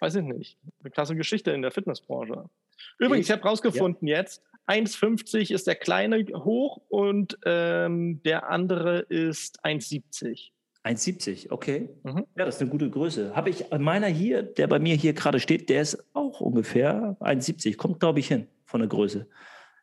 [0.00, 2.50] weiß ich nicht, eine krasse Geschichte in der Fitnessbranche.
[2.98, 4.18] Übrigens, ich, ich habe rausgefunden ja.
[4.18, 10.50] jetzt, 1,50 ist der kleine hoch und ähm, der andere ist 1,70.
[10.86, 11.88] 1,70, okay.
[12.04, 12.26] Mhm.
[12.36, 13.34] Ja, das ist eine gute Größe.
[13.34, 17.76] Habe ich meiner hier, der bei mir hier gerade steht, der ist auch ungefähr 1,70.
[17.76, 19.26] Kommt, glaube ich, hin von der Größe.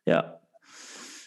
[0.06, 0.40] Ja.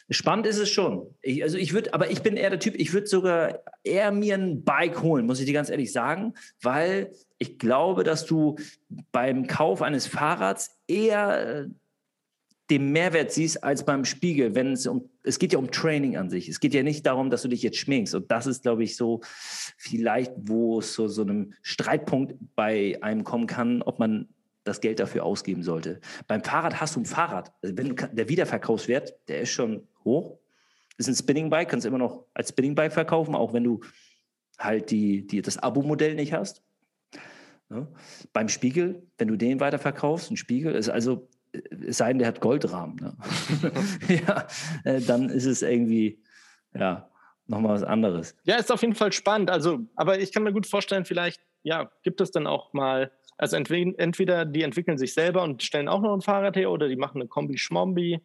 [0.10, 1.14] Spannend ist es schon.
[1.22, 4.36] Ich, also ich würde, aber ich bin eher der Typ, ich würde sogar eher mir
[4.36, 8.56] ein Bike holen, muss ich dir ganz ehrlich sagen, weil ich glaube, dass du
[9.12, 11.68] beim Kauf eines Fahrrads eher äh,
[12.70, 16.30] den Mehrwert siehst als beim Spiegel, wenn es um, es geht ja um Training an
[16.30, 16.50] sich.
[16.50, 18.14] Es geht ja nicht darum, dass du dich jetzt schminkst.
[18.14, 19.22] Und das ist, glaube ich, so
[19.78, 24.28] vielleicht, wo es zu so, so einem Streitpunkt bei einem kommen kann, ob man
[24.66, 26.02] das Geld dafür ausgeben sollte.
[26.28, 27.54] Beim Fahrrad hast du ein Fahrrad.
[27.62, 30.38] Also wenn du, der Wiederverkaufswert, der ist schon hoch.
[30.98, 33.82] Ist ein Spinning-Bike, kannst du immer noch als Spinning-Bike verkaufen, auch wenn du
[34.58, 36.64] halt die, die, das Abo-Modell nicht hast.
[37.70, 37.88] Ja.
[38.34, 41.30] Beim Spiegel, wenn du den weiterverkaufst, ein Spiegel, ist also
[41.88, 42.96] es sei denn, der hat Goldrahmen.
[42.96, 43.18] Ne?
[44.28, 44.48] ja,
[44.84, 46.20] äh, dann ist es irgendwie,
[46.74, 47.10] ja,
[47.48, 48.36] nochmal was anderes.
[48.44, 49.50] Ja, ist auf jeden Fall spannend.
[49.50, 53.56] Also, aber ich kann mir gut vorstellen, vielleicht, ja, gibt es dann auch mal, also
[53.56, 57.22] entweder die entwickeln sich selber und stellen auch noch ein Fahrrad her oder die machen
[57.22, 58.20] eine Kombi-Schmombi.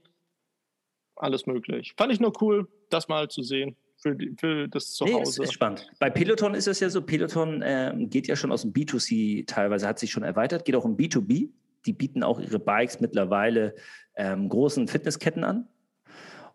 [1.16, 1.94] Alles möglich.
[1.96, 3.76] Fand ich nur cool, das mal zu sehen.
[3.98, 5.14] Für, die, für das Zuhause.
[5.14, 5.88] Nee, ist, ist spannend.
[6.00, 9.86] Bei Peloton ist es ja so, Peloton äh, geht ja schon aus dem B2C teilweise,
[9.86, 11.50] hat sich schon erweitert, geht auch im B2B
[11.86, 13.74] die bieten auch ihre Bikes mittlerweile
[14.16, 15.68] ähm, großen Fitnessketten an.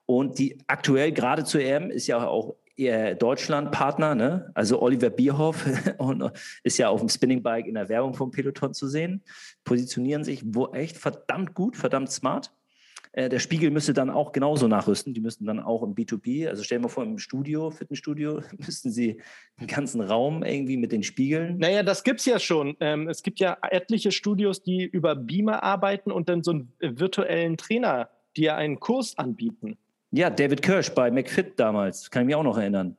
[0.05, 4.51] Und die aktuell gerade zur EM ist ja auch ihr Deutschland-Partner, ne?
[4.53, 5.65] also Oliver Bierhoff
[6.63, 9.23] ist ja auf dem Spinningbike in der Werbung vom Peloton zu sehen,
[9.65, 12.53] positionieren sich wo echt verdammt gut, verdammt smart.
[13.17, 15.15] Äh, der Spiegel müsste dann auch genauso nachrüsten.
[15.15, 19.19] Die müssten dann auch im B2B, also stellen wir vor, im Studio, Fitnessstudio, müssten sie
[19.59, 21.57] den ganzen Raum irgendwie mit den Spiegeln.
[21.57, 22.77] Naja, das gibt es ja schon.
[22.79, 27.57] Ähm, es gibt ja etliche Studios, die über Beamer arbeiten und dann so einen virtuellen
[27.57, 29.77] Trainer, die ja einen Kurs anbieten.
[30.11, 32.97] Ja, David Kirsch bei McFit damals, kann ich mich auch noch erinnern.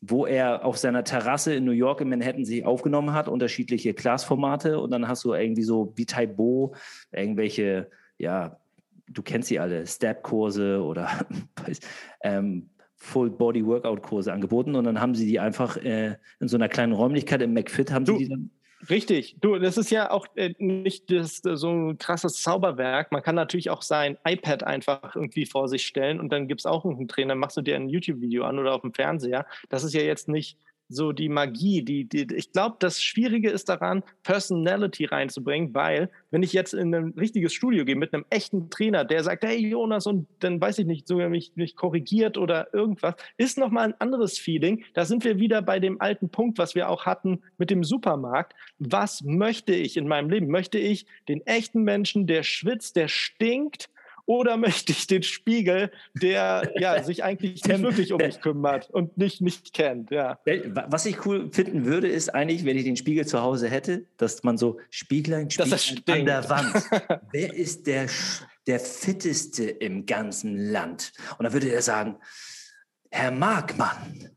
[0.00, 4.78] Wo er auf seiner Terrasse in New York in Manhattan sich aufgenommen hat, unterschiedliche Glasformate
[4.78, 6.76] und dann hast du irgendwie so wie Taibo
[7.10, 8.60] irgendwelche, ja,
[9.08, 11.26] du kennst sie alle, Step-Kurse oder
[12.22, 17.42] ähm, Full-Body-Workout-Kurse angeboten und dann haben sie die einfach äh, in so einer kleinen Räumlichkeit
[17.42, 18.50] im McFit, haben du, sie die dann
[18.90, 19.36] Richtig.
[19.40, 23.12] Du, das ist ja auch äh, nicht das, so ein krasses Zauberwerk.
[23.12, 26.66] Man kann natürlich auch sein iPad einfach irgendwie vor sich stellen und dann gibt es
[26.66, 29.46] auch einen Trainer, machst du dir ein YouTube-Video an oder auf dem Fernseher.
[29.68, 30.58] Das ist ja jetzt nicht
[30.88, 36.42] so die Magie, die, die ich glaube, das Schwierige ist daran, Personality reinzubringen, weil wenn
[36.42, 40.06] ich jetzt in ein richtiges Studio gehe mit einem echten Trainer, der sagt, hey Jonas
[40.06, 44.38] und dann weiß ich nicht, sogar mich, mich korrigiert oder irgendwas, ist nochmal ein anderes
[44.38, 44.84] Feeling.
[44.94, 48.54] Da sind wir wieder bei dem alten Punkt, was wir auch hatten mit dem Supermarkt.
[48.78, 50.48] Was möchte ich in meinem Leben?
[50.48, 53.88] Möchte ich den echten Menschen, der schwitzt, der stinkt,
[54.26, 59.16] oder möchte ich den Spiegel, der ja, sich eigentlich nicht wirklich um mich kümmert und
[59.18, 60.10] nicht, nicht kennt?
[60.10, 60.38] Ja.
[60.88, 64.42] Was ich cool finden würde, ist eigentlich, wenn ich den Spiegel zu Hause hätte, dass
[64.42, 66.74] man so Spieglein, Spieglein an der Wand.
[67.32, 68.06] Wer ist der,
[68.66, 71.12] der fitteste im ganzen Land?
[71.38, 72.16] Und dann würde er sagen,
[73.10, 74.30] Herr Markmann,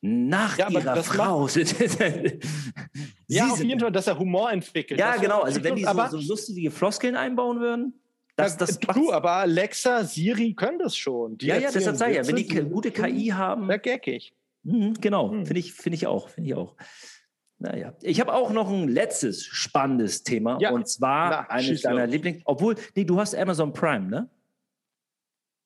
[0.00, 1.48] nach ja, ihrer Frau.
[3.26, 4.98] ja, auf jeden Fall, dass er Humor entwickelt.
[4.98, 5.42] Ja, genau.
[5.42, 8.01] Also wenn die so, so lustige Floskeln einbauen würden.
[8.36, 11.36] Das, das du, aber Alexa, Siri können das schon.
[11.36, 13.68] Die ja, ja, deshalb sage ich ja, wenn die gute KI haben.
[13.68, 14.34] Da geckig.
[14.62, 15.46] Mhm, genau, mhm.
[15.46, 16.28] finde ich, find ich auch.
[16.30, 16.76] Find ich auch.
[17.58, 20.72] Naja, ich habe auch noch ein letztes spannendes Thema ja.
[20.72, 22.42] und zwar Na, eines deiner Lieblings.
[22.44, 24.28] Obwohl, nee, du hast Amazon Prime, ne?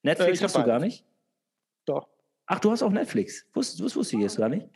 [0.03, 1.05] Netflix äh, hast du gar nicht?
[1.87, 2.09] Doch.
[2.47, 3.45] Ach, du hast auch Netflix.
[3.55, 4.69] Wusst, das wusste ich jetzt gar nicht.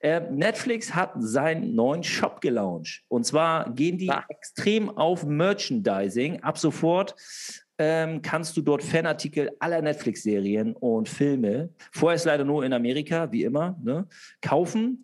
[0.00, 3.04] Äh, Netflix hat seinen neuen Shop gelauncht.
[3.08, 4.24] Und zwar gehen die Ach.
[4.28, 6.42] extrem auf Merchandising.
[6.42, 7.14] Ab sofort
[7.78, 13.44] ähm, kannst du dort Fanartikel aller Netflix-Serien und Filme, vorerst leider nur in Amerika, wie
[13.44, 14.06] immer, ne,
[14.40, 15.02] kaufen.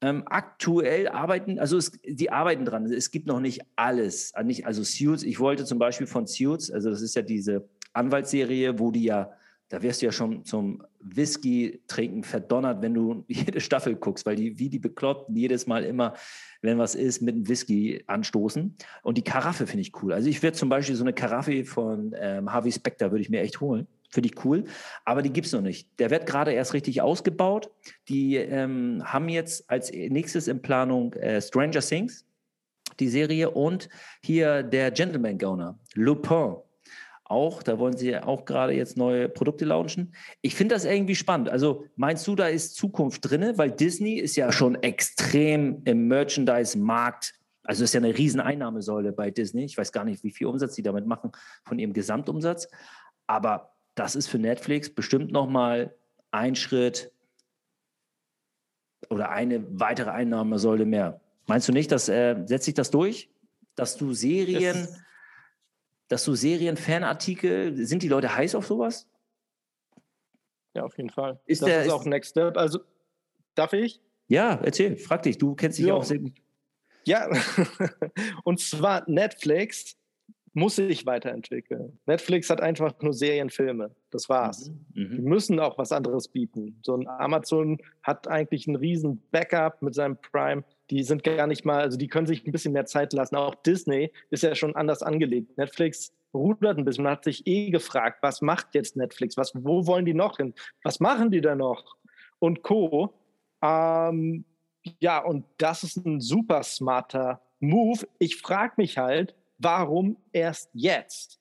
[0.00, 2.86] Ähm, aktuell arbeiten, also es, die arbeiten dran.
[2.86, 4.32] Es gibt noch nicht alles.
[4.34, 8.92] Also Suits, ich wollte zum Beispiel von Suits, also das ist ja diese Anwaltsserie, wo
[8.92, 9.32] die ja
[9.68, 14.36] da wirst du ja schon zum Whisky trinken verdonnert, wenn du jede Staffel guckst, weil
[14.36, 16.14] die wie die Bekloppten jedes Mal immer,
[16.62, 18.76] wenn was ist, mit einem Whisky anstoßen.
[19.02, 20.12] Und die Karaffe finde ich cool.
[20.12, 23.40] Also ich werde zum Beispiel so eine Karaffe von ähm, Harvey Specter würde ich mir
[23.40, 23.86] echt holen.
[24.10, 24.64] Finde ich cool.
[25.04, 25.88] Aber die gibt es noch nicht.
[25.98, 27.70] Der wird gerade erst richtig ausgebaut.
[28.08, 32.24] Die ähm, haben jetzt als nächstes in Planung äh, Stranger Things,
[33.00, 33.90] die Serie, und
[34.24, 36.56] hier der Gentleman Gauner, Lupin
[37.28, 37.62] auch.
[37.62, 40.14] Da wollen sie auch gerade jetzt neue Produkte launchen.
[40.42, 41.48] Ich finde das irgendwie spannend.
[41.48, 43.52] Also meinst du, da ist Zukunft drin?
[43.56, 47.34] Weil Disney ist ja schon extrem im Merchandise-Markt.
[47.62, 49.64] Also ist ja eine riesen Einnahmesäule bei Disney.
[49.64, 51.32] Ich weiß gar nicht, wie viel Umsatz sie damit machen
[51.64, 52.68] von ihrem Gesamtumsatz.
[53.26, 55.94] Aber das ist für Netflix bestimmt nochmal
[56.30, 57.12] ein Schritt
[59.10, 61.20] oder eine weitere Einnahmesäule mehr.
[61.46, 63.30] Meinst du nicht, dass äh, setzt sich das durch,
[63.74, 65.00] dass du Serien das
[66.08, 69.06] dass du Serien, Fanartikel, sind die Leute heiß auf sowas?
[70.74, 71.40] Ja, auf jeden Fall.
[71.46, 72.56] Ist das der, ist auch Next Step.
[72.56, 72.80] Also,
[73.54, 74.00] darf ich?
[74.28, 76.34] Ja, erzähl, frag dich, du kennst dich ja auch sehr gut.
[77.04, 77.30] Ja,
[78.44, 79.96] und zwar Netflix
[80.52, 81.98] muss sich weiterentwickeln.
[82.06, 83.94] Netflix hat einfach nur Serienfilme.
[84.10, 84.70] Das war's.
[84.92, 85.16] Mhm, mhm.
[85.16, 86.78] Die müssen auch was anderes bieten.
[86.82, 91.64] So ein Amazon hat eigentlich einen riesen Backup mit seinem Prime die sind gar nicht
[91.64, 93.36] mal, also die können sich ein bisschen mehr Zeit lassen.
[93.36, 95.56] Auch Disney ist ja schon anders angelegt.
[95.58, 97.04] Netflix rudert ein bisschen.
[97.04, 99.36] Man hat sich eh gefragt, was macht jetzt Netflix?
[99.36, 100.54] Was, wo wollen die noch hin?
[100.82, 101.96] Was machen die da noch?
[102.38, 103.12] Und Co.
[103.62, 104.44] Ähm,
[105.00, 108.06] ja, und das ist ein super smarter Move.
[108.18, 111.40] Ich frage mich halt, warum erst jetzt?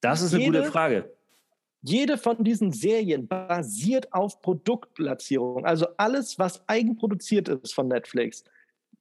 [0.00, 1.12] Das ist eine jede, gute Frage.
[1.82, 5.64] Jede von diesen Serien basiert auf Produktplatzierung.
[5.66, 8.44] Also alles, was eigenproduziert ist von Netflix,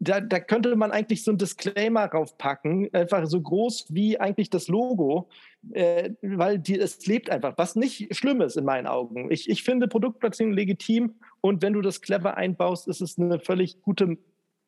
[0.04, 4.68] da, da, könnte man eigentlich so ein Disclaimer raufpacken, einfach so groß wie eigentlich das
[4.68, 5.30] Logo,
[5.74, 9.32] äh, weil die, es lebt einfach, was nicht schlimm ist in meinen Augen.
[9.32, 13.84] Ich, ich finde Produktplatzierung legitim und wenn du das clever einbaust, ist es eine völlig
[13.84, 14.18] gute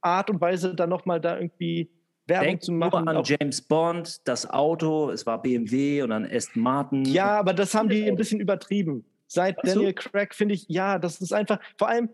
[0.01, 1.89] Art und Weise, dann nochmal da irgendwie
[2.27, 3.05] Werbung Denk zu machen.
[3.05, 7.05] Nur an James Bond, das Auto, es war BMW und dann Aston Martin.
[7.05, 9.03] Ja, aber das haben die ein bisschen übertrieben.
[9.25, 12.09] Seit Daniel Craig finde ich, ja, das ist einfach, vor allem,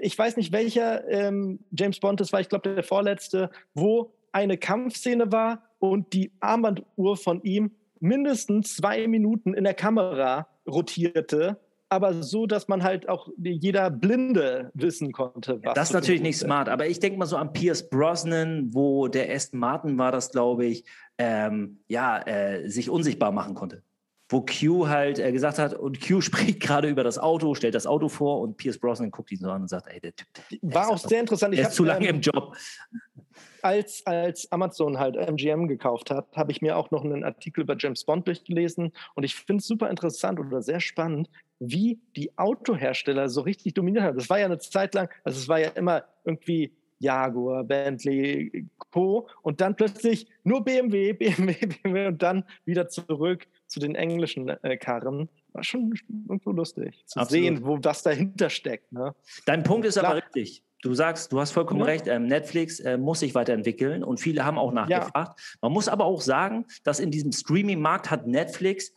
[0.00, 4.58] ich weiß nicht, welcher ähm, James Bond das war, ich glaube der vorletzte, wo eine
[4.58, 12.22] Kampfszene war und die Armbanduhr von ihm mindestens zwei Minuten in der Kamera rotierte, aber
[12.22, 15.60] so, dass man halt auch jeder Blinde wissen konnte.
[15.64, 19.08] Was das ist natürlich nicht smart, aber ich denke mal so an Pierce Brosnan, wo
[19.08, 20.84] der Aston Martin war, das glaube ich,
[21.18, 23.82] ähm, ja, äh, sich unsichtbar machen konnte.
[24.30, 27.86] Wo Q halt äh, gesagt hat, und Q spricht gerade über das Auto, stellt das
[27.86, 30.28] Auto vor und Pierce Brosnan guckt ihn so an und sagt, ey, der Typ.
[30.50, 31.52] Der War auch sehr interessant.
[31.52, 32.56] Ich er ist zu lange ähm, im Job.
[33.62, 37.76] Als, als Amazon halt MGM gekauft hat, habe ich mir auch noch einen Artikel über
[37.78, 41.28] James Bond durchgelesen und ich finde es super interessant oder sehr spannend,
[41.58, 44.16] wie die Autohersteller so richtig dominiert haben.
[44.16, 49.28] Das war ja eine Zeit lang, also es war ja immer irgendwie Jaguar, Bentley, Co.
[49.42, 54.76] Und dann plötzlich nur BMW, BMW, BMW und dann wieder zurück zu den englischen äh,
[54.76, 55.28] Karren.
[55.52, 55.94] War schon
[56.28, 57.44] irgendwo lustig zu Absolut.
[57.44, 58.92] sehen, wo was dahinter steckt.
[58.92, 59.14] Ne?
[59.46, 60.12] Dein Punkt ist Klar.
[60.12, 60.62] aber richtig.
[60.82, 61.86] Du sagst, du hast vollkommen ja.
[61.86, 65.38] recht, ähm, Netflix äh, muss sich weiterentwickeln und viele haben auch nachgefragt.
[65.38, 65.58] Ja.
[65.60, 68.92] Man muss aber auch sagen, dass in diesem Streaming-Markt hat Netflix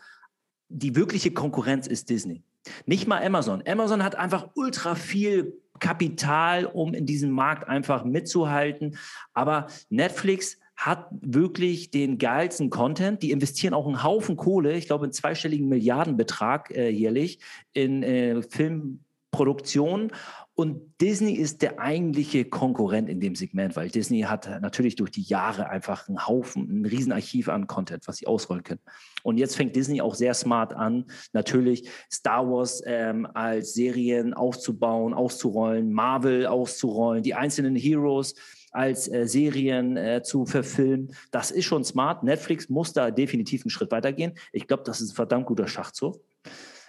[0.70, 2.42] die wirkliche Konkurrenz ist Disney.
[2.86, 3.62] Nicht mal Amazon.
[3.68, 8.98] Amazon hat einfach ultra viel Kapital, um in diesem Markt einfach mitzuhalten.
[9.34, 13.22] Aber Netflix hat wirklich den geilsten Content.
[13.22, 17.40] Die investieren auch einen Haufen Kohle, ich glaube einen zweistelligen Milliardenbetrag äh, jährlich
[17.74, 20.12] in äh, Filmproduktionen.
[20.56, 25.24] Und Disney ist der eigentliche Konkurrent in dem Segment, weil Disney hat natürlich durch die
[25.24, 28.82] Jahre einfach einen Haufen, ein Riesenarchiv an Content, was sie ausrollen können.
[29.24, 35.16] Und jetzt fängt Disney auch sehr smart an, natürlich Star Wars ähm, als Serien aufzubauen,
[35.16, 38.36] auszurollen, Marvel auszurollen, die einzelnen Heroes
[38.74, 41.16] als äh, Serien äh, zu verfilmen.
[41.32, 42.24] Das ist schon smart.
[42.24, 44.34] Netflix muss da definitiv einen Schritt weitergehen.
[44.52, 46.20] Ich glaube, das ist ein verdammt guter Schachzug.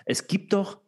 [0.06, 0.78] Es gibt doch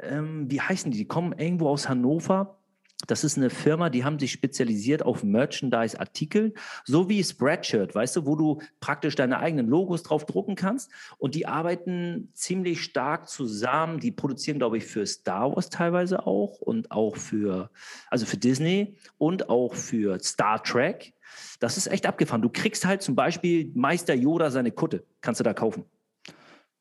[0.00, 0.98] ähm, wie heißen die?
[0.98, 2.57] Die kommen irgendwo aus Hannover.
[3.06, 6.52] Das ist eine Firma, die haben sich spezialisiert auf Merchandise-Artikel,
[6.84, 10.90] so wie Spreadshirt, weißt du, wo du praktisch deine eigenen Logos drauf drucken kannst.
[11.16, 14.00] Und die arbeiten ziemlich stark zusammen.
[14.00, 17.70] Die produzieren, glaube ich, für Star Wars teilweise auch und auch für,
[18.10, 21.14] also für Disney und auch für Star Trek.
[21.60, 22.42] Das ist echt abgefahren.
[22.42, 25.84] Du kriegst halt zum Beispiel Meister Yoda seine Kutte, kannst du da kaufen.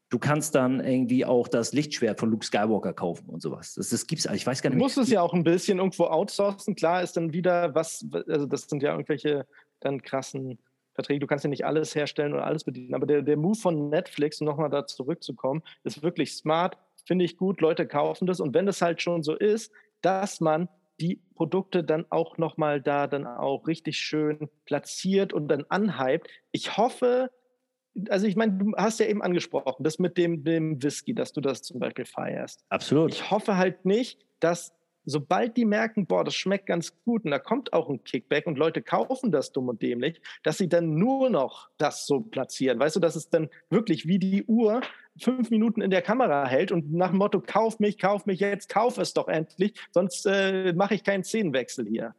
[0.09, 3.73] Du kannst dann irgendwie auch das Lichtschwert von Luke Skywalker kaufen und sowas.
[3.73, 4.79] Das, das gibt's, ich weiß gar nicht.
[4.79, 6.75] Du musst es ja auch ein bisschen irgendwo outsourcen.
[6.75, 9.45] Klar ist dann wieder was, also das sind ja irgendwelche
[9.81, 10.59] dann krassen
[10.93, 11.19] Verträge.
[11.19, 12.95] Du kannst ja nicht alles herstellen oder alles bedienen.
[12.95, 16.77] Aber der, der Move von Netflix, um nochmal da zurückzukommen, ist wirklich smart.
[17.05, 17.61] Finde ich gut.
[17.61, 18.39] Leute kaufen das.
[18.39, 19.71] Und wenn es halt schon so ist,
[20.01, 20.69] dass man
[20.99, 26.27] die Produkte dann auch nochmal da dann auch richtig schön platziert und dann anhypt.
[26.51, 27.29] Ich hoffe,
[28.09, 31.41] also ich meine, du hast ja eben angesprochen, das mit dem, dem Whisky, dass du
[31.41, 32.63] das zum Beispiel feierst.
[32.69, 33.13] Absolut.
[33.13, 34.73] Ich hoffe halt nicht, dass
[35.07, 38.57] sobald die merken, boah, das schmeckt ganz gut und da kommt auch ein Kickback und
[38.57, 42.77] Leute kaufen das dumm und dämlich, dass sie dann nur noch das so platzieren.
[42.77, 44.81] Weißt du, dass es dann wirklich wie die Uhr
[45.19, 48.67] fünf Minuten in der Kamera hält und nach dem Motto, kauf mich, kauf mich jetzt,
[48.69, 52.13] kauf es doch endlich, sonst äh, mache ich keinen Szenenwechsel hier.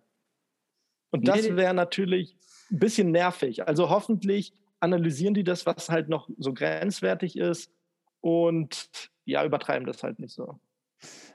[1.10, 2.36] Und das wäre natürlich
[2.70, 3.66] ein bisschen nervig.
[3.68, 7.70] Also hoffentlich analysieren die das, was halt noch so grenzwertig ist
[8.20, 8.90] und
[9.24, 10.59] ja, übertreiben das halt nicht so.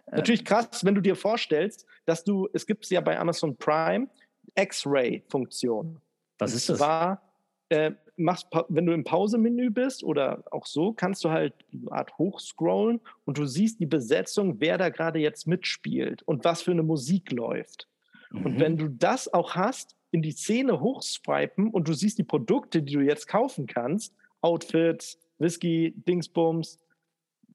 [0.08, 4.08] Äh, Natürlich krass, wenn du dir vorstellst, dass du, es gibt ja bei Amazon Prime
[4.56, 6.02] X-Ray-Funktion.
[6.40, 6.78] Was ist das?
[6.78, 7.22] Zwar,
[7.70, 12.18] äh, machst, wenn du im Pausemenü bist oder auch so, kannst du halt eine Art
[12.18, 16.84] hochscrollen und du siehst die Besetzung, wer da gerade jetzt mitspielt und was für eine
[16.84, 17.88] Musik läuft.
[18.32, 18.46] Mhm.
[18.46, 22.84] Und wenn du das auch hast, in die Szene hochswipen und du siehst die Produkte,
[22.84, 26.80] die du jetzt kaufen kannst, Outfits, Whisky, Dingsbums.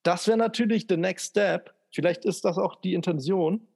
[0.02, 1.72] Das wäre natürlich the next step.
[1.92, 3.66] Vielleicht ist das auch die Intention.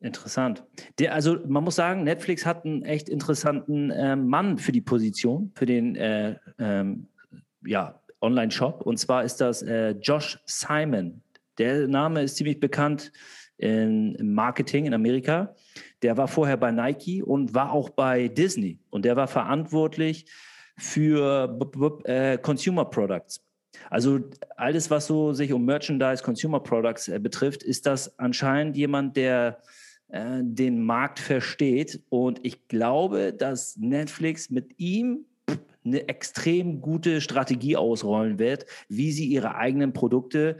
[0.00, 0.64] Interessant.
[0.98, 5.52] Der, also man muss sagen, Netflix hat einen echt interessanten äh, Mann für die Position,
[5.54, 7.08] für den äh, ähm,
[7.66, 8.82] ja, Online-Shop.
[8.82, 11.20] Und zwar ist das äh, Josh Simon.
[11.58, 13.12] Der Name ist ziemlich bekannt
[13.58, 15.54] im Marketing in Amerika.
[16.02, 18.78] Der war vorher bei Nike und war auch bei Disney.
[18.90, 20.26] Und der war verantwortlich
[20.76, 21.58] für
[22.04, 23.44] äh, Consumer Products.
[23.90, 24.20] Also
[24.56, 29.60] alles, was so sich um Merchandise, Consumer Products äh, betrifft, ist das anscheinend jemand, der
[30.08, 32.00] äh, den Markt versteht.
[32.08, 35.26] Und ich glaube, dass Netflix mit ihm
[35.84, 40.58] eine extrem gute Strategie ausrollen wird, wie sie ihre eigenen Produkte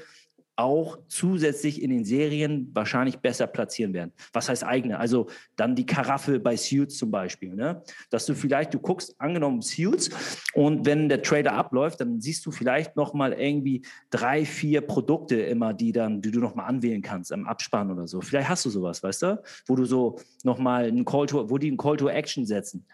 [0.59, 4.13] auch zusätzlich in den Serien wahrscheinlich besser platzieren werden.
[4.33, 4.99] Was heißt eigene?
[4.99, 7.81] Also dann die Karaffe bei Suits zum Beispiel, ne?
[8.11, 10.11] dass du vielleicht, du guckst, angenommen Suits
[10.55, 15.37] und wenn der Trailer abläuft, dann siehst du vielleicht noch mal irgendwie drei, vier Produkte
[15.37, 18.21] immer, die dann, die du noch mal anwählen kannst am Abspann oder so.
[18.21, 21.59] Vielleicht hast du sowas, weißt du, wo du so noch mal einen Call to, wo
[21.59, 22.85] die einen Call to Action setzen.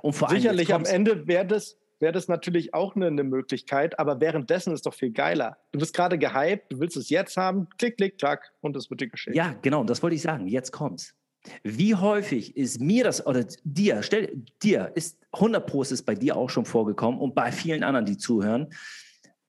[0.00, 4.20] Und vor Sicherlich am Ende wäre das wäre das natürlich auch eine, eine, Möglichkeit, aber
[4.20, 5.56] währenddessen ist doch viel geiler.
[5.72, 9.00] Du bist gerade gehypt, du willst es jetzt haben, klick, klick, klack und es wird
[9.00, 9.34] dir geschehen.
[9.34, 10.46] Ja, genau, das wollte ich sagen.
[10.46, 11.14] Jetzt kommt's.
[11.62, 16.36] Wie häufig ist mir das, oder dir, stell dir, ist 100 Pro ist bei dir
[16.36, 18.68] auch schon vorgekommen und bei vielen anderen, die zuhören.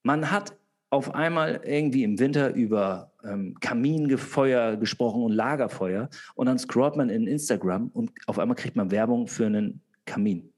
[0.03, 0.55] Man hat
[0.91, 7.09] auf einmal irgendwie im Winter über ähm, Kaminfeuer gesprochen und Lagerfeuer und dann scrollt man
[7.09, 10.51] in Instagram und auf einmal kriegt man Werbung für einen Kamin.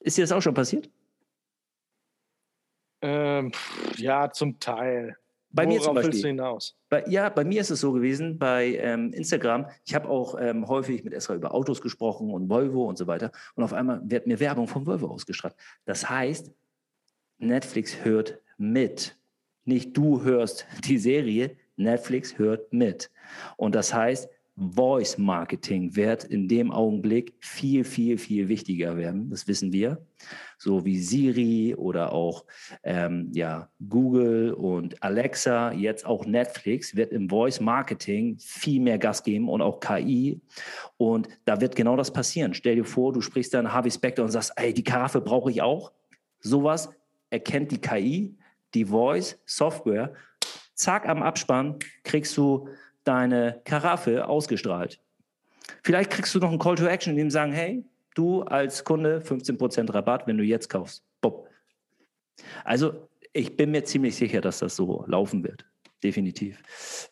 [0.00, 0.90] Ist dir das auch schon passiert?
[3.02, 3.52] Ähm,
[3.96, 5.16] ja, zum Teil.
[5.50, 6.22] Bei Worauf mir zum Beispiel.
[6.22, 6.76] du hinaus?
[6.88, 10.68] Bei, ja, bei mir ist es so gewesen, bei ähm, Instagram, ich habe auch ähm,
[10.68, 13.32] häufig mit Esra über Autos gesprochen und Volvo und so weiter.
[13.54, 15.54] Und auf einmal wird mir Werbung von Volvo ausgestrahlt.
[15.84, 16.52] Das heißt,
[17.38, 19.16] Netflix hört mit.
[19.64, 23.10] Nicht du hörst die Serie, Netflix hört mit.
[23.56, 24.28] Und das heißt,
[24.58, 29.28] Voice Marketing wird in dem Augenblick viel, viel, viel wichtiger werden.
[29.28, 30.00] Das wissen wir.
[30.56, 32.46] So wie Siri oder auch
[32.82, 39.22] ähm, ja, Google und Alexa, jetzt auch Netflix, wird im Voice Marketing viel mehr Gas
[39.22, 40.40] geben und auch KI.
[40.96, 42.54] Und da wird genau das passieren.
[42.54, 45.60] Stell dir vor, du sprichst dann Harvey Specter und sagst, ey, die Karaffe brauche ich
[45.60, 45.92] auch.
[46.40, 46.88] Sowas
[47.28, 48.34] erkennt die KI,
[48.72, 50.14] die Voice Software.
[50.74, 52.68] Zack, am Abspann kriegst du
[53.06, 55.00] deine Karaffe ausgestrahlt.
[55.82, 57.84] Vielleicht kriegst du noch einen Call to Action, in dem sagen, hey,
[58.14, 61.04] du als Kunde 15% Rabatt, wenn du jetzt kaufst.
[61.20, 61.48] Bob.
[62.64, 65.64] Also ich bin mir ziemlich sicher, dass das so laufen wird.
[66.02, 66.62] Definitiv.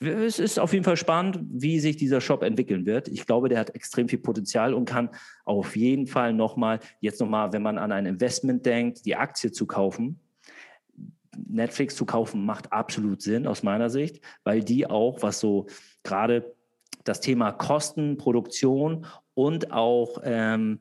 [0.00, 3.08] Es ist auf jeden Fall spannend, wie sich dieser Shop entwickeln wird.
[3.08, 5.08] Ich glaube, der hat extrem viel Potenzial und kann
[5.44, 9.66] auf jeden Fall nochmal, jetzt nochmal, wenn man an ein Investment denkt, die Aktie zu
[9.66, 10.20] kaufen,
[11.48, 15.66] Netflix zu kaufen macht absolut Sinn aus meiner Sicht, weil die auch, was so
[16.02, 16.54] gerade
[17.04, 20.80] das Thema Kosten, Produktion und auch ähm,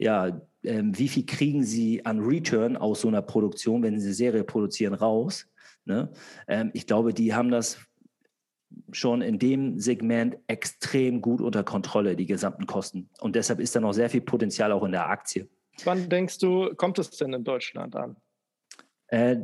[0.00, 4.14] ja, ähm, wie viel kriegen sie an Return aus so einer Produktion, wenn sie eine
[4.14, 5.46] Serie produzieren, raus.
[5.84, 6.10] Ne?
[6.48, 7.78] Ähm, ich glaube, die haben das
[8.92, 13.10] schon in dem Segment extrem gut unter Kontrolle, die gesamten Kosten.
[13.20, 15.48] Und deshalb ist da noch sehr viel Potenzial auch in der Aktie.
[15.84, 18.16] Wann denkst du, kommt es denn in Deutschland an?
[19.10, 19.36] Äh,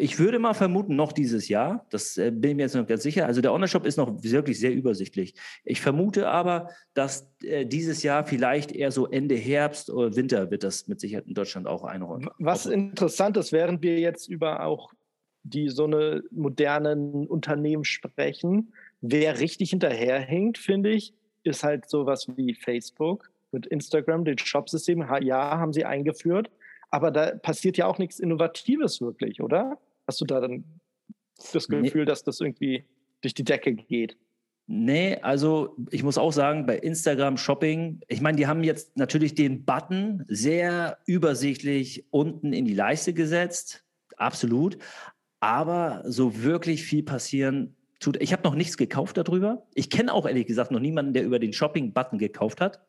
[0.00, 1.84] ich würde mal vermuten, noch dieses Jahr.
[1.90, 3.26] Das äh, bin ich mir jetzt noch ganz sicher.
[3.26, 5.34] Also der Online-Shop ist noch wirklich sehr übersichtlich.
[5.64, 10.62] Ich vermute aber, dass äh, dieses Jahr vielleicht eher so Ende Herbst oder Winter wird
[10.62, 12.30] das mit Sicherheit in Deutschland auch einräumen.
[12.38, 14.92] Was interessant ist, während wir jetzt über auch
[15.42, 22.54] die so eine modernen Unternehmen sprechen, wer richtig hinterherhinkt, finde ich, ist halt sowas wie
[22.54, 25.04] Facebook mit Instagram, den Shop-System.
[25.22, 26.50] Ja, haben sie eingeführt.
[26.90, 29.78] Aber da passiert ja auch nichts Innovatives wirklich, oder?
[30.06, 30.64] Hast du da dann
[31.52, 32.06] das Gefühl, nee.
[32.06, 32.84] dass das irgendwie
[33.20, 34.16] durch die Decke geht?
[34.70, 39.34] Nee, also ich muss auch sagen, bei Instagram Shopping, ich meine, die haben jetzt natürlich
[39.34, 43.84] den Button sehr übersichtlich unten in die Leiste gesetzt,
[44.18, 44.76] absolut.
[45.40, 48.20] Aber so wirklich viel passieren tut.
[48.20, 49.66] Ich habe noch nichts gekauft darüber.
[49.74, 52.80] Ich kenne auch ehrlich gesagt noch niemanden, der über den Shopping-Button gekauft hat.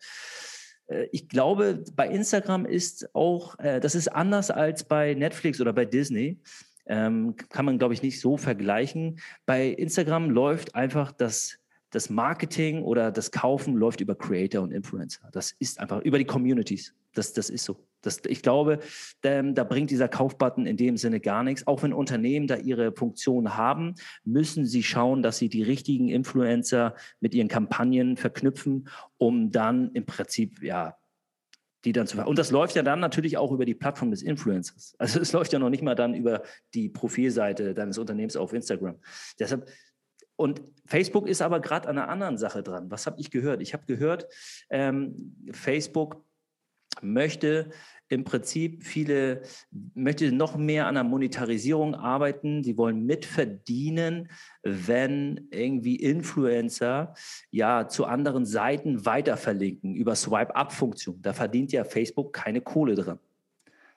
[0.89, 5.73] Äh, ich glaube, bei Instagram ist auch, äh, das ist anders als bei Netflix oder
[5.73, 6.39] bei Disney.
[6.85, 9.19] Ähm, kann man, glaube ich, nicht so vergleichen.
[9.45, 11.59] Bei Instagram läuft einfach das,
[11.91, 15.29] das Marketing oder das Kaufen läuft über Creator und Influencer.
[15.31, 16.95] Das ist einfach über die Communities.
[17.13, 17.77] Das, das ist so.
[18.01, 18.79] Das, ich glaube,
[19.23, 21.67] ähm, da bringt dieser Kaufbutton in dem Sinne gar nichts.
[21.67, 26.95] Auch wenn Unternehmen da ihre Funktion haben, müssen sie schauen, dass sie die richtigen Influencer
[27.19, 28.87] mit ihren Kampagnen verknüpfen,
[29.17, 30.95] um dann im Prinzip, ja,
[31.85, 34.95] die dann zu Und das läuft ja dann natürlich auch über die Plattform des Influencers.
[34.97, 38.97] Also es läuft ja noch nicht mal dann über die Profilseite deines Unternehmens auf Instagram.
[39.39, 39.69] Deshalb
[40.35, 42.89] und Facebook ist aber gerade an einer anderen Sache dran.
[42.89, 43.61] Was habe ich gehört?
[43.61, 44.25] Ich habe gehört,
[44.69, 46.23] ähm, Facebook
[47.01, 47.69] möchte
[48.09, 49.43] im Prinzip viele,
[49.93, 52.63] möchte noch mehr an der Monetarisierung arbeiten.
[52.63, 54.29] Sie wollen mitverdienen,
[54.63, 57.13] wenn irgendwie Influencer
[57.51, 61.21] ja zu anderen Seiten weiter verlinken über Swipe-Up-Funktion.
[61.21, 63.19] Da verdient ja Facebook keine Kohle dran.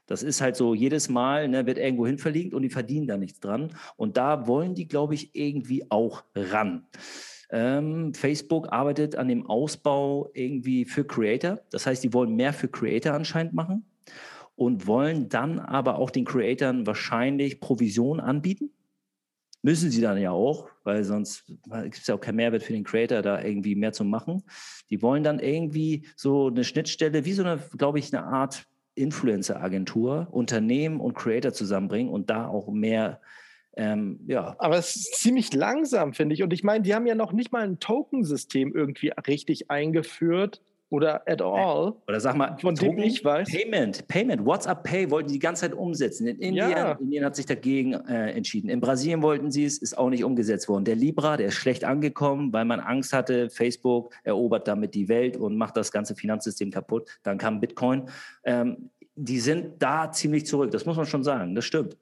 [0.07, 3.17] Das ist halt so, jedes Mal ne, wird irgendwo hin verlinkt und die verdienen da
[3.17, 3.75] nichts dran.
[3.97, 6.87] Und da wollen die, glaube ich, irgendwie auch ran.
[7.53, 11.61] Ähm, Facebook arbeitet an dem Ausbau irgendwie für Creator.
[11.71, 13.85] Das heißt, die wollen mehr für Creator anscheinend machen
[14.57, 18.71] und wollen dann aber auch den Creatoren wahrscheinlich Provision anbieten.
[19.61, 22.85] Müssen sie dann ja auch, weil sonst gibt es ja auch keinen Mehrwert für den
[22.85, 24.43] Creator, da irgendwie mehr zu machen.
[24.91, 30.29] Die wollen dann irgendwie so eine Schnittstelle, wie so eine, glaube ich, eine Art Influencer-Agentur,
[30.31, 33.21] Unternehmen und Creator zusammenbringen und da auch mehr
[33.77, 34.55] ähm, ja.
[34.59, 36.43] Aber es ist ziemlich langsam, finde ich.
[36.43, 40.61] Und ich meine, die haben ja noch nicht mal ein Tokensystem irgendwie richtig eingeführt,
[40.93, 41.95] oder at all.
[42.07, 43.51] Oder sag mal, von dem ich weiß.
[43.51, 46.27] Payment, Payment, WhatsApp Pay wollten die die ganze Zeit umsetzen.
[46.27, 46.93] In Indien, ja.
[46.93, 48.69] Indien hat sich dagegen äh, entschieden.
[48.69, 50.85] In Brasilien wollten sie es, ist auch nicht umgesetzt worden.
[50.85, 55.39] Der Libra, der ist schlecht angekommen, weil man Angst hatte, Facebook erobert damit die Welt
[55.39, 57.09] und macht das ganze Finanzsystem kaputt.
[57.23, 58.11] Dann kam Bitcoin.
[58.45, 61.97] Ähm, die sind da ziemlich zurück, das muss man schon sagen, das stimmt.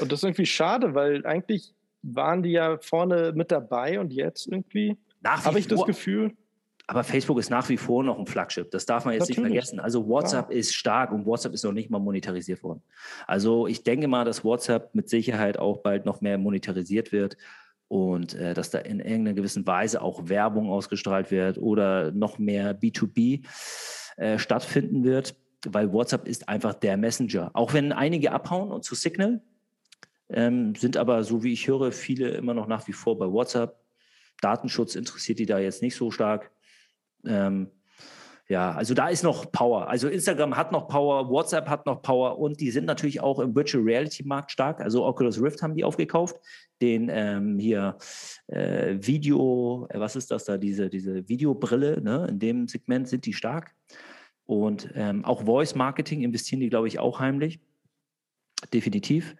[0.00, 4.46] Und das ist irgendwie schade, weil eigentlich waren die ja vorne mit dabei und jetzt
[4.46, 6.32] irgendwie habe ich das Gefühl.
[6.86, 8.70] Aber Facebook ist nach wie vor noch ein Flagship.
[8.70, 9.38] Das darf man jetzt Natürlich.
[9.38, 9.80] nicht vergessen.
[9.80, 10.56] Also WhatsApp ja.
[10.58, 12.82] ist stark und WhatsApp ist noch nicht mal monetarisiert worden.
[13.26, 17.38] Also ich denke mal, dass WhatsApp mit Sicherheit auch bald noch mehr monetarisiert wird
[17.88, 22.78] und äh, dass da in irgendeiner gewissen Weise auch Werbung ausgestrahlt wird oder noch mehr
[22.78, 23.46] B2B
[24.16, 27.50] äh, stattfinden wird, weil WhatsApp ist einfach der Messenger.
[27.54, 29.40] Auch wenn einige abhauen und zu Signal,
[30.30, 33.76] ähm, sind aber, so wie ich höre, viele immer noch nach wie vor bei WhatsApp.
[34.40, 36.50] Datenschutz interessiert die da jetzt nicht so stark.
[37.24, 37.70] Ähm,
[38.46, 39.88] ja, also da ist noch Power.
[39.88, 43.54] Also Instagram hat noch Power, WhatsApp hat noch Power und die sind natürlich auch im
[43.54, 44.82] Virtual Reality Markt stark.
[44.82, 46.36] Also Oculus Rift haben die aufgekauft.
[46.82, 47.96] Den ähm, hier
[48.48, 52.26] äh, Video, äh, was ist das da, diese, diese Videobrille, ne?
[52.28, 53.74] in dem Segment sind die stark.
[54.44, 57.60] Und ähm, auch Voice Marketing investieren die, glaube ich, auch heimlich.
[58.74, 59.36] Definitiv.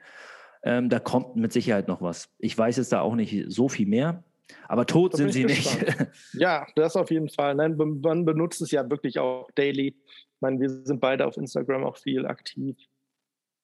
[0.65, 2.31] Ähm, da kommt mit Sicherheit noch was.
[2.39, 4.25] Ich weiß jetzt da auch nicht so viel mehr.
[4.67, 5.83] Aber tot da sind sie gespannt.
[5.83, 6.11] nicht.
[6.35, 7.55] ja, das auf jeden Fall.
[7.55, 9.89] Nein, man benutzt es ja wirklich auch daily.
[9.89, 12.77] Ich meine, wir sind beide auf Instagram auch viel aktiv.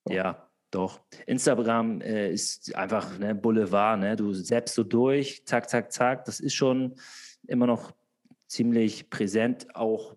[0.09, 1.01] Ja, doch.
[1.27, 4.01] Instagram äh, ist einfach ne, Boulevard.
[4.01, 4.17] Ne?
[4.17, 6.25] Du selbst so durch, zack, zack, zack.
[6.27, 6.97] Das ist schon
[7.47, 7.93] immer noch
[8.47, 9.75] ziemlich präsent.
[9.75, 10.17] Auch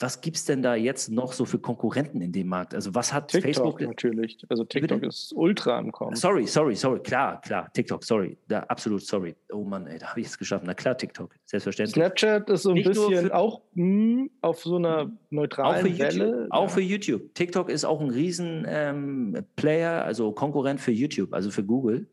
[0.00, 2.74] was gibt es denn da jetzt noch so für Konkurrenten in dem Markt?
[2.74, 3.80] Also was hat TikTok Facebook?
[3.80, 4.38] natürlich.
[4.48, 6.16] Also TikTok ist ultra am Kommen.
[6.16, 7.00] Sorry, sorry, sorry.
[7.00, 7.70] Klar, klar.
[7.72, 8.36] TikTok, sorry.
[8.48, 9.36] Da, absolut sorry.
[9.52, 10.64] Oh Mann, ey, da habe ich es geschafft.
[10.66, 11.34] Na klar, TikTok.
[11.44, 11.94] Selbstverständlich.
[11.94, 15.98] Snapchat ist so ein Nicht bisschen auch mh, hm, auf so einer neutralen auch für
[15.98, 16.24] Welle.
[16.24, 16.46] YouTube, ja.
[16.50, 17.34] Auch für YouTube.
[17.34, 22.06] TikTok ist auch ein riesen ähm, Player, also Konkurrent für YouTube, also für Google.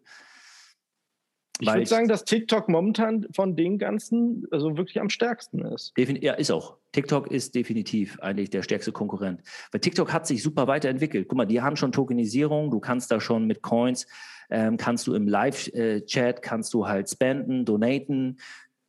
[1.60, 5.94] Ich würde sagen, dass TikTok momentan von den ganzen also wirklich am stärksten ist.
[5.98, 6.78] Ja, ist auch.
[6.92, 9.42] TikTok ist definitiv eigentlich der stärkste Konkurrent.
[9.72, 11.28] Weil TikTok hat sich super weiterentwickelt.
[11.28, 12.72] Guck mal, die haben schon Tokenisierung.
[12.72, 14.08] Du kannst da schon mit Coins,
[14.50, 18.38] ähm, kannst du im Live-Chat, kannst du halt spenden, donaten.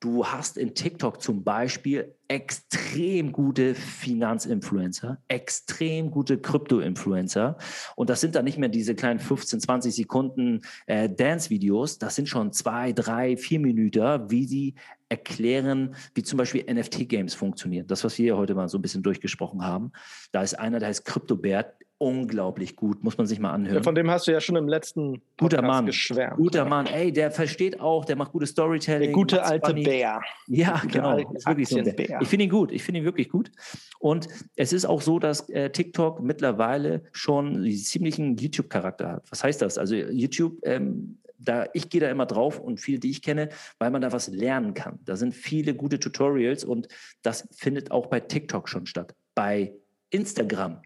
[0.01, 7.59] Du hast in TikTok zum Beispiel extrem gute Finanzinfluencer, extrem gute Krypto-Influencer.
[7.97, 11.99] Und das sind dann nicht mehr diese kleinen 15, 20 Sekunden äh, Dance-Videos.
[11.99, 14.75] Das sind schon zwei, drei, vier Minuten, wie sie
[15.09, 17.89] erklären, wie zum Beispiel NFT-Games funktionieren.
[17.89, 19.91] Das, was wir heute mal so ein bisschen durchgesprochen haben.
[20.31, 23.77] Da ist einer, der heißt CryptoBert, unglaublich gut, muss man sich mal anhören.
[23.77, 26.37] Ja, von dem hast du ja schon im letzten Podcast guter Mann, geschwärmt.
[26.37, 29.09] Guter Mann, ey, der versteht auch, der macht gutes Storytelling.
[29.09, 29.83] Der gute alte funny.
[29.83, 30.21] Bär.
[30.47, 31.19] Ja, genau.
[31.19, 32.21] Ist wirklich so Bär.
[32.21, 33.51] Ich finde ihn gut, ich finde ihn wirklich gut.
[33.99, 39.31] Und es ist auch so, dass äh, TikTok mittlerweile schon einen ziemlichen YouTube-Charakter hat.
[39.31, 39.77] Was heißt das?
[39.77, 43.49] Also YouTube ähm, da, ich gehe da immer drauf und viele, die ich kenne,
[43.79, 44.99] weil man da was lernen kann.
[45.05, 46.89] Da sind viele gute Tutorials und
[47.23, 49.15] das findet auch bei TikTok schon statt.
[49.35, 49.73] Bei
[50.11, 50.83] Instagram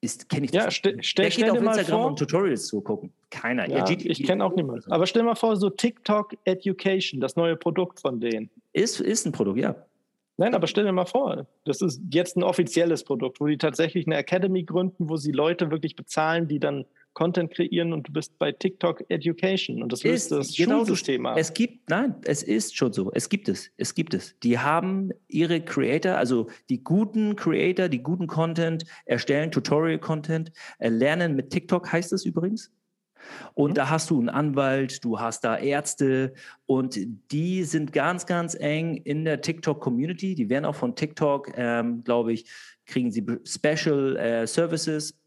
[0.00, 0.64] ist kenne ich das.
[0.64, 3.12] Ja, st stell, Wer geht auf Instagram, vor, um Tutorials zu gucken?
[3.30, 3.68] Keiner.
[3.68, 4.90] Ja, ja ich kenne auch niemanden.
[4.92, 8.50] Aber stell mal vor, so TikTok Education, das neue Produkt von denen.
[8.72, 9.74] Ist, ist ein Produkt, ja.
[10.36, 14.06] Nein, aber stell dir mal vor, das ist jetzt ein offizielles Produkt, wo die tatsächlich
[14.06, 16.84] eine Academy gründen, wo sie Leute wirklich bezahlen, die dann
[17.18, 21.30] Content kreieren und du bist bei TikTok Education und das ist das genau Schulsystem so.
[21.36, 23.10] Es gibt, nein, es ist schon so.
[23.12, 23.72] Es gibt es.
[23.76, 24.38] Es gibt es.
[24.44, 31.50] Die haben ihre Creator, also die guten Creator, die guten Content erstellen, Tutorial-Content, lernen mit
[31.50, 32.70] TikTok heißt es übrigens.
[33.54, 33.74] Und mhm.
[33.74, 36.34] da hast du einen Anwalt, du hast da Ärzte
[36.66, 37.00] und
[37.32, 40.36] die sind ganz, ganz eng in der TikTok-Community.
[40.36, 42.48] Die werden auch von TikTok, ähm, glaube ich,
[42.86, 45.18] kriegen sie Special äh, Services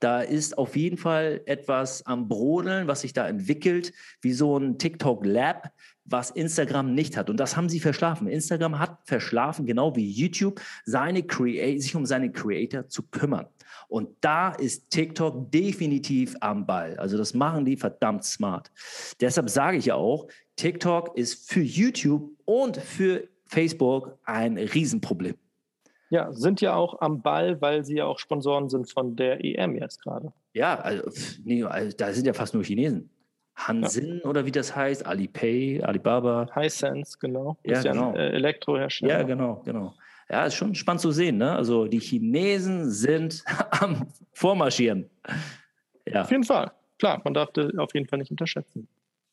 [0.00, 4.78] da ist auf jeden Fall etwas am Brodeln, was sich da entwickelt, wie so ein
[4.78, 5.72] TikTok Lab,
[6.04, 7.30] was Instagram nicht hat.
[7.30, 8.28] Und das haben sie verschlafen.
[8.28, 11.24] Instagram hat verschlafen, genau wie YouTube, seine
[11.78, 13.46] sich um seine Creator zu kümmern.
[13.88, 16.96] Und da ist TikTok definitiv am Ball.
[16.98, 18.70] Also das machen die verdammt smart.
[19.20, 25.36] Deshalb sage ich ja auch, TikTok ist für YouTube und für Facebook ein Riesenproblem.
[26.10, 29.76] Ja, sind ja auch am Ball, weil sie ja auch Sponsoren sind von der EM
[29.76, 30.32] jetzt gerade.
[30.54, 31.10] Ja, also,
[31.44, 33.10] nee, also, da sind ja fast nur Chinesen.
[33.54, 34.24] Hansin ja.
[34.24, 36.46] oder wie das heißt, Alipay, Alibaba.
[36.54, 37.58] Hisense, genau.
[37.64, 38.14] Ja, ja genau.
[38.14, 39.18] Äh, Elektrohersteller.
[39.18, 39.94] Ja, genau, genau.
[40.30, 41.38] Ja, ist schon spannend zu sehen.
[41.38, 41.50] Ne?
[41.52, 45.10] Also die Chinesen sind am Vormarschieren.
[46.06, 46.22] Ja.
[46.22, 46.70] Auf jeden Fall.
[46.98, 48.88] Klar, man darf das auf jeden Fall nicht unterschätzen.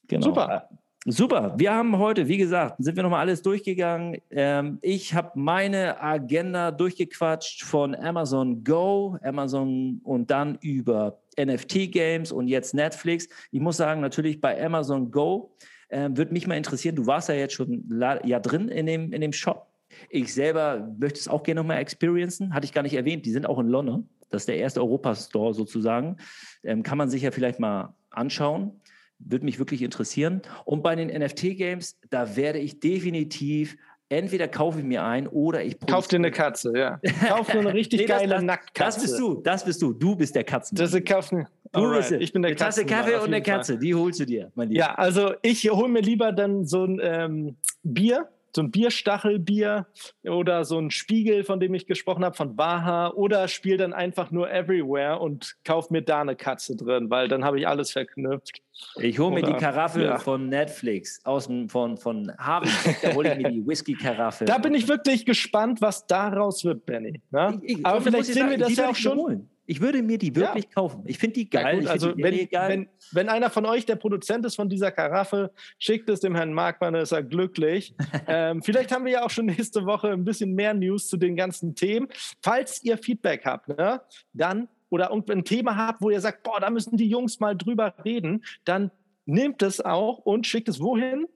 [0.07, 0.25] Genau.
[0.25, 0.69] Super.
[1.07, 1.53] Super.
[1.55, 4.17] Wir haben heute, wie gesagt, sind wir nochmal alles durchgegangen.
[4.31, 12.47] Ähm, ich habe meine Agenda durchgequatscht von Amazon Go, Amazon und dann über NFT-Games und
[12.47, 13.29] jetzt Netflix.
[13.51, 15.55] Ich muss sagen, natürlich bei Amazon Go
[15.89, 17.87] äh, würde mich mal interessieren, du warst ja jetzt schon
[18.23, 19.67] ja drin in dem, in dem Shop.
[20.09, 22.51] Ich selber möchte es auch gerne nochmal experiencen.
[22.51, 23.27] Hatte ich gar nicht erwähnt.
[23.27, 24.09] Die sind auch in London.
[24.31, 26.17] Das ist der erste Europastore sozusagen.
[26.63, 28.81] Ähm, kann man sich ja vielleicht mal anschauen.
[29.19, 30.41] Würde mich wirklich interessieren.
[30.65, 33.77] Und bei den NFT-Games, da werde ich definitiv
[34.09, 36.99] entweder kaufe ich mir ein oder ich kauf dir eine Katze, ja.
[37.27, 38.99] Kauf dir eine richtig nee, geile das, Nacktkatze.
[38.99, 39.93] Das bist du, das bist du.
[39.93, 40.77] Du bist der Katzen.
[40.77, 41.47] Das ist Katzen.
[41.73, 42.11] Right.
[42.21, 44.79] Ich bin der eine Tasse Kaffee und eine Katze, die holst du dir, mein Lieber.
[44.79, 49.87] Ja, also ich hole mir lieber dann so ein ähm, Bier so ein Bierstachelbier
[50.23, 54.31] oder so ein Spiegel, von dem ich gesprochen habe, von Waha oder spiele dann einfach
[54.31, 58.61] nur Everywhere und kaufe mir da eine Katze drin, weil dann habe ich alles verknüpft.
[58.97, 60.19] Ich hole mir die Karaffe ja.
[60.19, 62.69] von Netflix, aus dem, von, von Harvey,
[63.01, 64.45] da hole ich mir die Whisky-Karaffe.
[64.45, 67.21] Da bin ich wirklich gespannt, was daraus wird, Benny.
[67.31, 67.61] Ne?
[67.83, 69.17] Aber vielleicht sehen wir das ja auch schon.
[69.17, 69.49] Holen.
[69.65, 70.71] Ich würde mir die wirklich ja.
[70.75, 71.03] kaufen.
[71.05, 71.83] Ich finde die geil.
[71.83, 72.69] Ja, also wenn, geil.
[72.69, 76.53] Wenn, wenn, einer von euch der Produzent ist von dieser Karaffe, schickt es dem Herrn
[76.53, 77.95] Markmann, ist er glücklich.
[78.27, 81.35] ähm, vielleicht haben wir ja auch schon nächste Woche ein bisschen mehr News zu den
[81.35, 82.07] ganzen Themen.
[82.41, 84.01] Falls ihr Feedback habt, ne,
[84.33, 87.95] dann oder irgendein Thema habt, wo ihr sagt, boah, da müssen die Jungs mal drüber
[88.05, 88.91] reden, dann
[89.25, 91.27] nehmt es auch und schickt es wohin?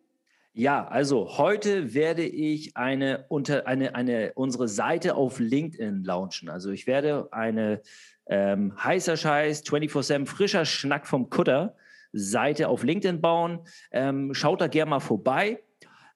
[0.54, 6.50] Ja, also heute werde ich eine unter eine eine unsere Seite auf LinkedIn launchen.
[6.50, 7.82] Also ich werde eine
[8.30, 11.76] ähm, heißer Scheiß, 24-7, frischer Schnack vom Kutter
[12.14, 13.60] Seite auf LinkedIn bauen.
[13.92, 15.62] Ähm, schaut da gerne mal vorbei.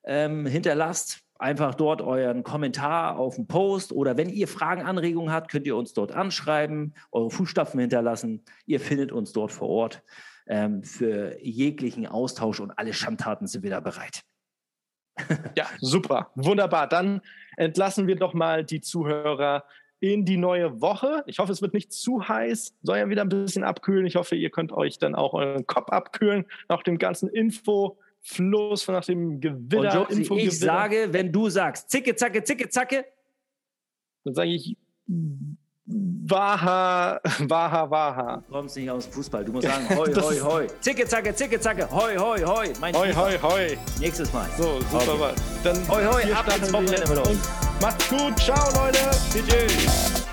[0.05, 5.51] Ähm, hinterlasst einfach dort euren Kommentar auf den Post oder wenn ihr Fragen, Anregungen habt,
[5.51, 8.43] könnt ihr uns dort anschreiben, eure Fußstapfen hinterlassen.
[8.65, 10.03] Ihr findet uns dort vor Ort.
[10.45, 14.23] Ähm, für jeglichen Austausch und alle Schandtaten sind wir da bereit.
[15.55, 16.87] ja, super, wunderbar.
[16.87, 17.21] Dann
[17.55, 19.63] entlassen wir doch mal die Zuhörer
[20.03, 21.23] in die neue Woche.
[21.27, 24.05] Ich hoffe, es wird nicht zu heiß, soll ja wieder ein bisschen abkühlen.
[24.05, 29.05] Ich hoffe, ihr könnt euch dann auch euren Kopf abkühlen nach dem ganzen Infofluss, nach
[29.05, 30.09] dem Gewitter.
[30.09, 33.05] Und Josie, ich sage, wenn du sagst, zicke, zacke, zicke, zacke,
[34.25, 34.75] dann sage ich
[35.85, 37.19] Waha,
[37.49, 38.43] Waha, Waha.
[38.47, 39.43] Du kommst nicht aus Fußball.
[39.43, 40.67] Du musst sagen, hoi, hoi, hoi.
[40.79, 42.73] Zicke, zacke, zicke, zacke, hoi, hoi, hoi.
[42.79, 43.77] Mein hoi, hoi, hoi.
[43.99, 44.47] Nächstes Mal.
[44.57, 45.13] So, super.
[45.13, 45.33] Okay.
[45.63, 47.49] Dann hoi, hoi, ab ins Wochenende mit uns.
[47.81, 48.39] Macht's gut.
[48.39, 48.99] Ciao, Leute.
[49.33, 50.25] Tschüss.